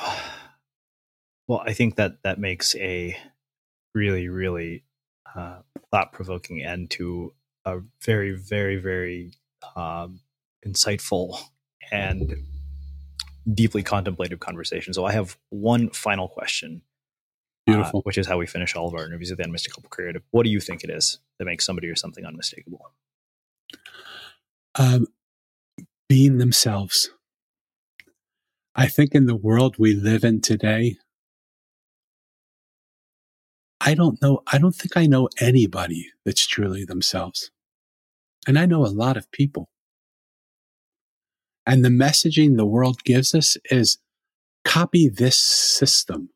Well, 1.47 1.61
I 1.65 1.73
think 1.73 1.95
that 1.95 2.23
that 2.23 2.39
makes 2.39 2.75
a 2.75 3.15
really, 3.93 4.27
really 4.27 4.83
uh, 5.35 5.59
thought 5.91 6.11
provoking 6.11 6.63
end 6.63 6.89
to 6.91 7.33
a 7.65 7.79
very, 8.03 8.31
very, 8.31 8.77
very 8.77 9.33
um, 9.75 10.21
insightful 10.65 11.39
and 11.91 12.35
deeply 13.53 13.83
contemplative 13.83 14.39
conversation. 14.39 14.93
So 14.93 15.05
I 15.05 15.11
have 15.11 15.37
one 15.49 15.89
final 15.91 16.27
question 16.27 16.81
Beautiful. 17.73 17.99
Uh, 17.99 18.01
which 18.03 18.17
is 18.17 18.27
how 18.27 18.37
we 18.37 18.47
finish 18.47 18.75
all 18.75 18.87
of 18.87 18.93
our 18.93 19.05
interviews 19.05 19.31
at 19.31 19.37
the 19.37 19.43
Unmistakable 19.43 19.89
Creative. 19.89 20.21
What 20.31 20.43
do 20.43 20.49
you 20.49 20.59
think 20.59 20.83
it 20.83 20.89
is 20.89 21.19
that 21.37 21.45
makes 21.45 21.65
somebody 21.65 21.87
or 21.87 21.95
something 21.95 22.25
unmistakable? 22.25 22.91
Um, 24.75 25.07
being 26.07 26.37
themselves. 26.37 27.11
I 28.75 28.87
think 28.87 29.13
in 29.13 29.25
the 29.25 29.35
world 29.35 29.75
we 29.77 29.93
live 29.93 30.23
in 30.23 30.41
today, 30.41 30.97
I 33.81 33.93
don't 33.93 34.21
know, 34.21 34.41
I 34.51 34.57
don't 34.57 34.75
think 34.75 34.97
I 34.97 35.05
know 35.05 35.29
anybody 35.39 36.07
that's 36.25 36.45
truly 36.45 36.85
themselves. 36.85 37.51
And 38.47 38.57
I 38.57 38.65
know 38.65 38.85
a 38.85 38.87
lot 38.87 39.17
of 39.17 39.31
people. 39.31 39.69
And 41.65 41.85
the 41.85 41.89
messaging 41.89 42.57
the 42.57 42.65
world 42.65 43.03
gives 43.03 43.35
us 43.35 43.57
is 43.69 43.99
copy 44.65 45.07
this 45.07 45.37
system 45.37 46.29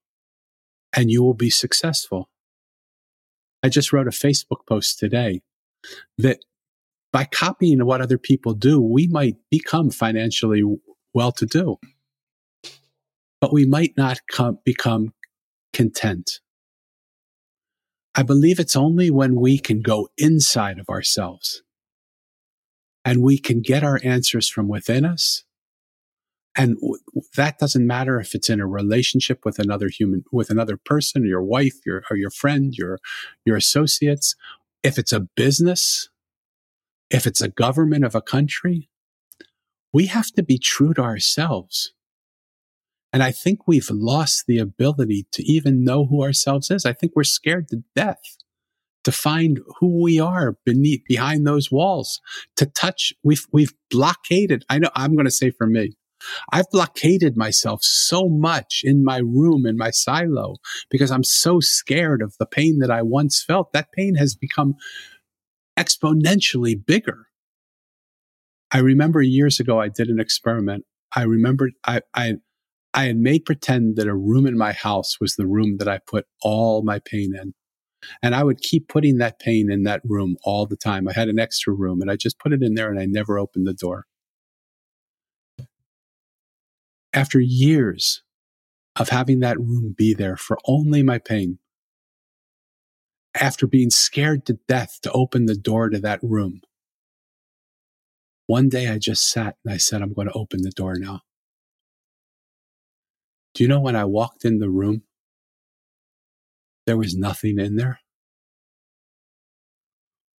and 0.96 1.10
you 1.10 1.24
will 1.24 1.34
be 1.34 1.50
successful. 1.50 2.30
I 3.62 3.70
just 3.70 3.94
wrote 3.94 4.08
a 4.08 4.12
Facebook 4.12 4.66
post 4.68 5.00
today 5.00 5.42
that 6.18 6.40
by 7.12 7.26
copying 7.26 7.86
what 7.86 8.02
other 8.02 8.18
people 8.18 8.54
do, 8.54 8.82
we 8.82 9.08
might 9.08 9.38
become 9.50 9.90
financially 9.90 10.64
well 11.14 11.32
to 11.34 11.46
do, 11.46 11.78
but 13.40 13.54
we 13.54 13.66
might 13.66 13.94
not 13.96 14.20
come, 14.32 14.60
become 14.66 15.14
content. 15.72 16.40
I 18.16 18.24
believe 18.24 18.60
it's 18.60 18.76
only 18.76 19.10
when 19.10 19.36
we 19.36 19.58
can 19.58 19.82
go 19.82 20.10
inside 20.18 20.78
of 20.78 20.90
ourselves 20.90 21.64
and 23.04 23.22
we 23.22 23.38
can 23.38 23.62
get 23.62 23.84
our 23.84 24.00
answers 24.04 24.50
from 24.50 24.68
within 24.68 25.04
us. 25.04 25.44
And 26.56 26.76
w- 26.76 27.00
that 27.36 27.58
doesn't 27.58 27.88
matter 27.88 28.20
if 28.20 28.36
it's 28.36 28.50
in 28.50 28.60
a 28.60 28.68
relationship 28.68 29.44
with 29.44 29.60
another 29.60 29.90
human, 29.90 30.24
with 30.32 30.50
another 30.50 30.78
person, 30.78 31.26
your 31.26 31.44
wife, 31.44 31.76
your, 31.86 32.04
or 32.10 32.18
your 32.18 32.30
friend, 32.30 32.74
your, 32.76 33.00
your 33.46 33.58
associates. 33.58 34.36
If 34.84 34.98
it's 35.00 35.14
a 35.14 35.22
business, 35.36 36.10
if 37.10 37.26
it's 37.26 37.42
a 37.42 37.48
government 37.48 38.06
of 38.06 38.16
a 38.16 38.22
country, 38.22 38.90
we 39.92 40.08
have 40.08 40.32
to 40.32 40.44
be 40.44 40.58
true 40.58 40.94
to 40.94 41.02
ourselves. 41.02 41.94
And 43.12 43.22
I 43.22 43.32
think 43.32 43.68
we've 43.68 43.92
lost 43.92 44.46
the 44.48 44.58
ability 44.58 45.28
to 45.34 45.44
even 45.44 45.84
know 45.84 46.06
who 46.06 46.24
ourselves 46.24 46.72
is. 46.72 46.86
I 46.86 46.94
think 46.94 47.14
we're 47.16 47.24
scared 47.24 47.68
to 47.70 47.84
death 47.96 48.38
to 49.04 49.12
find 49.12 49.60
who 49.80 50.02
we 50.02 50.20
are 50.20 50.58
beneath, 50.66 51.04
behind 51.08 51.46
those 51.46 51.72
walls, 51.72 52.22
to 52.56 52.66
touch. 52.66 53.14
We've, 53.24 53.46
we've 53.52 53.74
blockaded. 53.92 54.64
I 54.70 54.80
know 54.80 54.90
I'm 54.96 55.14
going 55.14 55.26
to 55.26 55.32
say 55.32 55.52
for 55.52 55.68
me, 55.68 55.96
I've 56.52 56.70
blockaded 56.72 57.38
myself 57.38 57.84
so 57.84 58.30
much 58.30 58.82
in 58.84 59.04
my 59.04 59.18
room, 59.18 59.66
in 59.66 59.78
my 59.78 59.92
silo, 59.92 60.56
because 60.90 61.12
I'm 61.12 61.24
so 61.24 61.60
scared 61.60 62.22
of 62.22 62.36
the 62.40 62.46
pain 62.46 62.80
that 62.80 62.92
I 62.92 63.02
once 63.02 63.44
felt. 63.44 63.74
That 63.74 63.92
pain 63.92 64.16
has 64.16 64.36
become 64.36 64.76
exponentially 65.78 66.76
bigger. 66.86 67.28
I 68.72 68.80
remember 68.80 69.22
years 69.22 69.60
ago, 69.60 69.80
I 69.80 69.90
did 69.90 70.10
an 70.10 70.20
experiment. 70.20 70.86
I 71.16 71.24
remembered 71.24 71.74
I, 71.86 72.02
I, 72.14 72.36
I 72.94 73.06
had 73.06 73.18
made 73.18 73.46
pretend 73.46 73.96
that 73.98 74.08
a 74.08 74.16
room 74.16 74.48
in 74.48 74.58
my 74.58 74.72
house 74.72 75.20
was 75.20 75.36
the 75.36 75.48
room 75.48 75.78
that 75.78 75.88
I 75.88 76.00
put 76.00 76.26
all 76.42 76.82
my 76.84 77.00
pain 77.00 77.36
in. 77.36 77.54
And 78.22 78.36
I 78.36 78.44
would 78.44 78.62
keep 78.62 78.88
putting 78.88 79.18
that 79.18 79.40
pain 79.40 79.72
in 79.72 79.84
that 79.84 80.02
room 80.04 80.36
all 80.44 80.66
the 80.66 80.76
time. 80.76 81.08
I 81.08 81.14
had 81.14 81.30
an 81.30 81.40
extra 81.40 81.74
room 81.74 82.02
and 82.02 82.12
I 82.12 82.16
just 82.16 82.40
put 82.40 82.52
it 82.52 82.62
in 82.62 82.74
there 82.74 82.90
and 82.90 83.00
I 83.00 83.06
never 83.06 83.40
opened 83.40 83.68
the 83.68 83.74
door. 83.74 84.06
After 87.14 87.40
years 87.40 88.24
of 88.96 89.10
having 89.10 89.40
that 89.40 89.60
room 89.60 89.94
be 89.96 90.14
there 90.14 90.36
for 90.36 90.58
only 90.66 91.04
my 91.04 91.20
pain, 91.20 91.60
after 93.36 93.68
being 93.68 93.90
scared 93.90 94.46
to 94.48 94.60
death 94.68 95.00
to 95.04 95.12
open 95.12 95.46
the 95.46 95.56
door 95.56 95.90
to 95.90 96.00
that 96.00 96.20
room, 96.24 96.62
one 98.48 98.68
day 98.68 98.88
I 98.88 98.98
just 98.98 99.30
sat 99.30 99.58
and 99.64 99.74
I 99.74 99.78
said, 99.78 100.02
I'm 100.02 100.14
going 100.14 100.28
to 100.28 100.34
open 100.34 100.62
the 100.64 100.72
door 100.72 100.96
now. 100.98 101.22
Do 103.54 103.64
you 103.64 103.68
know 103.68 103.80
when 103.80 103.96
I 103.96 104.06
walked 104.06 104.44
in 104.44 104.60
the 104.60 104.70
room, 104.70 105.04
there 106.86 106.98
was 106.98 107.16
nothing 107.16 107.60
in 107.60 107.76
there. 107.76 108.00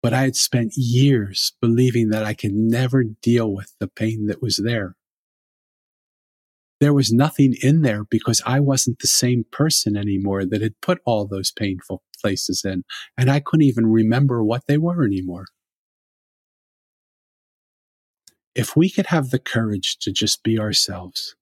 But 0.02 0.14
I 0.14 0.24
had 0.24 0.36
spent 0.36 0.74
years 0.76 1.54
believing 1.62 2.10
that 2.10 2.26
I 2.26 2.34
could 2.34 2.54
never 2.54 3.04
deal 3.04 3.54
with 3.54 3.74
the 3.80 3.88
pain 3.88 4.26
that 4.26 4.42
was 4.42 4.58
there. 4.58 4.96
There 6.84 6.94
was 6.94 7.14
nothing 7.14 7.56
in 7.62 7.82
there 7.82 8.04
because 8.04 8.42
I 8.46 8.60
wasn't 8.60 9.00
the 9.00 9.08
same 9.08 9.46
person 9.50 9.96
anymore 9.96 10.44
that 10.44 10.62
had 10.62 10.82
put 10.82 11.00
all 11.06 11.26
those 11.26 11.50
painful 11.50 12.04
places 12.20 12.66
in, 12.66 12.84
and 13.18 13.32
I 13.32 13.40
couldn't 13.40 13.66
even 13.66 13.86
remember 13.86 14.44
what 14.44 14.64
they 14.68 14.78
were 14.78 15.06
anymore. 15.06 15.46
If 18.54 18.76
we 18.76 18.90
could 18.90 19.06
have 19.06 19.30
the 19.30 19.40
courage 19.40 19.96
to 20.02 20.12
just 20.12 20.44
be 20.44 20.60
ourselves, 20.60 21.38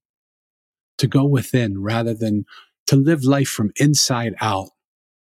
to 0.99 1.07
go 1.07 1.25
within 1.25 1.81
rather 1.81 2.13
than 2.13 2.45
to 2.85 2.95
live 2.95 3.23
life 3.23 3.49
from 3.49 3.71
inside 3.77 4.35
out, 4.41 4.69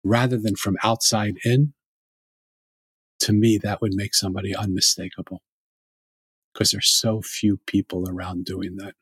rather 0.03 0.37
than 0.37 0.57
from 0.57 0.75
outside 0.83 1.35
in, 1.45 1.75
to 3.21 3.31
me, 3.31 3.57
that 3.57 3.79
would 3.79 3.93
make 3.93 4.13
somebody 4.13 4.53
unmistakable 4.53 5.43
because 6.53 6.71
there's 6.71 6.89
so 6.89 7.21
few 7.21 7.55
people 7.55 8.03
around 8.09 8.43
doing 8.43 8.75
that. 8.75 8.95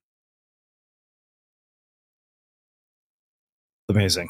Amazing. 3.92 4.30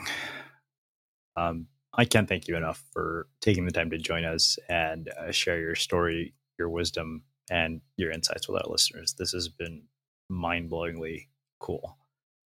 Um, 1.36 1.68
I 1.93 2.05
can't 2.05 2.28
thank 2.28 2.47
you 2.47 2.57
enough 2.57 2.84
for 2.91 3.28
taking 3.41 3.66
the 3.66 3.72
time 3.72 3.91
to 3.91 3.99
join 3.99 4.26
us 4.26 4.57
and 4.68 5.07
uh, 5.09 5.32
share 5.32 5.59
your 5.59 5.76
story, 5.76 6.34
your 6.57 6.68
wisdom, 6.70 7.22
and 7.51 7.82
your 7.95 8.09
insights 8.09 8.47
with 8.47 8.59
our 8.59 8.72
listeners. 8.72 9.14
This 9.20 9.34
has 9.34 9.49
been 9.49 9.84
mind 10.30 10.72
blowingly 10.72 11.28
cool. 11.59 11.95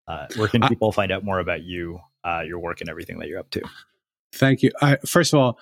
Uh, 0.09 0.29
where 0.37 0.49
can 0.49 0.63
people 0.63 0.89
I, 0.93 0.95
find 0.95 1.13
out 1.13 1.25
more 1.25 1.41
about 1.41 1.63
you, 1.63 2.01
uh, 2.25 2.41
your 2.47 2.59
work, 2.59 2.81
and 2.81 2.89
everything 2.89 3.19
that 3.19 3.29
you're 3.29 3.41
up 3.41 3.51
to? 3.51 3.61
Thank 4.33 4.63
you. 4.63 4.71
I, 4.81 4.97
first 5.05 5.35
of 5.35 5.41
all, 5.41 5.59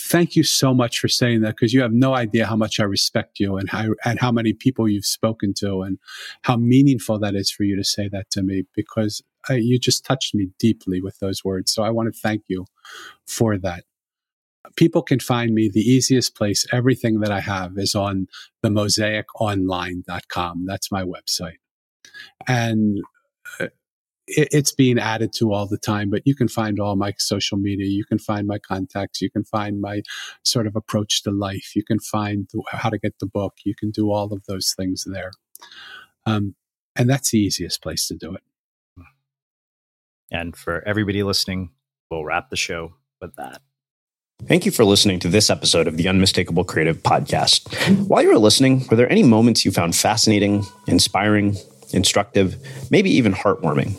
thank 0.00 0.36
you 0.36 0.42
so 0.42 0.72
much 0.72 0.98
for 0.98 1.08
saying 1.08 1.42
that 1.42 1.56
because 1.56 1.72
you 1.72 1.82
have 1.82 1.92
no 1.92 2.14
idea 2.14 2.46
how 2.46 2.56
much 2.56 2.80
I 2.80 2.84
respect 2.84 3.38
you 3.38 3.56
and 3.56 3.68
how 3.68 3.88
and 4.04 4.18
how 4.18 4.32
many 4.32 4.52
people 4.52 4.88
you've 4.88 5.04
spoken 5.04 5.52
to 5.58 5.82
and 5.82 5.98
how 6.42 6.56
meaningful 6.56 7.18
that 7.18 7.34
is 7.34 7.50
for 7.50 7.64
you 7.64 7.76
to 7.76 7.84
say 7.84 8.08
that 8.08 8.30
to 8.30 8.42
me 8.42 8.64
because 8.74 9.22
I, 9.48 9.54
you 9.54 9.78
just 9.78 10.04
touched 10.04 10.34
me 10.34 10.48
deeply 10.58 11.00
with 11.00 11.18
those 11.18 11.44
words. 11.44 11.72
So 11.72 11.82
I 11.82 11.90
want 11.90 12.12
to 12.12 12.18
thank 12.18 12.44
you 12.48 12.66
for 13.26 13.58
that. 13.58 13.84
People 14.76 15.02
can 15.02 15.20
find 15.20 15.54
me 15.54 15.70
the 15.72 15.80
easiest 15.80 16.36
place. 16.36 16.66
Everything 16.72 17.20
that 17.20 17.32
I 17.32 17.40
have 17.40 17.72
is 17.76 17.94
on 17.94 18.28
the 18.62 18.68
mosaiconline.com. 18.68 20.66
That's 20.66 20.92
my 20.92 21.02
website. 21.02 21.56
And 22.46 22.98
uh, 23.58 23.68
it, 24.36 24.48
it's 24.50 24.72
being 24.72 24.98
added 24.98 25.32
to 25.34 25.52
all 25.52 25.66
the 25.66 25.78
time, 25.78 26.10
but 26.10 26.22
you 26.24 26.34
can 26.34 26.48
find 26.48 26.80
all 26.80 26.96
my 26.96 27.12
social 27.18 27.58
media. 27.58 27.86
You 27.86 28.04
can 28.04 28.18
find 28.18 28.46
my 28.46 28.58
contacts. 28.58 29.20
You 29.20 29.30
can 29.30 29.44
find 29.44 29.80
my 29.80 30.02
sort 30.44 30.66
of 30.66 30.76
approach 30.76 31.22
to 31.24 31.30
life. 31.30 31.74
You 31.74 31.84
can 31.84 31.98
find 31.98 32.48
how 32.68 32.90
to 32.90 32.98
get 32.98 33.18
the 33.18 33.26
book. 33.26 33.54
You 33.64 33.74
can 33.74 33.90
do 33.90 34.10
all 34.10 34.32
of 34.32 34.44
those 34.46 34.74
things 34.76 35.04
there. 35.06 35.32
Um, 36.26 36.54
and 36.96 37.08
that's 37.08 37.30
the 37.30 37.38
easiest 37.38 37.82
place 37.82 38.06
to 38.08 38.16
do 38.16 38.34
it. 38.34 38.42
And 40.30 40.56
for 40.56 40.86
everybody 40.86 41.22
listening, 41.22 41.70
we'll 42.10 42.24
wrap 42.24 42.50
the 42.50 42.56
show 42.56 42.94
with 43.20 43.34
that. 43.36 43.62
Thank 44.46 44.64
you 44.64 44.72
for 44.72 44.84
listening 44.84 45.18
to 45.20 45.28
this 45.28 45.50
episode 45.50 45.86
of 45.86 45.96
the 45.96 46.08
Unmistakable 46.08 46.64
Creative 46.64 46.96
Podcast. 46.96 48.08
While 48.08 48.22
you 48.22 48.28
were 48.28 48.38
listening, 48.38 48.86
were 48.88 48.96
there 48.96 49.10
any 49.10 49.22
moments 49.22 49.64
you 49.64 49.70
found 49.70 49.94
fascinating, 49.94 50.64
inspiring, 50.86 51.56
instructive, 51.92 52.56
maybe 52.90 53.10
even 53.10 53.34
heartwarming? 53.34 53.98